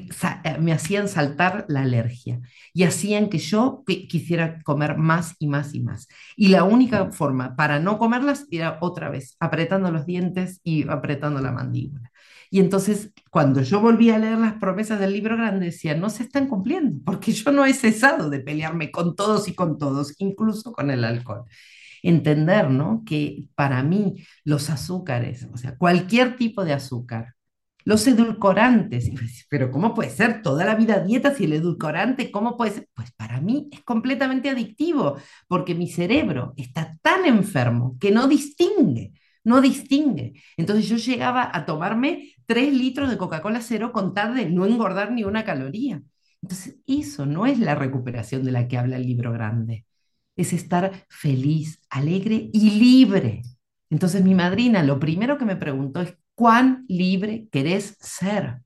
eh, 0.43 0.57
me 0.59 0.71
hacían 0.71 1.07
saltar 1.07 1.65
la 1.67 1.81
alergia 1.81 2.41
y 2.71 2.83
hacían 2.83 3.29
que 3.29 3.39
yo 3.39 3.83
quisiera 3.86 4.61
comer 4.61 4.97
más 4.97 5.36
y 5.39 5.47
más 5.47 5.73
y 5.73 5.81
más. 5.81 6.07
Y 6.36 6.49
la 6.49 6.63
única 6.63 7.11
forma 7.11 7.55
para 7.55 7.79
no 7.79 7.97
comerlas 7.97 8.45
era 8.51 8.77
otra 8.81 9.09
vez 9.09 9.36
apretando 9.39 9.91
los 9.91 10.05
dientes 10.05 10.61
y 10.63 10.88
apretando 10.88 11.41
la 11.41 11.51
mandíbula. 11.51 12.11
Y 12.56 12.62
entonces, 12.62 13.12
cuando 13.32 13.62
yo 13.64 13.82
volví 13.82 14.12
a 14.12 14.18
leer 14.18 14.38
las 14.38 14.53
promesas 14.53 14.97
del 14.97 15.12
libro 15.12 15.36
grande, 15.36 15.66
decía, 15.66 15.93
no 15.93 16.10
se 16.10 16.24
están 16.24 16.47
cumpliendo, 16.47 17.01
porque 17.03 17.34
yo 17.34 17.51
no 17.51 17.66
he 17.66 17.74
cesado 17.74 18.30
de 18.30 18.39
pelearme 18.39 18.91
con 18.91 19.14
todos 19.14 19.49
y 19.49 19.53
con 19.53 19.78
todos, 19.78 20.16
incluso 20.20 20.72
con 20.72 20.89
el 20.89 21.03
alcohol. 21.03 21.43
Entender, 22.01 22.70
¿no? 22.72 23.03
Que 23.06 23.43
para 23.56 23.84
mí 23.84 24.24
los 24.45 24.70
azúcares, 24.70 25.49
o 25.51 25.58
sea, 25.58 25.76
cualquier 25.78 26.38
tipo 26.38 26.64
de 26.64 26.72
azúcar, 26.72 27.34
los 27.84 28.08
edulcorantes, 28.08 29.12
pero 29.49 29.70
¿cómo 29.70 29.93
puede 29.93 30.12
ser 30.12 30.41
toda 30.41 30.64
la 30.64 30.76
vida 30.76 31.01
dieta 31.01 31.36
si 31.36 31.43
el 31.43 31.53
edulcorante, 31.53 32.32
¿cómo 32.32 32.56
puede 32.56 32.72
ser? 32.72 32.88
Pues 32.93 33.12
para 33.12 33.41
mí 33.41 33.68
es 33.74 33.84
completamente 33.84 34.49
adictivo, 34.49 35.18
porque 35.49 35.76
mi 35.76 35.89
cerebro 35.89 36.53
está 36.56 36.97
tan 37.01 37.26
enfermo 37.26 37.97
que 37.99 38.12
no 38.12 38.30
distingue, 38.30 39.12
no 39.43 39.60
distingue. 39.60 40.41
Entonces 40.56 40.88
yo 40.88 40.95
llegaba 40.95 41.49
a 41.53 41.66
tomarme 41.66 42.34
tres 42.45 42.73
litros 42.73 43.09
de 43.09 43.17
Coca-Cola 43.17 43.61
cero 43.61 43.91
con 43.91 44.13
tal 44.13 44.35
de 44.35 44.49
no 44.49 44.65
engordar 44.65 45.11
ni 45.11 45.23
una 45.23 45.43
caloría. 45.45 46.01
Entonces 46.41 46.77
eso 46.87 47.25
no 47.25 47.45
es 47.45 47.59
la 47.59 47.75
recuperación 47.75 48.43
de 48.43 48.51
la 48.51 48.67
que 48.67 48.77
habla 48.77 48.97
el 48.97 49.05
libro 49.07 49.31
grande, 49.31 49.85
es 50.35 50.53
estar 50.53 51.05
feliz, 51.09 51.81
alegre 51.89 52.49
y 52.53 52.71
libre. 52.71 53.41
Entonces 53.89 54.23
mi 54.23 54.35
madrina 54.35 54.83
lo 54.83 54.99
primero 54.99 55.37
que 55.37 55.45
me 55.45 55.55
preguntó 55.55 56.01
es, 56.01 56.15
¿Cuán 56.35 56.83
libre 56.89 57.47
querés 57.49 57.95
ser? 58.01 58.59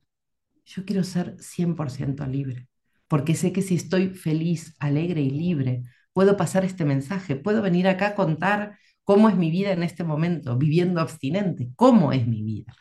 Yo 0.65 0.85
quiero 0.85 1.03
ser 1.03 1.35
100% 1.39 2.25
libre, 2.25 2.67
porque 3.07 3.35
sé 3.35 3.53
que 3.53 3.61
si 3.61 3.75
estoy 3.75 4.09
feliz, 4.09 4.75
alegre 4.79 5.21
y 5.21 5.29
libre, 5.29 5.83
puedo 6.11 6.35
pasar 6.35 6.65
este 6.65 6.83
mensaje, 6.83 7.35
puedo 7.35 7.61
venir 7.61 7.87
acá 7.87 8.07
a 8.07 8.15
contar 8.15 8.79
cómo 9.03 9.29
es 9.29 9.35
mi 9.35 9.51
vida 9.51 9.71
en 9.71 9.83
este 9.83 10.03
momento, 10.03 10.57
viviendo 10.57 10.99
abstinente, 10.99 11.69
cómo 11.75 12.11
es 12.11 12.27
mi 12.27 12.41
vida. 12.41 12.73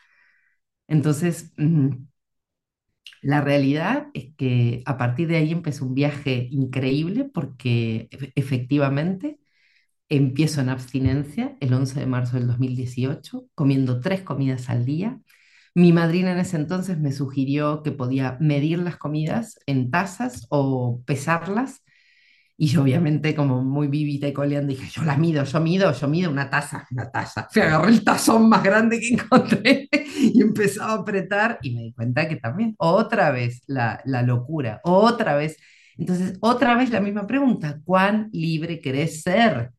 Entonces, 0.89 1.53
la 3.23 3.41
realidad 3.41 4.09
es 4.15 4.35
que 4.37 4.83
a 4.87 4.97
partir 4.99 5.29
de 5.29 5.37
ahí 5.37 5.53
empezó 5.53 5.85
un 5.87 5.95
viaje 5.95 6.49
increíble 6.51 7.25
porque 7.25 8.09
efectivamente 8.35 9.39
Empiezo 10.11 10.61
en 10.61 10.69
abstinencia 10.71 11.57
el 11.61 11.75
11 11.75 12.01
de 12.01 12.07
marzo 12.07 12.37
del 12.39 12.47
2018, 12.47 13.47
comiendo 13.57 14.01
tres 14.01 14.23
comidas 14.23 14.71
al 14.71 14.85
día. 14.87 15.21
Mi 15.75 15.93
madrina 15.93 16.33
en 16.33 16.39
ese 16.39 16.57
entonces 16.59 16.99
me 17.01 17.13
sugirió 17.13 17.83
que 17.83 17.93
podía 17.93 18.37
medir 18.41 18.79
las 18.81 18.99
comidas 18.99 19.59
en 19.67 19.91
tazas 19.91 20.47
o 20.51 21.03
pesarlas. 21.07 21.83
Y 22.61 22.67
yo 22.67 22.83
obviamente 22.83 23.37
como 23.37 23.63
muy 23.63 23.87
vivita 23.87 24.27
y 24.27 24.33
coleando 24.33 24.73
dije, 24.73 24.89
yo 24.93 25.05
la 25.05 25.17
mido, 25.17 25.45
yo 25.45 25.61
mido, 25.61 25.93
yo 25.93 26.09
mido 26.09 26.29
una 26.29 26.51
taza, 26.51 26.89
una 26.91 27.09
taza. 27.09 27.47
Fui, 27.53 27.63
agarré 27.63 27.93
el 27.93 28.03
tazón 28.03 28.49
más 28.49 28.65
grande 28.65 28.99
que 28.99 29.15
encontré 29.15 29.89
y 30.19 30.43
empezaba 30.43 30.93
a 30.95 30.97
apretar 30.97 31.61
y 31.63 31.73
me 31.73 31.83
di 31.83 31.93
cuenta 31.93 32.29
que 32.29 32.35
también, 32.35 32.75
otra 32.79 33.31
vez 33.31 33.63
la, 33.69 34.03
la 34.05 34.23
locura, 34.23 34.81
otra 34.83 35.37
vez. 35.37 35.57
Entonces, 35.97 36.37
otra 36.41 36.77
vez 36.77 36.91
la 36.91 37.01
misma 37.01 37.29
pregunta, 37.29 37.81
¿cuán 37.85 38.29
libre 38.33 38.81
querés 38.81 39.23
ser? 39.23 39.71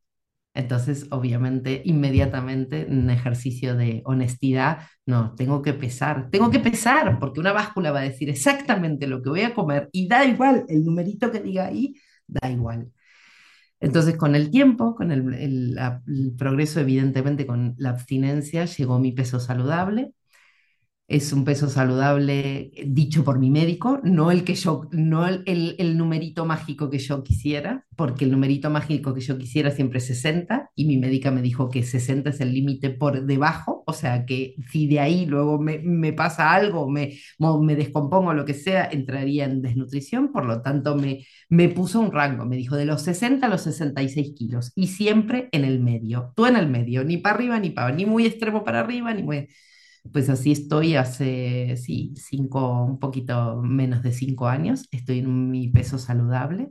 Entonces, 0.53 1.07
obviamente, 1.11 1.81
inmediatamente, 1.85 2.85
un 2.89 3.09
ejercicio 3.09 3.75
de 3.75 4.01
honestidad, 4.05 4.87
no, 5.05 5.35
tengo 5.35 5.61
que 5.61 5.73
pesar, 5.73 6.29
tengo 6.31 6.49
que 6.49 6.59
pesar, 6.59 7.19
porque 7.19 7.39
una 7.41 7.53
báscula 7.53 7.91
va 7.91 7.99
a 7.99 8.03
decir 8.03 8.29
exactamente 8.29 9.05
lo 9.07 9.21
que 9.21 9.29
voy 9.29 9.41
a 9.41 9.53
comer 9.53 9.89
y 9.91 10.07
da 10.07 10.25
igual, 10.25 10.65
el 10.69 10.85
numerito 10.85 11.31
que 11.31 11.39
diga 11.41 11.65
ahí, 11.67 11.93
da 12.29 12.49
igual. 12.49 12.91
Entonces, 13.79 14.17
con 14.17 14.35
el 14.35 14.51
tiempo, 14.51 14.95
con 14.95 15.11
el, 15.11 15.77
progreso, 16.37 16.79
evidentemente, 16.81 17.45
con 17.47 17.75
la 17.77 17.91
abstinencia, 17.91 18.65
llegó 18.65 18.99
mi 18.99 19.13
peso 19.13 19.39
saludable, 19.39 20.13
es 21.09 21.33
un 21.33 21.43
peso 21.43 21.67
saludable 21.67 22.71
dicho 22.85 23.23
por 23.23 23.39
mi 23.39 23.49
médico, 23.49 23.99
no 24.03 24.29
el 24.29 24.43
que 24.43 24.53
yo, 24.53 24.87
no 24.91 25.27
el, 25.27 25.43
el, 25.45 25.97
numerito 25.97 26.45
mágico 26.45 26.91
que 26.91 26.99
yo 26.99 27.23
quisiera, 27.23 27.85
porque 27.95 28.25
el 28.25 28.31
numerito 28.31 28.69
mágico 28.69 29.15
que 29.15 29.21
yo 29.21 29.37
quisiera 29.39 29.71
siempre 29.71 29.97
es 29.97 30.05
60 30.05 30.69
y 30.75 30.85
mi 30.85 30.97
médica 30.97 31.31
me 31.31 31.41
dijo 31.41 31.69
que 31.69 31.81
60 31.81 32.29
es 32.29 32.39
el 32.41 32.53
límite 32.53 32.91
por 32.91 33.25
debajo, 33.25 33.83
o 33.87 33.93
sea 33.93 34.25
que 34.27 34.53
si 34.71 34.87
de 34.87 34.99
ahí 34.99 35.25
luego 35.25 35.59
me, 35.59 35.79
me 35.79 36.13
pasa 36.13 36.53
algo, 36.53 36.87
me, 36.87 37.17
me 37.39 37.75
descompongo, 37.75 38.33
lo 38.35 38.45
que 38.45 38.53
sea, 38.53 38.85
entraría 38.85 39.45
en 39.45 39.63
desnutrición, 39.63 40.31
por 40.31 40.45
lo 40.45 40.61
tanto 40.61 40.95
me, 40.95 41.25
me 41.49 41.69
puso 41.69 41.99
un 41.99 42.11
rango, 42.11 42.45
me 42.45 42.55
dijo 42.55 42.75
de 42.75 42.85
los 42.85 43.01
60 43.01 43.47
a 43.47 43.49
los 43.49 43.61
66 43.61 44.33
kilos 44.37 44.71
y 44.75 44.87
siempre 44.87 45.49
en 45.51 45.65
el 45.65 45.79
medio, 45.79 46.33
tú 46.35 46.45
en 46.45 46.55
el 46.55 46.69
medio, 46.69 47.03
ni 47.03 47.17
para 47.17 47.35
arriba 47.35 47.59
ni 47.59 47.71
para, 47.71 47.91
ni 47.91 48.05
muy 48.05 48.27
extremo 48.27 48.63
para 48.63 48.81
arriba, 48.81 49.11
ni 49.11 49.23
muy 49.23 49.47
pues 50.11 50.29
así 50.29 50.51
estoy 50.51 50.95
hace, 50.95 51.75
sí, 51.77 52.13
cinco, 52.15 52.83
un 52.85 52.99
poquito 52.99 53.61
menos 53.61 54.03
de 54.03 54.11
cinco 54.13 54.47
años. 54.47 54.87
Estoy 54.91 55.19
en 55.19 55.51
mi 55.51 55.69
peso 55.69 55.97
saludable. 55.97 56.69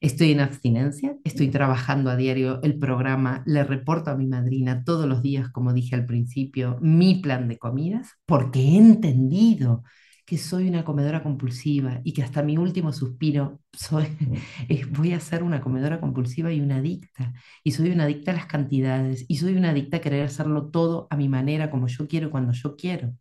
Estoy 0.00 0.32
en 0.32 0.40
abstinencia, 0.40 1.16
estoy 1.22 1.48
trabajando 1.48 2.10
a 2.10 2.16
diario 2.16 2.60
el 2.62 2.76
programa, 2.78 3.44
le 3.46 3.62
reporto 3.62 4.10
a 4.10 4.16
mi 4.16 4.26
madrina 4.26 4.82
todos 4.84 5.06
los 5.08 5.22
días, 5.22 5.48
como 5.50 5.72
dije 5.72 5.94
al 5.94 6.06
principio, 6.06 6.76
mi 6.80 7.16
plan 7.16 7.46
de 7.48 7.58
comidas, 7.58 8.10
porque 8.26 8.60
he 8.60 8.76
entendido 8.76 9.84
que 10.32 10.38
soy 10.38 10.66
una 10.66 10.82
comedora 10.82 11.22
compulsiva 11.22 12.00
y 12.04 12.14
que 12.14 12.22
hasta 12.22 12.42
mi 12.42 12.56
último 12.56 12.90
suspiro 12.90 13.60
soy, 13.70 14.06
voy 14.90 15.12
a 15.12 15.20
ser 15.20 15.42
una 15.42 15.60
comedora 15.60 16.00
compulsiva 16.00 16.50
y 16.50 16.60
una 16.62 16.76
adicta. 16.78 17.34
Y 17.62 17.72
soy 17.72 17.90
una 17.90 18.04
adicta 18.04 18.30
a 18.30 18.34
las 18.34 18.46
cantidades 18.46 19.26
y 19.28 19.36
soy 19.36 19.56
una 19.56 19.70
adicta 19.70 19.98
a 19.98 20.00
querer 20.00 20.24
hacerlo 20.24 20.70
todo 20.70 21.06
a 21.10 21.16
mi 21.18 21.28
manera, 21.28 21.70
como 21.70 21.86
yo 21.86 22.08
quiero, 22.08 22.30
cuando 22.30 22.52
yo 22.54 22.76
quiero. 22.76 23.12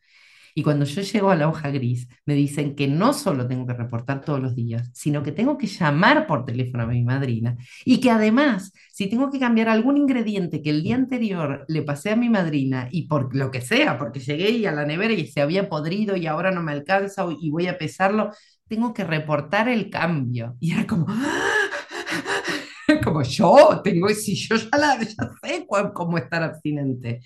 Y 0.56 0.64
cuando 0.64 0.86
yo 0.86 1.02
llego 1.02 1.32
a 1.32 1.36
la 1.36 1.48
hoja 1.48 1.70
gris, 1.70 2.08
me 2.26 2.34
dicen 2.34 2.76
que 2.76 2.88
no 2.88 3.14
solo 3.14 3.48
tengo 3.48 3.66
que 3.66 3.74
reportar 3.74 4.22
todos 4.22 4.40
los 4.40 4.56
días, 4.56 4.90
sino 4.94 5.24
que 5.24 5.32
tengo 5.32 5.58
que 5.58 5.68
llamar 5.68 6.28
por 6.28 6.46
teléfono 6.46 6.84
a 6.84 6.88
mi 6.88 7.04
madrina 7.04 7.56
y 7.86 8.00
que 8.00 8.12
además, 8.12 8.74
si 8.92 9.08
tengo 9.10 9.30
que 9.32 9.40
cambiar 9.40 9.70
algún 9.70 9.98
ingrediente 9.98 10.62
que 10.62 10.70
el 10.70 10.84
día 10.84 10.96
anterior 10.96 11.66
le 11.68 11.82
pasé 11.84 12.12
a 12.12 12.16
mi 12.16 12.30
madrina 12.30 12.88
y 12.92 13.08
por 13.08 13.36
lo 13.36 13.52
que 13.52 13.62
sea, 13.62 13.98
porque 13.98 14.20
llegué 14.20 14.52
y 14.52 14.66
a 14.66 14.72
la 14.72 14.86
nevera 14.86 15.14
y 15.14 15.28
se 15.28 15.42
había 15.42 15.70
podrido 15.70 16.16
y 16.16 16.28
ahora 16.28 16.52
no 16.52 16.64
me 16.64 16.72
alcanza 16.72 17.26
y 17.40 17.50
voy 17.50 17.68
a 17.68 17.78
pesarlo, 17.78 18.32
tengo 18.68 18.94
que 18.94 19.04
reportar 19.04 19.70
el 19.70 19.90
cambio. 19.90 20.56
Y 20.60 20.74
era 20.74 20.88
como... 20.88 21.08
como 23.04 23.22
yo 23.24 23.82
tengo, 23.84 24.10
si 24.10 24.36
yo 24.36 24.56
ya, 24.56 24.78
la, 24.78 25.00
ya 25.00 25.30
sé 25.42 25.66
cómo 25.94 26.18
estar 26.18 26.44
abstinente. 26.44 27.22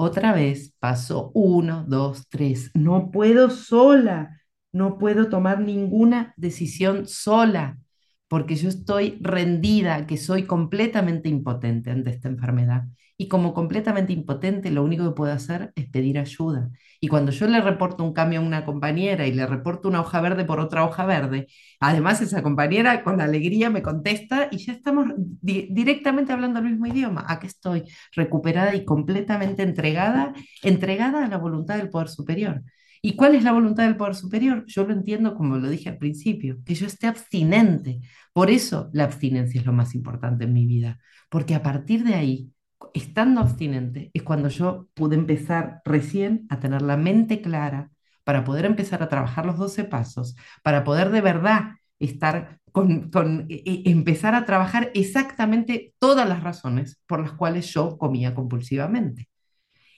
Otra 0.00 0.32
vez 0.32 0.72
paso 0.78 1.32
uno, 1.34 1.84
dos, 1.88 2.28
tres. 2.28 2.70
No 2.74 3.10
puedo 3.10 3.50
sola, 3.50 4.40
no 4.70 4.96
puedo 4.96 5.28
tomar 5.28 5.58
ninguna 5.60 6.34
decisión 6.36 7.08
sola, 7.08 7.80
porque 8.28 8.54
yo 8.54 8.68
estoy 8.68 9.18
rendida, 9.20 10.06
que 10.06 10.16
soy 10.16 10.44
completamente 10.44 11.28
impotente 11.28 11.90
ante 11.90 12.10
esta 12.10 12.28
enfermedad. 12.28 12.84
Y 13.16 13.26
como 13.26 13.52
completamente 13.54 14.12
impotente, 14.12 14.70
lo 14.70 14.84
único 14.84 15.04
que 15.04 15.16
puedo 15.16 15.32
hacer 15.32 15.72
es 15.74 15.90
pedir 15.90 16.20
ayuda. 16.20 16.70
Y 17.00 17.08
cuando 17.08 17.30
yo 17.30 17.46
le 17.46 17.60
reporto 17.60 18.02
un 18.02 18.12
cambio 18.12 18.40
a 18.40 18.42
una 18.42 18.64
compañera 18.64 19.26
y 19.26 19.32
le 19.32 19.46
reporto 19.46 19.88
una 19.88 20.00
hoja 20.00 20.20
verde 20.20 20.44
por 20.44 20.58
otra 20.58 20.84
hoja 20.84 21.06
verde, 21.06 21.46
además 21.78 22.20
esa 22.20 22.42
compañera 22.42 23.04
con 23.04 23.20
alegría 23.20 23.70
me 23.70 23.82
contesta 23.82 24.48
y 24.50 24.58
ya 24.58 24.72
estamos 24.72 25.06
directamente 25.16 26.32
hablando 26.32 26.58
el 26.58 26.66
mismo 26.66 26.86
idioma. 26.86 27.24
Aquí 27.28 27.46
estoy 27.46 27.84
recuperada 28.16 28.74
y 28.74 28.84
completamente 28.84 29.62
entregada, 29.62 30.32
entregada 30.62 31.24
a 31.24 31.28
la 31.28 31.38
voluntad 31.38 31.76
del 31.76 31.90
poder 31.90 32.08
superior. 32.08 32.62
¿Y 33.00 33.14
cuál 33.14 33.36
es 33.36 33.44
la 33.44 33.52
voluntad 33.52 33.84
del 33.84 33.96
poder 33.96 34.14
superior? 34.16 34.64
Yo 34.66 34.84
lo 34.84 34.92
entiendo 34.92 35.34
como 35.34 35.56
lo 35.56 35.70
dije 35.70 35.88
al 35.90 35.98
principio, 35.98 36.58
que 36.64 36.74
yo 36.74 36.86
esté 36.86 37.06
abstinente. 37.06 38.00
Por 38.32 38.50
eso 38.50 38.90
la 38.92 39.04
abstinencia 39.04 39.60
es 39.60 39.66
lo 39.66 39.72
más 39.72 39.94
importante 39.94 40.44
en 40.44 40.52
mi 40.52 40.66
vida, 40.66 40.98
porque 41.30 41.54
a 41.54 41.62
partir 41.62 42.04
de 42.04 42.14
ahí 42.14 42.50
estando 42.94 43.40
abstinente 43.40 44.10
es 44.14 44.22
cuando 44.22 44.48
yo 44.48 44.88
pude 44.94 45.16
empezar 45.16 45.82
recién 45.84 46.46
a 46.50 46.60
tener 46.60 46.82
la 46.82 46.96
mente 46.96 47.40
clara 47.40 47.90
para 48.24 48.44
poder 48.44 48.66
empezar 48.66 49.02
a 49.02 49.08
trabajar 49.08 49.46
los 49.46 49.56
12 49.58 49.84
pasos, 49.84 50.36
para 50.62 50.84
poder 50.84 51.10
de 51.10 51.20
verdad 51.20 51.76
estar 51.98 52.60
con, 52.72 53.10
con 53.10 53.46
e, 53.48 53.62
e, 53.64 53.90
empezar 53.90 54.34
a 54.34 54.44
trabajar 54.44 54.90
exactamente 54.94 55.94
todas 55.98 56.28
las 56.28 56.42
razones 56.42 57.00
por 57.06 57.20
las 57.20 57.32
cuales 57.32 57.72
yo 57.72 57.98
comía 57.98 58.34
compulsivamente 58.34 59.28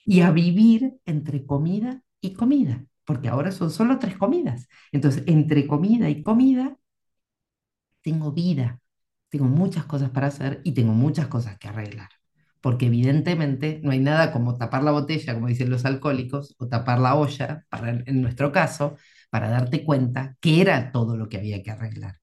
y 0.04 0.20
a 0.22 0.30
vivir 0.30 0.94
entre 1.06 1.44
comida 1.46 2.02
y 2.20 2.32
comida, 2.34 2.84
porque 3.04 3.28
ahora 3.28 3.52
son 3.52 3.70
solo 3.70 3.98
tres 3.98 4.16
comidas. 4.16 4.68
Entonces, 4.92 5.24
entre 5.26 5.66
comida 5.66 6.08
y 6.10 6.22
comida, 6.22 6.76
tengo 8.02 8.32
vida, 8.32 8.80
tengo 9.28 9.46
muchas 9.46 9.84
cosas 9.86 10.10
para 10.10 10.28
hacer 10.28 10.60
y 10.64 10.72
tengo 10.72 10.92
muchas 10.92 11.28
cosas 11.28 11.58
que 11.58 11.68
arreglar. 11.68 12.19
Porque 12.60 12.86
evidentemente 12.86 13.80
no 13.82 13.90
hay 13.92 14.00
nada 14.00 14.32
como 14.32 14.56
tapar 14.56 14.82
la 14.84 14.90
botella, 14.92 15.34
como 15.34 15.48
dicen 15.48 15.70
los 15.70 15.84
alcohólicos, 15.84 16.54
o 16.58 16.68
tapar 16.68 16.98
la 17.00 17.14
olla, 17.14 17.66
en 18.06 18.22
nuestro 18.22 18.52
caso, 18.52 18.96
para 19.30 19.48
darte 19.50 19.84
cuenta 19.84 20.36
que 20.40 20.60
era 20.60 20.92
todo 20.92 21.16
lo 21.16 21.28
que 21.28 21.38
había 21.38 21.62
que 21.62 21.70
arreglar. 21.70 22.16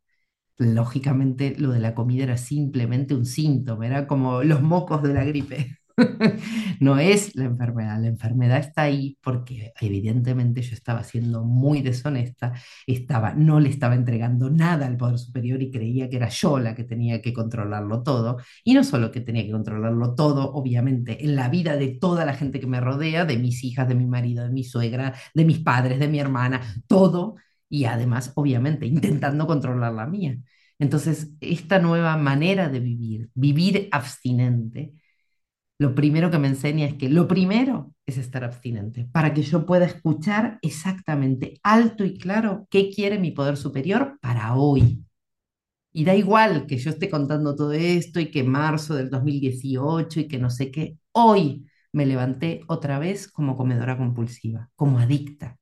Lógicamente, 0.57 1.55
lo 1.57 1.71
de 1.71 1.79
la 1.79 1.95
comida 1.95 2.23
era 2.23 2.38
simplemente 2.38 3.15
un 3.15 3.25
síntoma, 3.25 3.88
era 3.88 4.07
como 4.07 4.43
los 4.43 4.61
mocos 4.61 5.03
de 5.03 5.13
la 5.13 5.23
gripe. 5.25 5.77
no 6.79 6.99
es 6.99 7.35
la 7.35 7.45
enfermedad, 7.45 7.99
la 7.99 8.07
enfermedad 8.07 8.59
está 8.59 8.83
ahí 8.83 9.17
porque 9.21 9.73
evidentemente 9.81 10.61
yo 10.61 10.75
estaba 10.75 11.03
siendo 11.03 11.43
muy 11.43 11.81
deshonesta, 11.81 12.53
estaba, 12.85 13.33
no 13.33 13.59
le 13.59 13.69
estaba 13.69 13.95
entregando 13.95 14.49
nada 14.51 14.85
al 14.85 14.97
Poder 14.97 15.17
Superior 15.17 15.61
y 15.61 15.71
creía 15.71 16.07
que 16.09 16.17
era 16.17 16.29
yo 16.29 16.59
la 16.59 16.75
que 16.75 16.83
tenía 16.83 17.21
que 17.21 17.33
controlarlo 17.33 18.03
todo. 18.03 18.37
Y 18.63 18.75
no 18.75 18.83
solo 18.83 19.11
que 19.11 19.21
tenía 19.21 19.43
que 19.43 19.51
controlarlo 19.51 20.13
todo, 20.13 20.53
obviamente, 20.53 21.23
en 21.25 21.35
la 21.35 21.49
vida 21.49 21.75
de 21.77 21.87
toda 21.89 22.25
la 22.25 22.33
gente 22.33 22.59
que 22.59 22.67
me 22.67 22.79
rodea, 22.79 23.25
de 23.25 23.37
mis 23.37 23.63
hijas, 23.63 23.87
de 23.87 23.95
mi 23.95 24.05
marido, 24.05 24.43
de 24.43 24.51
mi 24.51 24.63
suegra, 24.63 25.15
de 25.33 25.45
mis 25.45 25.59
padres, 25.59 25.99
de 25.99 26.07
mi 26.07 26.19
hermana, 26.19 26.61
todo. 26.87 27.35
Y 27.69 27.85
además, 27.85 28.31
obviamente, 28.35 28.85
intentando 28.85 29.47
controlar 29.47 29.93
la 29.93 30.05
mía. 30.05 30.37
Entonces, 30.79 31.31
esta 31.41 31.79
nueva 31.79 32.17
manera 32.17 32.69
de 32.69 32.79
vivir, 32.79 33.29
vivir 33.33 33.89
abstinente, 33.91 34.93
lo 35.80 35.93
primero 35.93 36.32
que 36.32 36.39
me 36.39 36.47
enseña 36.47 36.88
es 36.88 36.95
que 36.95 37.09
lo 37.09 37.28
primero 37.28 37.93
es 38.05 38.17
estar 38.17 38.43
abstinente, 38.43 39.07
para 39.11 39.34
que 39.34 39.43
yo 39.43 39.65
pueda 39.65 39.86
escuchar 39.86 40.57
exactamente 40.61 41.59
alto 41.63 42.03
y 42.03 42.17
claro 42.17 42.67
qué 42.69 42.89
quiere 42.89 43.19
mi 43.19 43.32
poder 43.32 43.57
superior 43.57 44.17
para 44.21 44.55
hoy. 44.55 45.03
Y 45.93 46.05
da 46.05 46.15
igual 46.15 46.67
que 46.67 46.78
yo 46.78 46.89
esté 46.91 47.09
contando 47.09 47.55
todo 47.55 47.73
esto 47.73 48.19
y 48.19 48.32
que 48.32 48.43
marzo 48.43 48.95
del 48.95 49.09
2018 49.09 50.21
y 50.21 50.28
que 50.28 50.38
no 50.39 50.49
sé 50.49 50.71
qué, 50.71 50.97
hoy 51.11 51.65
me 51.91 52.05
levanté 52.05 52.61
otra 52.67 52.99
vez 52.99 53.28
como 53.28 53.57
comedora 53.57 53.97
compulsiva, 53.97 54.69
como 54.75 54.99
adicta. 54.99 55.57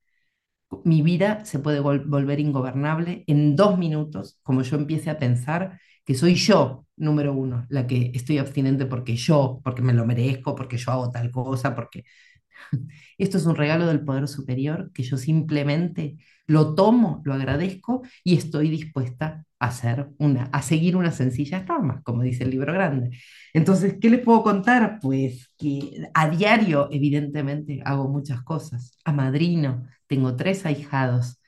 Mi 0.84 1.02
vida 1.02 1.46
se 1.46 1.60
puede 1.60 1.80
volver 1.80 2.40
ingobernable 2.40 3.24
en 3.28 3.56
dos 3.56 3.78
minutos, 3.78 4.40
como 4.44 4.62
yo 4.62 4.78
empiece 4.78 5.10
a 5.10 5.20
pensar 5.20 5.80
que 6.06 6.16
soy 6.16 6.36
yo, 6.36 6.86
número 6.98 7.34
uno, 7.34 7.66
la 7.70 7.88
que 7.88 8.12
estoy 8.14 8.38
abstinente 8.38 8.86
porque 8.86 9.16
yo, 9.16 9.62
porque 9.64 9.82
me 9.82 9.94
lo 9.94 10.06
merezco, 10.06 10.56
porque 10.56 10.78
yo 10.78 10.92
hago 10.92 11.12
tal 11.12 11.32
cosa, 11.32 11.76
porque 11.76 12.06
esto 13.18 13.38
es 13.38 13.46
un 13.46 13.56
regalo 13.56 13.88
del 13.88 14.04
poder 14.04 14.28
superior 14.28 14.92
que 14.94 15.04
yo 15.04 15.18
simplemente 15.18 16.18
lo 16.48 16.76
tomo, 16.76 17.22
lo 17.26 17.34
agradezco 17.34 18.04
y 18.24 18.36
estoy 18.36 18.70
dispuesta 18.70 19.46
a 19.60 19.68
hacer 19.68 20.10
una, 20.20 20.46
a 20.54 20.62
seguir 20.62 20.96
unas 20.96 21.16
sencillas 21.16 21.66
normas, 21.68 22.04
como 22.04 22.22
dice 22.24 22.44
el 22.44 22.52
libro 22.52 22.74
grande. 22.74 23.18
Entonces, 23.54 23.98
¿qué 24.02 24.10
les 24.10 24.22
puedo 24.22 24.44
contar? 24.44 25.00
Pues 25.02 25.52
que 25.58 26.08
a 26.14 26.30
diario, 26.30 26.90
evidentemente, 26.92 27.82
hago 27.86 28.08
muchas 28.10 28.44
cosas. 28.44 28.98
Amadrino, 29.06 29.84
tengo 30.08 30.36
tres 30.36 30.66
ahijados, 30.66 31.40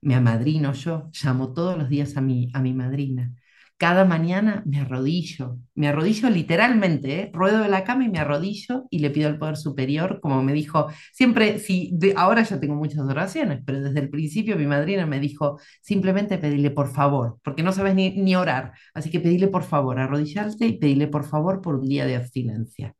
me 0.00 0.14
amadrino 0.14 0.72
yo, 0.72 1.10
llamo 1.22 1.52
todos 1.52 1.78
los 1.78 1.88
días 1.88 2.16
a 2.16 2.20
mi, 2.20 2.50
a 2.54 2.60
mi 2.60 2.72
madrina 2.74 3.34
cada 3.78 4.04
mañana 4.04 4.62
me 4.66 4.80
arrodillo, 4.80 5.58
me 5.74 5.88
arrodillo 5.88 6.30
literalmente, 6.30 7.20
¿eh? 7.20 7.30
ruedo 7.32 7.60
de 7.62 7.68
la 7.68 7.84
cama 7.84 8.04
y 8.04 8.08
me 8.08 8.18
arrodillo 8.18 8.86
y 8.90 9.00
le 9.00 9.10
pido 9.10 9.28
al 9.28 9.38
Poder 9.38 9.56
Superior, 9.56 10.20
como 10.20 10.42
me 10.42 10.52
dijo, 10.54 10.88
siempre, 11.12 11.58
si 11.58 11.98
ahora 12.16 12.42
ya 12.42 12.58
tengo 12.58 12.74
muchas 12.74 13.00
oraciones, 13.00 13.60
pero 13.66 13.82
desde 13.82 14.00
el 14.00 14.08
principio 14.10 14.56
mi 14.56 14.66
madrina 14.66 15.04
me 15.06 15.20
dijo, 15.20 15.60
simplemente 15.82 16.38
pedirle 16.38 16.70
por 16.70 16.92
favor, 16.92 17.38
porque 17.44 17.62
no 17.62 17.72
sabes 17.72 17.94
ni, 17.94 18.10
ni 18.16 18.34
orar, 18.34 18.72
así 18.94 19.10
que 19.10 19.20
pedirle 19.20 19.48
por 19.48 19.62
favor, 19.62 19.98
arrodillarte 19.98 20.66
y 20.66 20.78
pedirle 20.78 21.08
por 21.08 21.24
favor 21.24 21.60
por 21.60 21.76
un 21.76 21.88
día 21.88 22.06
de 22.06 22.16
abstinencia. 22.16 22.94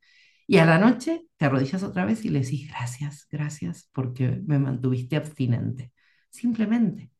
Y 0.46 0.58
a 0.58 0.66
la 0.66 0.78
noche 0.78 1.22
te 1.36 1.46
arrodillas 1.46 1.82
otra 1.82 2.04
vez 2.04 2.24
y 2.24 2.28
le 2.28 2.40
decís 2.40 2.68
gracias, 2.68 3.26
gracias 3.30 3.88
porque 3.92 4.40
me 4.46 4.58
mantuviste 4.58 5.16
abstinente. 5.16 5.92
Simplemente. 6.30 7.15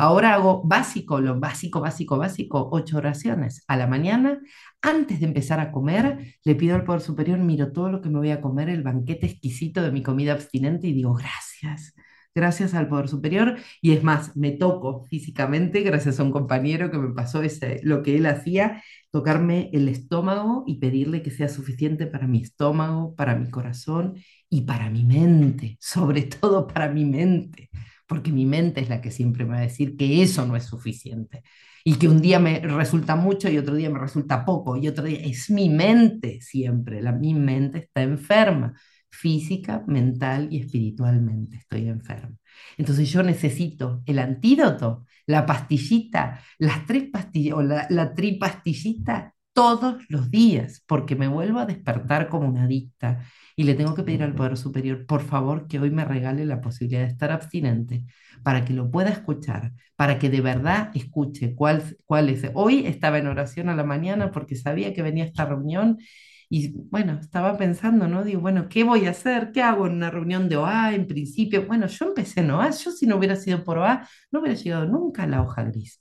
Ahora 0.00 0.34
hago 0.34 0.62
básico, 0.64 1.20
lo 1.20 1.40
básico, 1.40 1.80
básico, 1.80 2.16
básico, 2.16 2.68
ocho 2.70 2.98
oraciones 2.98 3.64
a 3.66 3.76
la 3.76 3.88
mañana. 3.88 4.40
Antes 4.80 5.18
de 5.18 5.26
empezar 5.26 5.58
a 5.58 5.72
comer, 5.72 6.36
le 6.44 6.54
pido 6.54 6.76
al 6.76 6.84
Poder 6.84 7.00
Superior, 7.00 7.40
miro 7.40 7.72
todo 7.72 7.90
lo 7.90 8.00
que 8.00 8.08
me 8.08 8.18
voy 8.20 8.30
a 8.30 8.40
comer, 8.40 8.68
el 8.68 8.84
banquete 8.84 9.26
exquisito 9.26 9.82
de 9.82 9.90
mi 9.90 10.04
comida 10.04 10.34
abstinente 10.34 10.86
y 10.86 10.92
digo, 10.92 11.14
gracias, 11.14 11.96
gracias 12.32 12.74
al 12.74 12.86
Poder 12.86 13.08
Superior. 13.08 13.56
Y 13.82 13.90
es 13.90 14.04
más, 14.04 14.36
me 14.36 14.52
toco 14.52 15.04
físicamente, 15.06 15.80
gracias 15.80 16.20
a 16.20 16.22
un 16.22 16.30
compañero 16.30 16.92
que 16.92 16.98
me 16.98 17.12
pasó 17.12 17.42
ese, 17.42 17.80
lo 17.82 18.04
que 18.04 18.16
él 18.18 18.26
hacía, 18.26 18.80
tocarme 19.10 19.68
el 19.72 19.88
estómago 19.88 20.62
y 20.64 20.78
pedirle 20.78 21.22
que 21.22 21.32
sea 21.32 21.48
suficiente 21.48 22.06
para 22.06 22.28
mi 22.28 22.40
estómago, 22.40 23.16
para 23.16 23.34
mi 23.34 23.50
corazón 23.50 24.14
y 24.48 24.60
para 24.60 24.90
mi 24.90 25.04
mente, 25.04 25.76
sobre 25.80 26.22
todo 26.22 26.68
para 26.68 26.88
mi 26.88 27.04
mente 27.04 27.68
porque 28.08 28.32
mi 28.32 28.46
mente 28.46 28.80
es 28.80 28.88
la 28.88 29.00
que 29.00 29.10
siempre 29.10 29.44
me 29.44 29.52
va 29.52 29.58
a 29.58 29.62
decir 29.62 29.96
que 29.96 30.22
eso 30.22 30.46
no 30.46 30.56
es 30.56 30.64
suficiente 30.64 31.42
y 31.84 31.94
que 31.96 32.08
un 32.08 32.20
día 32.20 32.38
me 32.40 32.60
resulta 32.60 33.16
mucho 33.16 33.48
y 33.48 33.58
otro 33.58 33.74
día 33.74 33.90
me 33.90 33.98
resulta 33.98 34.44
poco 34.44 34.76
y 34.76 34.88
otro 34.88 35.04
día 35.04 35.20
es 35.20 35.50
mi 35.50 35.68
mente 35.68 36.40
siempre, 36.40 37.02
la, 37.02 37.12
mi 37.12 37.34
mente 37.34 37.78
está 37.78 38.02
enferma, 38.02 38.74
física, 39.10 39.84
mental 39.86 40.48
y 40.50 40.60
espiritualmente 40.60 41.56
estoy 41.58 41.88
enferma. 41.88 42.36
Entonces 42.76 43.10
yo 43.10 43.22
necesito 43.22 44.02
el 44.06 44.18
antídoto, 44.18 45.06
la 45.26 45.46
pastillita, 45.46 46.40
las 46.58 46.86
tres 46.86 47.04
pastillas 47.10 47.56
o 47.56 47.62
la, 47.62 47.86
la 47.90 48.14
tripastillita 48.14 49.34
todos 49.58 49.96
los 50.08 50.30
días, 50.30 50.84
porque 50.86 51.16
me 51.16 51.26
vuelvo 51.26 51.58
a 51.58 51.66
despertar 51.66 52.28
como 52.28 52.46
una 52.46 52.62
adicta 52.62 53.24
y 53.56 53.64
le 53.64 53.74
tengo 53.74 53.92
que 53.96 54.04
pedir 54.04 54.22
al 54.22 54.32
Poder 54.36 54.56
Superior, 54.56 55.04
por 55.04 55.20
favor, 55.20 55.66
que 55.66 55.80
hoy 55.80 55.90
me 55.90 56.04
regale 56.04 56.46
la 56.46 56.60
posibilidad 56.60 57.00
de 57.00 57.08
estar 57.08 57.32
abstinente 57.32 58.04
para 58.44 58.64
que 58.64 58.72
lo 58.72 58.88
pueda 58.88 59.10
escuchar, 59.10 59.72
para 59.96 60.20
que 60.20 60.30
de 60.30 60.40
verdad 60.42 60.92
escuche 60.94 61.56
cuál, 61.56 61.82
cuál 62.04 62.28
es. 62.28 62.48
Hoy 62.54 62.86
estaba 62.86 63.18
en 63.18 63.26
oración 63.26 63.68
a 63.68 63.74
la 63.74 63.82
mañana 63.82 64.30
porque 64.30 64.54
sabía 64.54 64.94
que 64.94 65.02
venía 65.02 65.24
esta 65.24 65.44
reunión 65.44 65.98
y 66.48 66.68
bueno, 66.88 67.18
estaba 67.20 67.58
pensando, 67.58 68.06
¿no? 68.06 68.22
Digo, 68.22 68.40
bueno, 68.40 68.68
¿qué 68.68 68.84
voy 68.84 69.06
a 69.06 69.10
hacer? 69.10 69.50
¿Qué 69.50 69.60
hago 69.60 69.88
en 69.88 69.94
una 69.94 70.12
reunión 70.12 70.48
de 70.48 70.56
OA? 70.56 70.94
En 70.94 71.08
principio, 71.08 71.66
bueno, 71.66 71.88
yo 71.88 72.06
empecé 72.06 72.42
en 72.42 72.52
OA, 72.52 72.70
yo 72.70 72.92
si 72.92 73.08
no 73.08 73.16
hubiera 73.16 73.34
sido 73.34 73.64
por 73.64 73.78
OA, 73.78 74.08
no 74.30 74.38
hubiera 74.38 74.54
llegado 74.56 74.86
nunca 74.86 75.24
a 75.24 75.26
la 75.26 75.42
hoja 75.42 75.64
gris. 75.64 76.00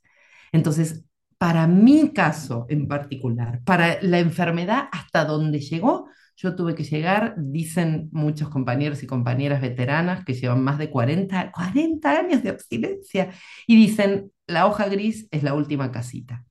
Entonces, 0.51 1.03
para 1.37 1.67
mi 1.67 2.13
caso 2.13 2.65
en 2.69 2.87
particular, 2.87 3.61
para 3.63 4.01
la 4.01 4.19
enfermedad 4.19 4.89
hasta 4.91 5.25
donde 5.25 5.59
llegó, 5.59 6.09
yo 6.35 6.55
tuve 6.55 6.75
que 6.75 6.83
llegar, 6.83 7.35
dicen 7.37 8.09
muchos 8.11 8.49
compañeros 8.49 9.01
y 9.03 9.07
compañeras 9.07 9.61
veteranas 9.61 10.23
que 10.23 10.33
llevan 10.33 10.63
más 10.63 10.77
de 10.77 10.89
40, 10.89 11.51
40 11.51 12.11
años 12.11 12.43
de 12.43 12.49
abstinencia 12.49 13.31
y 13.65 13.75
dicen, 13.75 14.31
la 14.47 14.67
hoja 14.67 14.87
gris 14.87 15.27
es 15.31 15.43
la 15.43 15.53
última 15.53 15.91
casita 15.91 16.46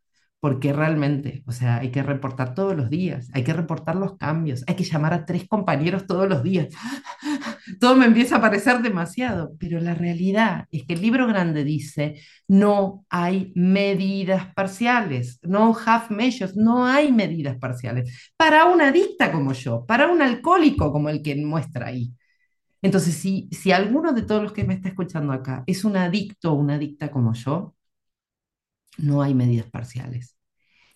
porque 0.46 0.72
realmente, 0.72 1.42
o 1.48 1.50
sea, 1.50 1.78
hay 1.78 1.90
que 1.90 2.04
reportar 2.04 2.54
todos 2.54 2.76
los 2.76 2.88
días, 2.88 3.28
hay 3.32 3.42
que 3.42 3.52
reportar 3.52 3.96
los 3.96 4.16
cambios, 4.16 4.62
hay 4.68 4.76
que 4.76 4.84
llamar 4.84 5.12
a 5.12 5.26
tres 5.26 5.48
compañeros 5.48 6.06
todos 6.06 6.28
los 6.28 6.44
días. 6.44 6.68
Todo 7.80 7.96
me 7.96 8.06
empieza 8.06 8.36
a 8.36 8.40
parecer 8.40 8.80
demasiado, 8.80 9.56
pero 9.58 9.80
la 9.80 9.94
realidad 9.94 10.66
es 10.70 10.84
que 10.86 10.94
el 10.94 11.02
libro 11.02 11.26
grande 11.26 11.64
dice, 11.64 12.20
no 12.46 13.04
hay 13.10 13.50
medidas 13.56 14.54
parciales, 14.54 15.40
no 15.42 15.76
half 15.84 16.12
measures, 16.12 16.54
no 16.54 16.86
hay 16.86 17.10
medidas 17.10 17.58
parciales. 17.58 18.32
Para 18.36 18.66
una 18.66 18.90
adicta 18.90 19.32
como 19.32 19.52
yo, 19.52 19.84
para 19.84 20.06
un 20.06 20.22
alcohólico 20.22 20.92
como 20.92 21.08
el 21.08 21.22
que 21.22 21.34
muestra 21.34 21.88
ahí. 21.88 22.12
Entonces, 22.82 23.14
si, 23.16 23.48
si 23.52 23.72
alguno 23.72 24.12
de 24.12 24.22
todos 24.22 24.42
los 24.42 24.52
que 24.52 24.64
me 24.64 24.74
está 24.74 24.88
escuchando 24.90 25.32
acá 25.32 25.64
es 25.66 25.84
un 25.84 25.96
adicto 25.96 26.52
o 26.52 26.54
una 26.54 26.74
adicta 26.76 27.10
como 27.10 27.34
yo, 27.34 27.74
no 28.98 29.22
hay 29.22 29.34
medidas 29.34 29.70
parciales. 29.70 30.35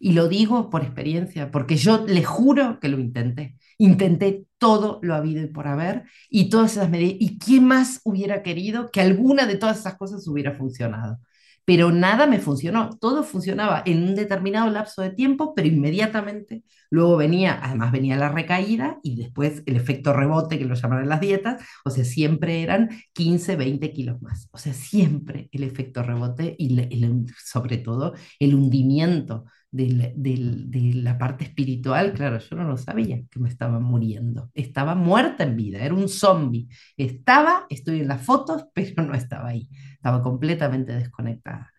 Y 0.03 0.12
lo 0.14 0.28
digo 0.28 0.70
por 0.70 0.82
experiencia, 0.82 1.51
porque 1.51 1.76
yo 1.76 2.07
le 2.07 2.24
juro 2.24 2.80
que 2.80 2.88
lo 2.88 2.98
intenté. 2.98 3.57
Intenté 3.78 4.46
todo 4.59 4.98
lo 5.03 5.14
habido 5.14 5.42
y 5.42 5.48
por 5.48 5.68
haber 5.68 6.05
y 6.30 6.48
todas 6.51 6.72
esas 6.72 6.88
medidas. 6.90 7.16
¿Y 7.20 7.38
quién 7.38 7.64
más 7.66 8.01
hubiera 8.05 8.42
querido 8.42 8.90
que 8.90 9.01
alguna 9.03 9.46
de 9.46 9.57
todas 9.57 9.78
esas 9.80 9.96
cosas 9.96 10.26
hubiera 10.28 10.53
funcionado? 10.55 11.18
pero 11.64 11.92
nada 11.92 12.26
me 12.26 12.40
funcionó. 12.40 12.90
Todo 13.01 13.22
funcionaba 13.22 13.82
en 13.86 14.03
un 14.03 14.14
determinado 14.16 14.68
lapso 14.70 15.03
de 15.03 15.11
tiempo, 15.11 15.55
pero 15.55 15.68
inmediatamente 15.68 16.64
luego 16.90 17.16
venía, 17.16 17.61
además 17.62 17.92
venía 17.92 18.16
la 18.16 18.28
recaída 18.28 18.98
y 19.05 19.14
después 19.16 19.62
el 19.66 19.76
efecto 19.76 20.12
rebote, 20.12 20.59
que 20.59 20.64
lo 20.64 20.74
llaman 20.74 21.03
en 21.05 21.09
las 21.09 21.20
dietas, 21.20 21.62
o 21.84 21.90
sea, 21.90 22.05
siempre 22.05 22.62
eran 22.62 22.88
15, 23.12 23.55
20 23.55 23.92
kilos 23.92 24.20
más. 24.20 24.48
O 24.51 24.59
sea, 24.59 24.72
siempre 24.74 25.48
el 25.53 25.62
efecto 25.62 26.03
rebote 26.03 26.57
y 26.59 26.76
el- 26.80 27.26
sobre 27.44 27.78
todo 27.78 28.14
el 28.40 28.55
hundimiento 28.55 29.44
de 29.71 30.93
la 30.97 31.18
parte 31.18 31.45
espiritual, 31.45 32.12
claro, 32.12 32.39
yo 32.39 32.57
no 32.57 32.64
lo 32.64 32.77
sabía 32.77 33.23
que 33.31 33.39
me 33.41 33.49
estaba 33.49 33.79
muriendo. 33.81 34.51
Estaba 34.55 34.95
muerta 34.95 35.45
en 35.45 35.57
vida, 35.57 35.79
era 35.85 35.95
un 35.95 36.09
zombie. 36.09 36.68
Estaba, 36.97 37.66
estoy 37.71 38.01
en 38.01 38.09
las 38.09 38.23
fotos, 38.25 38.66
pero 38.75 39.03
no 39.05 39.14
estaba 39.14 39.49
ahí. 39.51 39.68
Estaba 39.95 40.23
completamente 40.23 40.93
desconectada. 40.95 41.73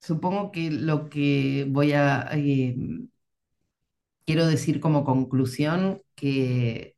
Supongo 0.00 0.52
que 0.52 0.70
lo 0.70 1.08
que 1.10 1.66
voy 1.70 1.92
a, 1.92 2.28
eh, 2.34 2.76
quiero 4.26 4.46
decir 4.46 4.80
como 4.80 5.04
conclusión, 5.04 6.02
que 6.14 6.96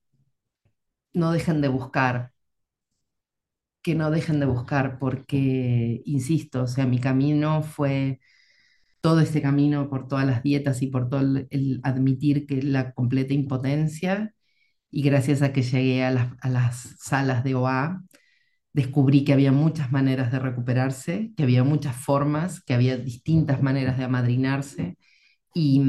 no 1.15 1.33
dejen 1.33 1.61
de 1.63 1.69
buscar, 1.69 2.33
que 3.83 3.95
no 3.95 4.11
dejen 4.11 4.41
de 4.41 4.47
buscar, 4.47 4.99
porque, 4.99 6.03
insisto, 6.07 6.63
o 6.63 6.67
sea, 6.67 6.87
mi 6.87 6.99
camino 7.01 7.63
fue 7.63 8.21
todo 9.05 9.21
ese 9.21 9.43
camino 9.43 9.91
por 9.91 10.09
todas 10.09 10.27
las 10.27 10.43
dietas 10.43 10.81
y 10.83 10.87
por 10.89 11.11
todo 11.11 11.21
el, 11.51 11.81
admitir 11.85 12.47
que 12.47 12.63
la 12.63 12.95
completa 12.95 13.35
impotencia, 13.35 14.35
y 14.91 15.03
gracias 15.03 15.43
a 15.43 15.53
que 15.53 15.63
llegué 15.63 16.05
a 16.05 16.11
las, 16.13 16.33
a 16.43 16.51
las 16.51 16.97
salas 17.01 17.45
de 17.45 17.55
OA, 17.57 18.03
descubrí 18.73 19.25
que 19.25 19.33
había 19.35 19.53
muchas 19.53 19.93
maneras 19.93 20.33
de 20.33 20.39
recuperarse, 20.41 21.33
que 21.37 21.45
había 21.45 21.65
muchas 21.65 21.97
formas, 21.97 22.63
que 22.63 22.75
había 22.75 22.97
distintas 22.99 23.63
maneras 23.63 23.99
de 23.99 24.05
amadrinarse 24.05 24.99
y, 25.55 25.81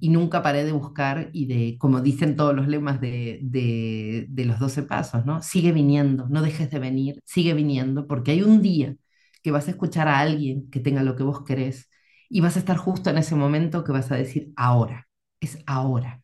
y 0.00 0.08
nunca 0.10 0.42
paré 0.42 0.64
de 0.64 0.72
buscar 0.72 1.30
y 1.32 1.46
de, 1.46 1.78
como 1.78 2.00
dicen 2.02 2.36
todos 2.36 2.54
los 2.54 2.68
lemas 2.68 3.00
de, 3.00 3.40
de, 3.42 4.26
de 4.28 4.44
los 4.46 4.58
12 4.60 4.82
pasos, 4.84 5.26
¿no? 5.26 5.42
Sigue 5.42 5.72
viniendo, 5.72 6.28
no 6.28 6.42
dejes 6.42 6.70
de 6.70 6.78
venir, 6.80 7.20
sigue 7.24 7.54
viniendo, 7.54 8.06
porque 8.06 8.32
hay 8.32 8.42
un 8.42 8.62
día 8.62 8.96
que 9.42 9.50
vas 9.52 9.68
a 9.68 9.72
escuchar 9.72 10.08
a 10.08 10.20
alguien 10.20 10.70
que 10.70 10.80
tenga 10.80 11.02
lo 11.02 11.16
que 11.16 11.22
vos 11.24 11.44
querés 11.44 11.88
y 12.28 12.40
vas 12.40 12.56
a 12.56 12.60
estar 12.60 12.76
justo 12.76 13.10
en 13.10 13.18
ese 13.18 13.34
momento 13.36 13.84
que 13.84 13.92
vas 13.92 14.10
a 14.12 14.16
decir 14.16 14.52
ahora, 14.56 15.08
es 15.40 15.58
ahora. 15.66 16.22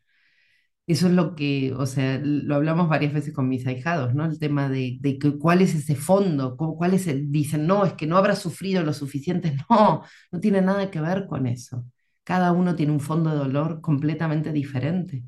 Eso 0.87 1.07
es 1.07 1.15
lo 1.15 1.35
que, 1.35 1.73
o 1.75 1.87
sea, 1.87 2.21
lo 2.23 2.57
hablamos 2.57 2.89
varias 2.91 3.15
veces 3.15 3.33
con 3.33 3.49
mis 3.49 3.67
ahijados, 3.67 4.15
¿no? 4.15 4.27
El 4.27 4.39
tema 4.39 4.69
de, 4.69 4.99
de 5.01 5.19
cuál 5.39 5.63
es 5.63 5.75
ese 5.75 5.97
fondo, 5.97 6.57
cuál 6.59 6.93
es 6.93 7.07
el, 7.07 7.33
dicen, 7.33 7.67
no, 7.67 7.87
es 7.87 7.95
que 7.95 8.07
no 8.07 8.19
habrá 8.19 8.37
sufrido 8.37 8.83
lo 8.83 8.93
suficiente. 8.93 9.57
No, 9.71 10.03
no 10.31 10.41
tiene 10.41 10.61
nada 10.63 10.91
que 10.91 11.01
ver 11.01 11.27
con 11.27 11.47
eso. 11.47 11.87
Cada 12.23 12.53
uno 12.53 12.77
tiene 12.77 12.93
un 12.93 13.01
fondo 13.01 13.31
de 13.31 13.37
dolor 13.37 13.81
completamente 13.81 14.53
diferente. 14.53 15.25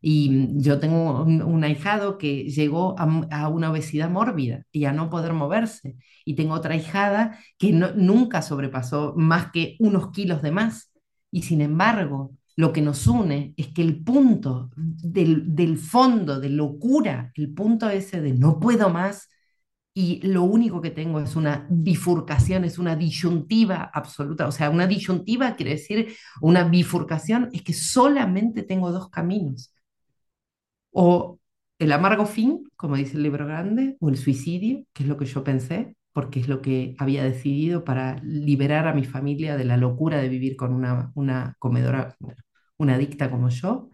Y 0.00 0.30
mm, 0.30 0.60
yo 0.60 0.78
tengo 0.80 1.22
un, 1.22 1.42
un 1.42 1.64
ahijado 1.64 2.18
que 2.18 2.44
llegó 2.50 2.94
a, 2.98 3.04
a 3.30 3.48
una 3.48 3.70
obesidad 3.70 4.10
mórbida 4.10 4.64
y 4.72 4.84
a 4.84 4.92
no 4.92 5.10
poder 5.10 5.32
moverse. 5.32 5.96
Y 6.24 6.34
tengo 6.34 6.54
otra 6.54 6.74
ahijada 6.74 7.38
que 7.58 7.72
no- 7.72 7.92
nunca 7.94 8.42
sobrepasó 8.42 9.14
más 9.16 9.50
que 9.52 9.76
unos 9.80 10.10
kilos 10.12 10.42
de 10.42 10.50
más. 10.52 10.90
Y 11.30 11.42
sin 11.42 11.60
embargo, 11.60 12.32
lo 12.56 12.72
que 12.72 12.82
nos 12.82 13.06
une 13.06 13.54
es 13.56 13.68
que 13.68 13.82
el 13.82 14.02
punto 14.02 14.70
del, 14.76 15.54
del 15.54 15.78
fondo 15.78 16.40
de 16.40 16.50
locura, 16.50 17.30
el 17.34 17.52
punto 17.54 17.88
ese 17.90 18.20
de 18.20 18.32
no 18.34 18.58
puedo 18.60 18.90
más, 18.90 19.28
y 19.94 20.20
lo 20.26 20.44
único 20.44 20.80
que 20.80 20.90
tengo 20.90 21.18
es 21.20 21.34
una 21.34 21.66
bifurcación, 21.70 22.64
es 22.64 22.78
una 22.78 22.94
disyuntiva 22.94 23.90
absoluta. 23.92 24.46
O 24.46 24.52
sea, 24.52 24.70
una 24.70 24.86
disyuntiva 24.86 25.56
quiere 25.56 25.72
decir 25.72 26.14
una 26.40 26.64
bifurcación, 26.64 27.48
es 27.52 27.62
que 27.62 27.72
solamente 27.72 28.62
tengo 28.62 28.92
dos 28.92 29.10
caminos 29.10 29.72
o 30.92 31.38
el 31.78 31.92
amargo 31.92 32.26
fin, 32.26 32.64
como 32.76 32.96
dice 32.96 33.16
el 33.16 33.22
libro 33.22 33.46
grande, 33.46 33.96
o 34.00 34.08
el 34.08 34.16
suicidio, 34.16 34.84
que 34.92 35.04
es 35.04 35.08
lo 35.08 35.16
que 35.16 35.26
yo 35.26 35.44
pensé, 35.44 35.96
porque 36.12 36.40
es 36.40 36.48
lo 36.48 36.60
que 36.62 36.96
había 36.98 37.22
decidido 37.22 37.84
para 37.84 38.20
liberar 38.22 38.88
a 38.88 38.94
mi 38.94 39.04
familia 39.04 39.56
de 39.56 39.64
la 39.64 39.76
locura 39.76 40.18
de 40.18 40.28
vivir 40.28 40.56
con 40.56 40.72
una, 40.74 41.12
una 41.14 41.54
comedora, 41.58 42.16
una 42.76 42.94
adicta 42.96 43.30
como 43.30 43.48
yo, 43.50 43.90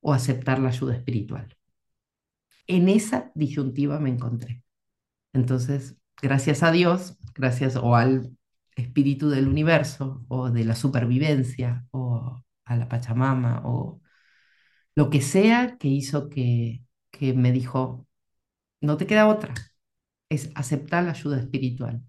o 0.00 0.12
aceptar 0.12 0.58
la 0.60 0.68
ayuda 0.68 0.94
espiritual. 0.96 1.56
En 2.66 2.88
esa 2.88 3.32
disyuntiva 3.34 3.98
me 3.98 4.10
encontré. 4.10 4.62
Entonces, 5.32 5.96
gracias 6.20 6.62
a 6.62 6.72
Dios, 6.72 7.18
gracias 7.34 7.76
o 7.76 7.96
al 7.96 8.36
espíritu 8.76 9.30
del 9.30 9.48
universo, 9.48 10.24
o 10.28 10.50
de 10.50 10.64
la 10.64 10.74
supervivencia, 10.74 11.86
o 11.90 12.42
a 12.64 12.76
la 12.76 12.88
Pachamama, 12.88 13.62
o 13.64 14.00
lo 14.98 15.10
que 15.10 15.22
sea 15.22 15.78
que 15.78 15.86
hizo 15.86 16.28
que, 16.28 16.82
que 17.12 17.32
me 17.32 17.52
dijo, 17.52 18.08
no 18.80 18.96
te 18.96 19.06
queda 19.06 19.28
otra, 19.28 19.54
es 20.28 20.50
aceptar 20.56 21.04
la 21.04 21.12
ayuda 21.12 21.38
espiritual. 21.38 22.02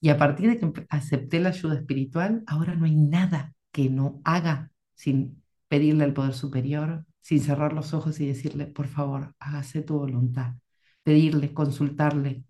Y 0.00 0.10
a 0.10 0.18
partir 0.18 0.50
de 0.50 0.58
que 0.58 0.86
acepté 0.90 1.40
la 1.40 1.50
ayuda 1.50 1.76
espiritual, 1.76 2.44
ahora 2.46 2.74
no 2.74 2.84
hay 2.84 2.96
nada 2.96 3.54
que 3.72 3.88
no 3.88 4.20
haga 4.24 4.70
sin 4.94 5.42
pedirle 5.68 6.04
al 6.04 6.12
poder 6.12 6.34
superior, 6.34 7.06
sin 7.22 7.40
cerrar 7.40 7.72
los 7.72 7.94
ojos 7.94 8.20
y 8.20 8.26
decirle, 8.26 8.66
por 8.66 8.86
favor, 8.88 9.34
hágase 9.38 9.80
tu 9.82 9.98
voluntad. 9.98 10.56
Pedirle, 11.04 11.54
consultarle. 11.54 12.44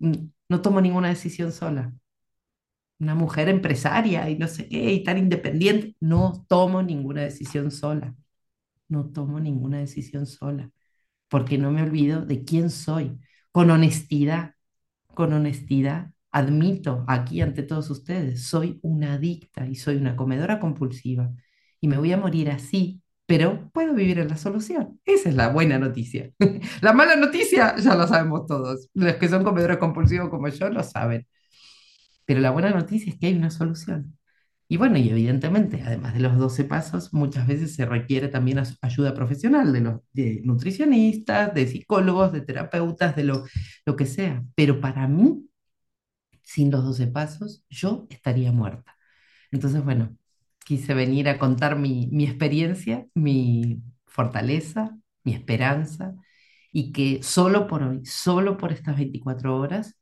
No 0.48 0.62
tomo 0.62 0.80
ninguna 0.80 1.10
decisión 1.10 1.52
sola. 1.52 1.94
Una 2.98 3.14
mujer 3.14 3.48
empresaria 3.48 4.28
y 4.30 4.36
no 4.36 4.48
sé 4.48 4.68
qué, 4.68 4.92
y 4.92 5.04
tan 5.04 5.18
independiente, 5.18 5.96
no 6.00 6.44
tomo 6.48 6.82
ninguna 6.82 7.22
decisión 7.22 7.70
sola. 7.70 8.16
No 8.94 9.06
tomo 9.10 9.40
ninguna 9.40 9.78
decisión 9.78 10.24
sola 10.24 10.70
porque 11.28 11.58
no 11.58 11.72
me 11.72 11.82
olvido 11.82 12.24
de 12.24 12.44
quién 12.44 12.70
soy, 12.70 13.18
con 13.50 13.70
honestidad, 13.70 14.54
con 15.14 15.32
honestidad. 15.32 16.12
Admito 16.30 17.04
aquí 17.08 17.40
ante 17.40 17.64
todos 17.64 17.90
ustedes, 17.90 18.46
soy 18.46 18.78
una 18.82 19.14
adicta 19.14 19.66
y 19.66 19.74
soy 19.74 19.96
una 19.96 20.14
comedora 20.14 20.60
compulsiva 20.60 21.32
y 21.80 21.88
me 21.88 21.98
voy 21.98 22.12
a 22.12 22.18
morir 22.18 22.50
así, 22.50 23.02
pero 23.26 23.68
puedo 23.72 23.94
vivir 23.94 24.20
en 24.20 24.28
la 24.28 24.36
solución. 24.36 25.00
Esa 25.04 25.28
es 25.30 25.34
la 25.34 25.48
buena 25.48 25.76
noticia. 25.78 26.30
La 26.80 26.92
mala 26.92 27.16
noticia 27.16 27.74
ya 27.76 27.96
lo 27.96 28.06
sabemos 28.06 28.46
todos. 28.46 28.90
Los 28.94 29.14
que 29.14 29.28
son 29.28 29.42
comedores 29.42 29.78
compulsivos 29.78 30.28
como 30.30 30.48
yo 30.48 30.68
lo 30.70 30.84
saben. 30.84 31.26
Pero 32.26 32.40
la 32.40 32.50
buena 32.52 32.70
noticia 32.70 33.12
es 33.12 33.18
que 33.18 33.26
hay 33.26 33.34
una 33.34 33.50
solución. 33.50 34.16
Y 34.68 34.76
bueno, 34.78 34.98
y 34.98 35.08
evidentemente, 35.10 35.82
además 35.84 36.14
de 36.14 36.20
los 36.20 36.38
12 36.38 36.64
pasos, 36.64 37.12
muchas 37.12 37.46
veces 37.46 37.74
se 37.74 37.84
requiere 37.86 38.28
también 38.28 38.60
ayuda 38.82 39.14
profesional 39.14 39.72
de 39.72 39.80
los 39.80 40.00
nutricionistas, 40.44 41.54
de 41.54 41.66
psicólogos, 41.66 42.32
de 42.32 42.40
terapeutas, 42.42 43.14
de 43.16 43.24
lo, 43.24 43.44
lo 43.86 43.96
que 43.96 44.06
sea. 44.06 44.42
Pero 44.54 44.80
para 44.80 45.06
mí, 45.06 45.46
sin 46.42 46.70
los 46.70 46.84
12 46.84 47.06
pasos, 47.08 47.64
yo 47.70 48.06
estaría 48.10 48.52
muerta. 48.52 48.96
Entonces, 49.52 49.84
bueno, 49.84 50.16
quise 50.64 50.94
venir 50.94 51.28
a 51.28 51.38
contar 51.38 51.78
mi, 51.78 52.08
mi 52.12 52.24
experiencia, 52.26 53.06
mi 53.14 53.82
fortaleza, 54.06 54.96
mi 55.24 55.34
esperanza, 55.34 56.14
y 56.72 56.92
que 56.92 57.22
solo 57.22 57.66
por 57.68 57.82
hoy, 57.82 58.04
solo 58.06 58.56
por 58.58 58.72
estas 58.72 58.96
24 58.96 59.56
horas, 59.58 59.98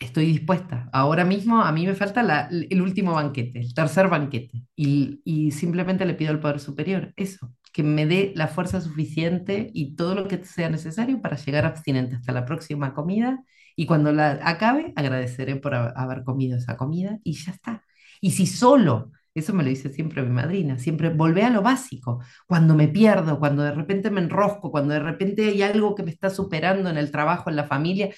Estoy 0.00 0.26
dispuesta. 0.26 0.88
Ahora 0.92 1.24
mismo 1.24 1.60
a 1.60 1.72
mí 1.72 1.84
me 1.86 1.94
falta 1.94 2.48
el 2.50 2.82
último 2.82 3.14
banquete, 3.14 3.58
el 3.60 3.74
tercer 3.74 4.08
banquete. 4.08 4.62
Y, 4.76 5.20
y 5.24 5.50
simplemente 5.50 6.06
le 6.06 6.14
pido 6.14 6.30
al 6.30 6.38
Poder 6.40 6.60
Superior 6.60 7.12
eso, 7.16 7.52
que 7.72 7.82
me 7.82 8.06
dé 8.06 8.32
la 8.36 8.46
fuerza 8.46 8.80
suficiente 8.80 9.70
y 9.74 9.96
todo 9.96 10.14
lo 10.14 10.28
que 10.28 10.44
sea 10.44 10.70
necesario 10.70 11.20
para 11.20 11.36
llegar 11.36 11.64
abstinente 11.66 12.14
hasta 12.16 12.32
la 12.32 12.44
próxima 12.44 12.94
comida. 12.94 13.42
Y 13.74 13.86
cuando 13.86 14.12
la 14.12 14.38
acabe, 14.44 14.92
agradeceré 14.96 15.56
por 15.56 15.74
ha- 15.74 15.90
haber 15.90 16.22
comido 16.22 16.56
esa 16.58 16.76
comida 16.76 17.18
y 17.24 17.32
ya 17.32 17.50
está. 17.52 17.82
Y 18.20 18.30
si 18.32 18.46
solo, 18.46 19.10
eso 19.34 19.52
me 19.52 19.62
lo 19.64 19.68
dice 19.68 19.92
siempre 19.92 20.22
mi 20.22 20.30
madrina, 20.30 20.78
siempre 20.78 21.10
volvé 21.10 21.42
a 21.44 21.50
lo 21.50 21.62
básico. 21.62 22.20
Cuando 22.46 22.74
me 22.76 22.86
pierdo, 22.88 23.38
cuando 23.40 23.62
de 23.64 23.72
repente 23.72 24.10
me 24.10 24.20
enrosco, 24.20 24.70
cuando 24.70 24.94
de 24.94 25.00
repente 25.00 25.48
hay 25.48 25.62
algo 25.62 25.94
que 25.96 26.02
me 26.04 26.10
está 26.12 26.30
superando 26.30 26.88
en 26.88 26.96
el 26.98 27.10
trabajo, 27.10 27.50
en 27.50 27.56
la 27.56 27.64
familia, 27.64 28.10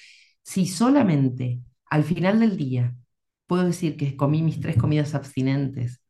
si 0.43 0.67
solamente 0.67 1.61
al 1.91 2.03
final 2.05 2.39
del 2.39 2.57
día 2.57 2.95
puedo 3.47 3.65
decir 3.65 3.97
que 3.97 4.15
comí 4.17 4.41
mis 4.41 4.61
tres 4.61 4.77
comidas 4.77 5.13
abstinentes, 5.13 6.01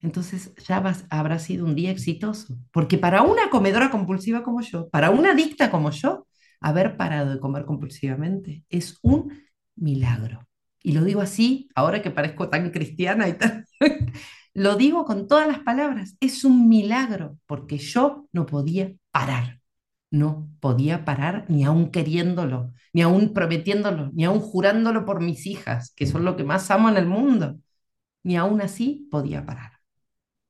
entonces 0.00 0.54
ya 0.66 0.82
habrá 1.10 1.38
sido 1.38 1.66
un 1.66 1.74
día 1.74 1.90
exitoso. 1.90 2.56
Porque 2.72 2.98
para 2.98 3.22
una 3.22 3.50
comedora 3.50 3.90
compulsiva 3.90 4.42
como 4.42 4.62
yo, 4.62 4.88
para 4.88 5.10
una 5.10 5.32
adicta 5.32 5.70
como 5.70 5.90
yo, 5.90 6.26
haber 6.60 6.96
parado 6.96 7.30
de 7.30 7.40
comer 7.40 7.64
compulsivamente 7.66 8.64
es 8.70 8.98
un 9.02 9.32
milagro. 9.76 10.46
Y 10.82 10.92
lo 10.92 11.04
digo 11.04 11.20
así, 11.20 11.68
ahora 11.74 12.02
que 12.02 12.10
parezco 12.10 12.48
tan 12.48 12.70
cristiana 12.70 13.28
y 13.28 13.34
tan... 13.34 13.66
Lo 14.52 14.74
digo 14.74 15.04
con 15.04 15.28
todas 15.28 15.46
las 15.46 15.60
palabras, 15.60 16.16
es 16.20 16.44
un 16.44 16.68
milagro, 16.68 17.38
porque 17.46 17.78
yo 17.78 18.28
no 18.32 18.46
podía 18.46 18.92
parar. 19.12 19.59
No 20.10 20.50
podía 20.60 21.04
parar 21.04 21.46
ni 21.48 21.64
aún 21.64 21.90
queriéndolo, 21.90 22.72
ni 22.92 23.02
aún 23.02 23.32
prometiéndolo, 23.32 24.10
ni 24.12 24.24
aún 24.24 24.40
jurándolo 24.40 25.04
por 25.04 25.20
mis 25.20 25.46
hijas, 25.46 25.92
que 25.96 26.06
son 26.06 26.24
lo 26.24 26.36
que 26.36 26.44
más 26.44 26.70
amo 26.70 26.88
en 26.88 26.96
el 26.96 27.06
mundo. 27.06 27.58
Ni 28.22 28.36
aún 28.36 28.60
así 28.60 29.08
podía 29.10 29.46
parar. 29.46 29.72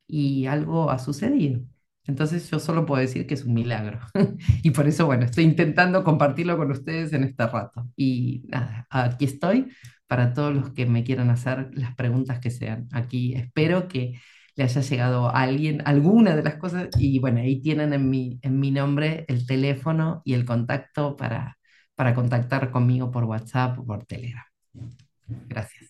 Y 0.06 0.46
algo 0.46 0.90
ha 0.90 0.98
sucedido. 0.98 1.62
Entonces 2.06 2.50
yo 2.50 2.58
solo 2.58 2.86
puedo 2.86 3.00
decir 3.00 3.26
que 3.26 3.34
es 3.34 3.44
un 3.44 3.54
milagro. 3.54 4.00
Y 4.62 4.70
por 4.70 4.88
eso, 4.88 5.06
bueno, 5.06 5.24
estoy 5.24 5.44
intentando 5.44 6.04
compartirlo 6.04 6.56
con 6.56 6.70
ustedes 6.70 7.12
en 7.12 7.24
este 7.24 7.46
rato. 7.46 7.88
Y 7.96 8.44
nada, 8.48 8.86
aquí 8.90 9.24
estoy 9.26 9.72
para 10.06 10.34
todos 10.34 10.54
los 10.54 10.72
que 10.72 10.86
me 10.86 11.04
quieran 11.04 11.30
hacer 11.30 11.70
las 11.74 11.94
preguntas 11.94 12.40
que 12.40 12.50
sean. 12.50 12.88
Aquí 12.92 13.34
espero 13.34 13.88
que 13.88 14.20
le 14.57 14.64
haya 14.64 14.80
llegado 14.80 15.28
a 15.28 15.40
alguien 15.42 15.82
alguna 15.84 16.36
de 16.36 16.42
las 16.42 16.57
cosas. 16.57 16.88
Y 16.98 17.18
bueno, 17.18 17.40
ahí 17.40 17.61
tienen 17.61 17.92
en 17.92 18.11
mi, 18.11 18.38
en 18.42 18.61
mi 18.61 18.70
nombre 18.70 19.24
el 19.28 19.46
teléfono 19.46 20.22
y 20.24 20.34
el 20.34 20.44
contacto 20.44 21.16
para, 21.16 21.59
para 21.94 22.14
contactar 22.14 22.70
conmigo 22.70 23.11
por 23.11 23.24
WhatsApp 23.24 23.78
o 23.78 23.84
por 23.86 24.05
Telegram. 24.07 24.44
Gracias. 25.48 25.89